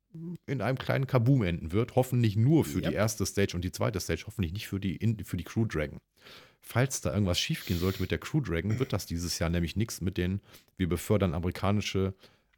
[0.45, 1.95] in einem kleinen Kaboom enden wird.
[1.95, 2.89] Hoffentlich nur für Ja.
[2.89, 5.99] die erste Stage und die zweite Stage, hoffentlich nicht für die, für die Crew Dragon.
[6.61, 10.01] Falls da irgendwas schiefgehen sollte mit der Crew Dragon, wird das dieses Jahr nämlich nichts
[10.01, 10.41] mit den,
[10.77, 12.13] wir befördern amerikanische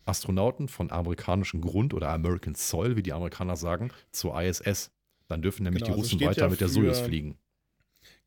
[0.06, 4.92] Astronauten von amerikanischem Grund oder American Soil, wie die Amerikaner sagen, zur ISS.
[5.28, 7.38] Dann dürfen nämlich Genau, die also Russen weiter ja mit der Soyuz fliegen.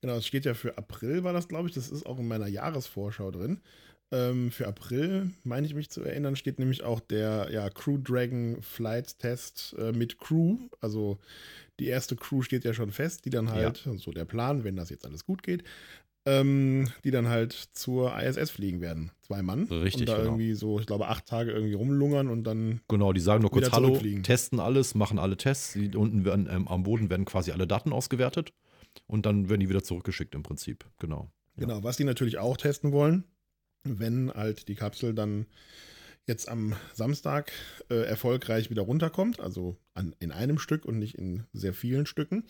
[0.02, 1.74] Genau, es steht ja für April, war das, glaube ich.
[1.74, 3.60] Das ist auch in meiner Jahresvorschau drin.
[4.12, 8.60] Ähm, für April, meine ich mich zu erinnern, steht nämlich auch der ja, Crew Dragon
[8.60, 10.58] Flight Test äh, mit Crew.
[10.80, 11.18] Also
[11.78, 14.90] die erste Crew steht ja schon fest, die dann halt, so der Plan, wenn das
[14.90, 15.62] jetzt alles gut geht,
[16.26, 19.10] ähm, die dann halt zur ISS fliegen werden.
[19.22, 19.64] Zwei Mann.
[19.64, 20.28] Richtig, Und da genau.
[20.30, 23.72] irgendwie so, ich glaube, acht Tage irgendwie rumlungern und dann Genau, die sagen nur kurz
[23.72, 25.72] Hallo, testen alles, machen alle Tests.
[25.72, 28.52] Die unten werden, ähm, am Boden werden quasi alle Daten ausgewertet
[29.06, 30.84] und dann werden die wieder zurückgeschickt im Prinzip.
[30.98, 31.30] Genau.
[31.56, 31.66] Ja.
[31.66, 33.24] Genau, was die natürlich auch testen wollen,
[33.84, 35.46] wenn halt die Kapsel dann
[36.26, 37.50] jetzt am Samstag
[37.90, 42.44] äh, erfolgreich wieder runterkommt, also an, in einem Stück und nicht in sehr vielen Stücken,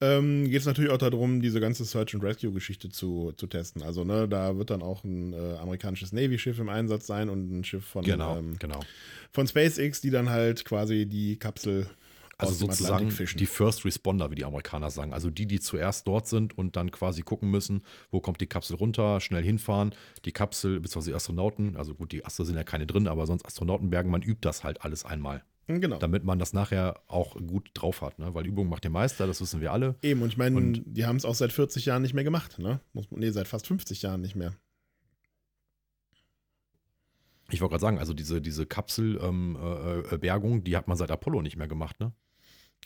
[0.00, 3.82] ähm, geht es natürlich auch darum, diese ganze Search and Rescue-Geschichte zu, zu testen.
[3.82, 7.64] Also, ne, da wird dann auch ein äh, amerikanisches Navy-Schiff im Einsatz sein und ein
[7.64, 8.80] Schiff von, Genau, ähm, genau.
[9.32, 11.88] von SpaceX, die dann halt quasi die Kapsel
[12.40, 15.12] Also sozusagen die First Responder, wie die Amerikaner sagen.
[15.12, 17.82] Also die, die zuerst dort sind und dann quasi gucken müssen,
[18.12, 19.92] wo kommt die Kapsel runter, schnell hinfahren.
[20.24, 23.44] Die Kapsel, beziehungsweise die Astronauten, also gut, die Astro sind ja keine drin, aber sonst
[23.44, 25.42] Astronautenbergen, man übt das halt alles einmal.
[25.66, 25.98] genau.
[25.98, 28.20] Damit man das nachher auch gut drauf hat.
[28.20, 28.32] Ne?
[28.34, 29.96] Weil Übung macht den Meister, das wissen wir alle.
[30.02, 32.80] Eben, und ich meine, die haben es auch seit 40 Jahren nicht mehr gemacht, ne?
[32.92, 34.54] Muss, nee, seit fast 50 Jahren nicht mehr.
[37.50, 41.10] Ich wollte gerade sagen, also diese, diese Kapselbergung, äh, äh, Bergung, die hat man seit
[41.10, 42.12] Apollo nicht mehr gemacht, ne?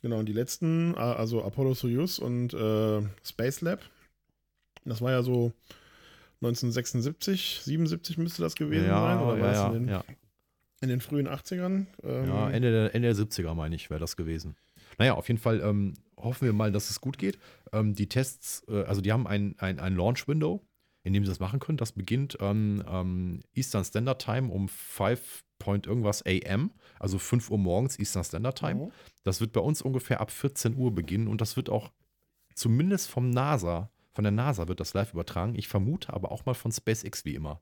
[0.01, 3.81] Genau, und die letzten, äh, also Apollo Soyuz und äh, Space Lab,
[4.85, 5.53] das war ja so
[6.41, 10.05] 1976, 77 müsste das gewesen sein, oder war ja, das ja, in, den, ja.
[10.81, 11.87] in den frühen 80ern?
[12.03, 14.57] Ähm, ja Ende, der, Ende der 70er, meine ich, wäre das gewesen.
[14.99, 17.39] Naja, auf jeden Fall ähm, hoffen wir mal, dass es gut geht.
[17.73, 20.61] Ähm, die Tests, äh, also die haben ein, ein, ein Launch-Window,
[21.05, 21.79] in dem sie das machen können.
[21.79, 26.71] Das beginnt ähm, ähm, Eastern Standard Time um 5 Point irgendwas AM,
[27.03, 28.85] also 5 Uhr morgens Eastern Standard Time.
[28.85, 28.89] ja.
[29.25, 31.91] Das wird bei uns ungefähr ab 14 Uhr beginnen und das wird auch
[32.55, 35.55] zumindest vom NASA, von der NASA wird das live übertragen.
[35.57, 37.61] Ich vermute aber auch mal von SpaceX wie immer.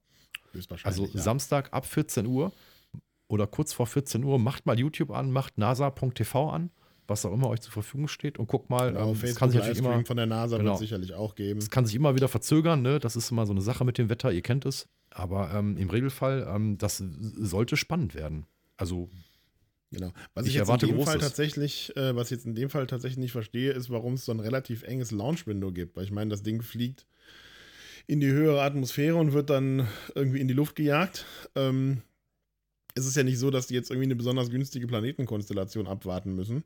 [0.83, 1.21] Also ja.
[1.21, 2.53] Samstag ab 14 Uhr
[3.29, 6.71] oder kurz vor 14 Uhr, macht mal YouTube an, macht nasa.tv an,
[7.07, 9.51] was auch immer euch zur Verfügung steht und guckt mal, Genau, ähm, es Facebook kann
[9.51, 10.71] sich natürlich immer, von der NASA genau.
[10.71, 11.61] wird es sicherlich auch geben.
[11.61, 12.99] es kann sich immer wieder verzögern, ne?
[12.99, 14.89] Das ist immer so eine Sache mit dem Wetter, ihr kennt es.
[15.11, 18.47] Aber ähm, im Regelfall, ähm, das sollte spannend werden.
[18.77, 19.09] Also,
[19.93, 20.13] Genau.
[20.35, 22.71] Was Ich ich, jetzt in erwarte dem Fall tatsächlich, äh, was ich jetzt in dem
[22.71, 25.97] Fall tatsächlich nicht verstehe, ist, warum es so ein relativ enges Launch-Window gibt.
[25.97, 27.07] Weil ich meine, das Ding fliegt
[28.07, 31.27] in die höhere Atmosphäre und wird dann irgendwie in die Luft gejagt.
[31.57, 32.03] Ähm,
[32.95, 36.65] es ist ja nicht so, dass die jetzt irgendwie eine besonders günstige Planetenkonstellation abwarten müssen.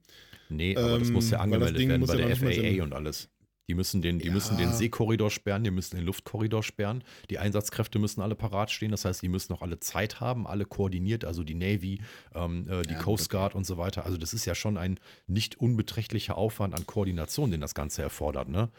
[0.48, 2.92] nee, aber das Ähm, muss ja das angemeldet Ding werden muss bei der FAA und
[2.92, 3.28] alles.
[3.66, 4.32] Die müssen den, die Ja.
[4.32, 8.90] müssen den Seekorridor sperren, die müssen den Luftkorridor sperren, die Einsatzkräfte müssen alle parat stehen,
[8.90, 12.00] das heißt, die müssen auch alle Zeit haben, alle koordiniert, also die Navy,
[12.34, 14.04] ähm, äh, die Ja, Coast Guard und so weiter.
[14.04, 18.48] Also das ist ja schon ein nicht unbeträchtlicher Aufwand an Koordination, den das Ganze erfordert.
[18.48, 18.70] Ne?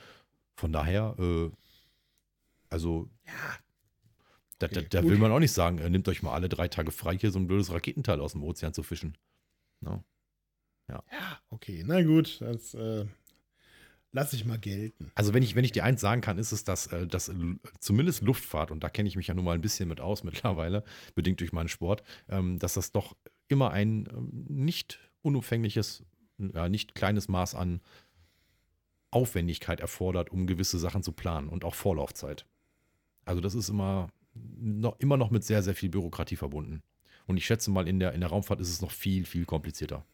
[0.55, 1.49] Von daher, äh,
[2.69, 3.33] also Ja.
[4.59, 6.67] da, Okay, da, da will man auch nicht sagen, äh, nehmt euch mal alle drei
[6.67, 9.17] Tage frei, hier so ein blödes Raketenteil aus dem Ozean zu fischen.
[10.87, 11.01] Ja,
[11.49, 11.83] okay.
[11.85, 13.05] Na gut, das äh,
[14.15, 15.11] lasse ich mal gelten.
[15.13, 17.59] Also wenn ich, wenn ich dir eins sagen kann, ist es, dass, äh, dass l-
[17.79, 20.83] zumindest Luftfahrt, und da kenne ich mich ja nun mal ein bisschen mit aus mittlerweile,
[21.13, 23.15] bedingt durch meinen Sport, ähm, dass das doch
[23.47, 26.03] immer ein ähm, nicht unumfängliches,
[26.37, 27.81] ja, nicht kleines Maß an
[29.11, 32.45] Aufwendigkeit erfordert, um gewisse Sachen zu planen und auch Vorlaufzeit.
[33.25, 36.83] Also das ist immer noch, immer noch mit sehr, sehr viel Bürokratie verbunden.
[37.27, 40.05] Und ich schätze mal, in der, in der Raumfahrt ist es noch viel, viel komplizierter.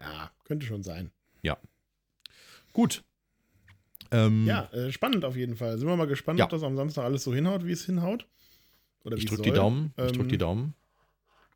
[0.00, 1.10] Ja, könnte schon sein.
[2.74, 3.02] Gut.
[4.10, 5.78] Ähm, Ja, äh, spannend auf jeden Fall.
[5.78, 6.44] Sind wir mal gespannt, Ja.
[6.44, 8.28] ob das am Samstag alles so hinhaut, wie es hinhaut.
[9.04, 9.50] Oder ich drücke die.
[9.52, 9.94] Daumen.
[9.96, 10.74] Ich Ähm, drücke die Daumen.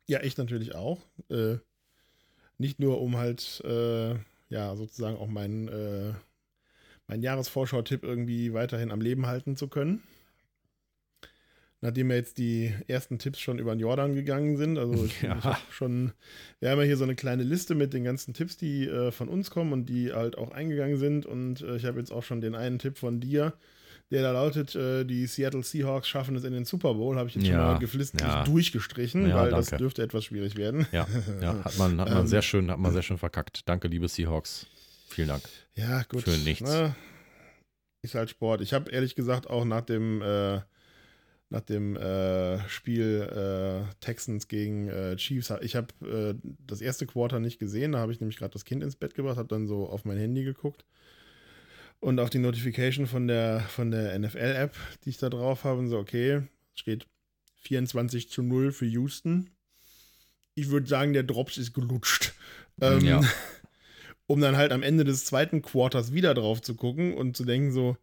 [0.07, 0.99] Ja, ich natürlich auch.
[1.29, 1.57] Äh,
[2.57, 4.15] nicht nur, um halt, äh,
[4.49, 6.13] ja, sozusagen auch meinen äh,
[7.07, 10.01] mein Jahresvorschau-Tipp irgendwie weiterhin am Leben halten zu können.
[11.81, 15.37] Nachdem wir jetzt die ersten Tipps schon über den Jordan gegangen sind, also ich, Ja.
[15.69, 16.11] ich schon,
[16.59, 19.29] wir haben ja hier so eine kleine Liste mit den ganzen Tipps, die äh, von
[19.29, 22.41] uns kommen und die halt auch eingegangen sind und äh, ich habe jetzt auch schon
[22.41, 23.53] den einen Tipp von dir,
[24.11, 27.35] der da lautet, äh, die Seattle Seahawks schaffen es in den Super Bowl, habe ich
[27.35, 28.43] jetzt schon Ja, mal geflissentlich ja.
[28.43, 29.83] durchgestrichen, Ja, weil das danke.
[29.83, 30.87] dürfte etwas schwierig werden.
[30.91, 31.07] Ja,
[31.63, 33.61] hat man, hat man Ähm, sehr schön, hat man sehr schön verkackt.
[33.69, 34.65] Danke, liebe Seahawks.
[35.09, 35.43] Vielen Dank.
[35.75, 36.23] Ja, gut.
[36.23, 36.67] Für nichts.
[36.69, 36.95] Ne?
[38.01, 38.61] Ist halt Sport.
[38.61, 40.59] Ich habe ehrlich gesagt auch nach dem, äh,
[41.49, 47.39] nach dem äh, Spiel äh, Texans gegen äh, Chiefs, ich habe äh, das erste Quarter
[47.39, 47.93] nicht gesehen.
[47.93, 50.17] Da habe ich nämlich gerade das Kind ins Bett gebracht, habe dann so auf mein
[50.17, 50.85] Handy geguckt
[51.99, 55.79] und auf die Notification von der, von der NFL-App, die ich da drauf habe.
[55.79, 56.43] Und so, okay,
[56.75, 57.07] steht
[57.61, 59.49] 24 zu 0 für Houston.
[60.55, 62.33] Ich würde sagen, der Drops ist gelutscht.
[62.81, 63.21] Ähm, Ja.
[64.27, 67.71] Um dann halt am Ende des zweiten Quarters wieder drauf zu gucken und zu denken,
[67.71, 67.97] so,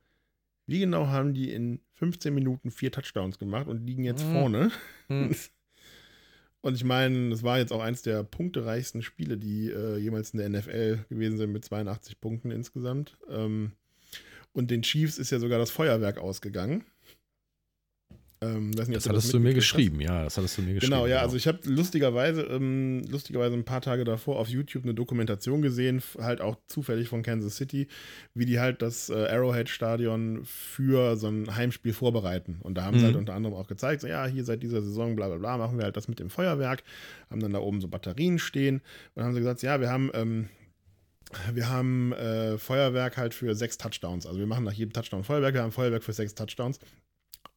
[0.67, 4.33] wie genau haben die in 15 Minuten vier Touchdowns gemacht und liegen jetzt Mhm.
[4.33, 4.71] vorne?
[5.09, 5.35] Hm.
[6.63, 10.39] Und ich meine, das war jetzt auch eins der punktereichsten Spiele, die äh, jemals in
[10.41, 13.17] der NFL gewesen sind, mit 82 Punkten insgesamt.
[13.29, 13.71] Ähm,
[14.53, 16.83] und den Chiefs ist ja sogar das Feuerwerk ausgegangen.
[18.43, 19.77] Ähm, nicht, Das hattest du mir mitgekriegt hast.
[19.77, 20.93] geschrieben, ja, das hattest du mir geschrieben.
[20.93, 24.93] Genau, ja, also ich habe lustigerweise, ähm, lustigerweise ein paar Tage davor auf YouTube eine
[24.93, 27.89] Dokumentation gesehen, halt auch zufällig von Kansas City,
[28.35, 32.59] wie die halt das äh, Arrowhead-Stadion für so ein Heimspiel vorbereiten.
[32.63, 33.07] Und da haben sie Mhm.
[33.07, 35.79] halt unter anderem auch gezeigt, so ja, hier seit dieser Saison, bla bla bla, machen
[35.79, 36.83] wir halt das mit dem Feuerwerk,
[37.31, 38.83] haben dann da oben so Batterien stehen
[39.15, 40.49] und haben sie gesagt, ja, wir haben, ähm,
[41.55, 44.27] wir haben äh, Feuerwerk halt für sechs Touchdowns.
[44.27, 46.79] Also wir machen nach jedem Touchdown Feuerwerk, wir haben Feuerwerk für sechs Touchdowns.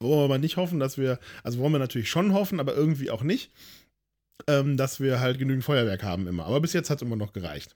[0.01, 3.09] Wollen wir aber nicht hoffen, dass wir, also wollen wir natürlich schon hoffen, aber irgendwie
[3.11, 3.51] auch nicht,
[4.47, 6.45] ähm, dass wir halt genügend Feuerwerk haben immer.
[6.45, 7.75] Aber bis jetzt hat es immer noch gereicht.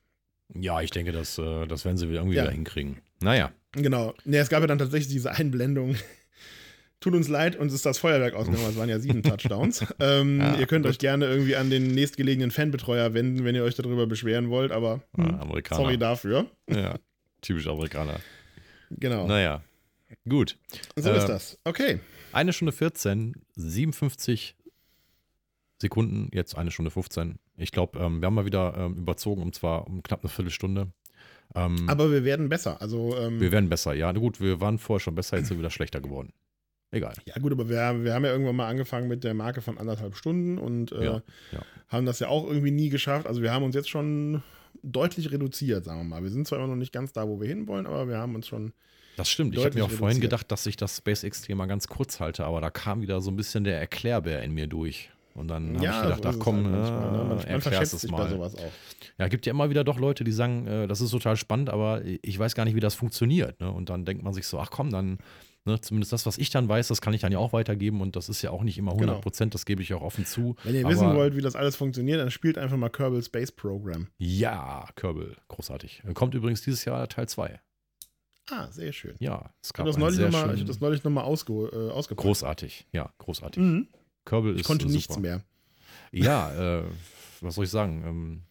[0.55, 2.43] ja, ich denke, das, äh, das werden sie wieder irgendwie Ja.
[2.43, 3.01] wieder hinkriegen.
[3.21, 4.13] Naja, Genau.
[4.23, 5.95] Ne, es gab ja dann tatsächlich diese Einblendung.
[6.99, 8.69] Tut uns leid, uns ist das Feuerwerk ausgegangen.
[8.69, 9.83] Es waren ja sieben Touchdowns.
[9.99, 10.91] Ähm, Ja, ihr könnt gut.
[10.91, 15.01] euch gerne irgendwie an den nächstgelegenen Fanbetreuer wenden, wenn ihr euch darüber beschweren wollt, aber
[15.15, 15.81] hm, äh, Amerikaner.
[15.81, 16.45] sorry dafür.
[16.69, 16.97] Ja,
[17.41, 18.19] typisch Amerikaner.
[18.91, 19.27] Genau.
[19.27, 19.63] Naja,
[20.29, 20.55] gut.
[20.95, 21.57] so äh, ist das.
[21.65, 21.99] Okay.
[22.33, 24.55] Eine Stunde 14, 57
[25.79, 27.37] Sekunden, jetzt eine Stunde 15.
[27.57, 30.91] Ich glaube, ähm, wir haben mal wieder ähm, überzogen, und zwar um knapp eine Viertelstunde.
[31.55, 32.81] Ähm, Aber wir werden besser.
[32.81, 33.93] Also, ähm, wir werden besser.
[33.93, 36.33] Ja, na gut, wir waren vorher schon besser, jetzt sind wir wieder schlechter geworden.
[36.89, 37.13] Egal.
[37.25, 40.15] Ja, gut, aber wir, wir haben ja irgendwann mal angefangen mit der Marke von anderthalb
[40.15, 41.61] Stunden und äh, Ja, ja.
[41.87, 43.27] haben das ja auch irgendwie nie geschafft.
[43.27, 44.41] Also wir haben uns jetzt schon
[44.81, 46.23] deutlich reduziert, sagen wir mal.
[46.23, 48.47] Wir sind zwar immer noch nicht ganz da, wo wir hinwollen, aber wir haben uns
[48.47, 48.73] schon.
[49.15, 49.55] Das stimmt.
[49.55, 50.21] Ich habe mir auch vorhin reduziert.
[50.31, 53.63] gedacht, dass ich das SpaceX-Thema ganz kurz halte, aber da kam wieder so ein bisschen
[53.63, 55.09] der Erklärbär in mir durch.
[55.35, 57.17] Und dann habe ich gedacht, so ach komm, halt manchmal, ne?
[57.17, 58.29] man, man erklärst verschätzt es sich bei mal.
[58.29, 58.71] sowas auch.
[59.17, 62.01] Ja, gibt ja immer wieder doch Leute, die sagen, äh, das ist total spannend, aber
[62.05, 63.59] ich weiß gar nicht, wie das funktioniert.
[63.59, 63.71] Ne?
[63.71, 65.17] Und dann denkt man sich so, ach komm, dann,
[65.65, 68.15] ne, zumindest das, was ich dann weiß, das kann ich dann ja auch weitergeben und
[68.15, 69.21] das ist ja auch nicht immer 100 Genau.
[69.21, 70.55] Prozent, das gebe ich auch offen zu.
[70.63, 74.09] Wenn ihr wissen wollt, wie das alles funktioniert, dann spielt einfach mal Kerbal Space Program.
[74.19, 76.03] Ja, Kerbal, großartig.
[76.13, 77.59] Kommt übrigens dieses Jahr Teil 2.
[78.49, 79.15] Ah, sehr schön.
[79.19, 81.91] Ja, es Ich gab habe das neulich nochmal schönen- noch, neulich noch mal ausge, äh,
[81.91, 82.25] ausgepackt.
[82.25, 83.61] Großartig, ja, großartig.
[83.63, 83.87] Mhm.
[84.25, 85.21] Kerbal ist Ich konnte äh, nichts super.
[85.21, 85.43] mehr.
[86.11, 86.83] Ja, äh,
[87.41, 88.03] was soll ich sagen?
[88.05, 88.43] Ähm,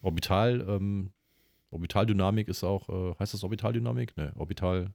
[0.00, 1.12] Orbital, ähm,
[1.70, 4.16] Orbitaldynamik ist auch, äh, heißt das Orbitaldynamik?
[4.16, 4.92] Ne, Orbital,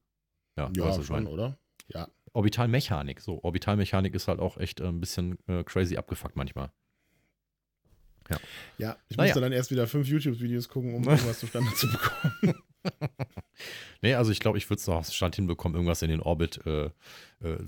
[0.57, 1.29] ja, Ja, ich schon, meine.
[1.29, 1.57] oder?
[1.89, 2.07] Ja.
[2.33, 3.41] Orbitalmechanik, so.
[3.43, 6.71] Orbitalmechanik ist halt auch echt äh, ein bisschen äh, crazy abgefuckt manchmal.
[8.77, 9.29] Ja, ich Naja.
[9.29, 12.61] musste dann erst wieder fünf YouTube-Videos gucken, um irgendwas zustande zu bekommen.
[14.03, 16.85] Nee, also ich glaube, ich würde es noch Stand hinbekommen, irgendwas in den Orbit äh,
[16.85, 16.91] äh,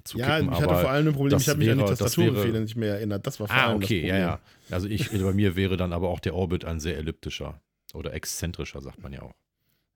[0.03, 2.61] zu ja, kippen, ich hatte vor allem ein Problem, ich habe mich an die Tastaturbefehle
[2.61, 3.25] nicht mehr erinnert.
[3.25, 4.39] Das war vor Ah, allem okay, ja, ja.
[4.69, 7.59] Also ich, bei mir wäre dann aber auch der Orbit ein sehr elliptischer
[7.95, 9.33] oder exzentrischer, sagt man ja auch.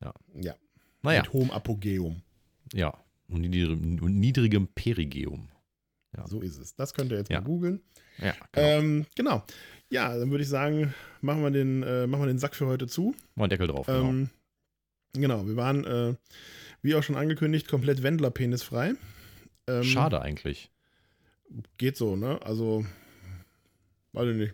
[0.02, 0.56] Ja,
[1.04, 2.22] Naja, mit hohem Apogeum.
[2.74, 2.94] ja.
[3.30, 5.48] Und niedrigem, und niedrigem Perigeum.
[6.16, 6.28] Ja.
[6.28, 6.76] So ist es.
[6.76, 7.40] Das könnt ihr jetzt Ja.
[7.40, 7.82] mal googeln.
[8.20, 8.68] Ja, genau.
[8.68, 9.44] Ähm, genau.
[9.90, 12.86] Ja, dann würde ich sagen, machen wir, den, äh, machen wir den Sack für heute
[12.88, 13.16] zu.
[13.36, 13.86] Mal einen Deckel drauf.
[13.88, 14.00] Genau.
[14.10, 14.30] Ähm, genau,
[15.14, 16.16] wir waren, äh,
[16.82, 18.94] wie auch schon angekündigt, komplett Wendler-penisfrei.
[19.68, 20.72] Ähm, Schade eigentlich.
[21.78, 22.40] Geht so, ne?
[22.44, 22.86] Also,
[24.14, 24.54] weiß ich nicht.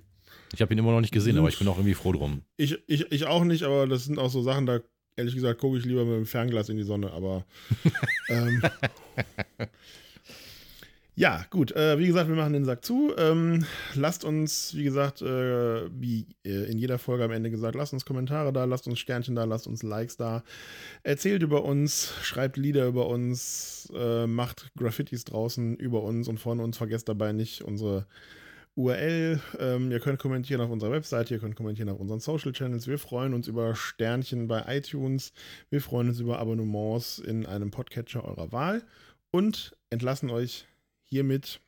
[0.54, 2.42] Ich habe ihn immer noch nicht gesehen, aber ich bin auch irgendwie froh drum.
[2.58, 4.82] Ich, ich, ich auch nicht, aber das sind auch so Sachen, da
[5.16, 7.46] ehrlich gesagt gucke ich lieber mit dem Fernglas in die Sonne, aber
[8.30, 8.62] ähm,
[11.20, 11.74] ja, gut.
[11.74, 13.12] Äh, wie gesagt, wir machen den Sack zu.
[13.18, 17.92] Ähm, lasst uns, wie gesagt, äh, wie äh, in jeder Folge am Ende gesagt, lasst
[17.92, 20.44] uns Kommentare da, lasst uns Sternchen da, lasst uns Likes da.
[21.04, 26.62] Erzählt über uns, schreibt Lieder über uns, äh, macht Graffitis draußen über uns und von
[26.62, 26.78] uns.
[26.78, 28.08] Vergesst dabei nicht unsere
[28.76, 29.42] URL.
[29.60, 32.88] Ähm, ihr könnt kommentieren auf unserer Webseite, ihr könnt kommentieren auf unseren Social Channels.
[32.88, 35.34] Wir freuen uns über Sternchen bei iTunes.
[35.70, 38.84] Wir freuen uns über Abonnements in einem Podcatcher eurer Wahl
[39.32, 40.69] und entlassen euch
[41.12, 41.62] hiermit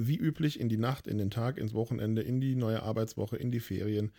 [0.00, 3.50] wie üblich in die Nacht, in den Tag, ins Wochenende, in die neue Arbeitswoche, in
[3.50, 4.12] die Ferien,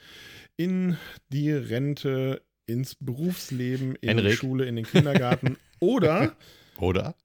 [0.58, 0.98] in
[1.30, 4.34] die Rente, ins Berufsleben, in die Henrik.
[4.38, 6.36] Schule, in den Kindergarten oder
[6.78, 7.16] Oder?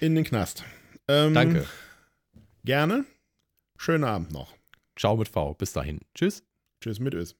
[0.00, 0.64] in den Knast.
[1.08, 1.66] Ähm, Danke.
[2.64, 3.04] Gerne.
[3.76, 4.54] Schönen Abend noch.
[4.96, 5.54] Ciao mit V.
[5.54, 6.00] Bis dahin.
[6.14, 6.44] Tschüss.
[6.80, 7.36] Tschüss mit Ös.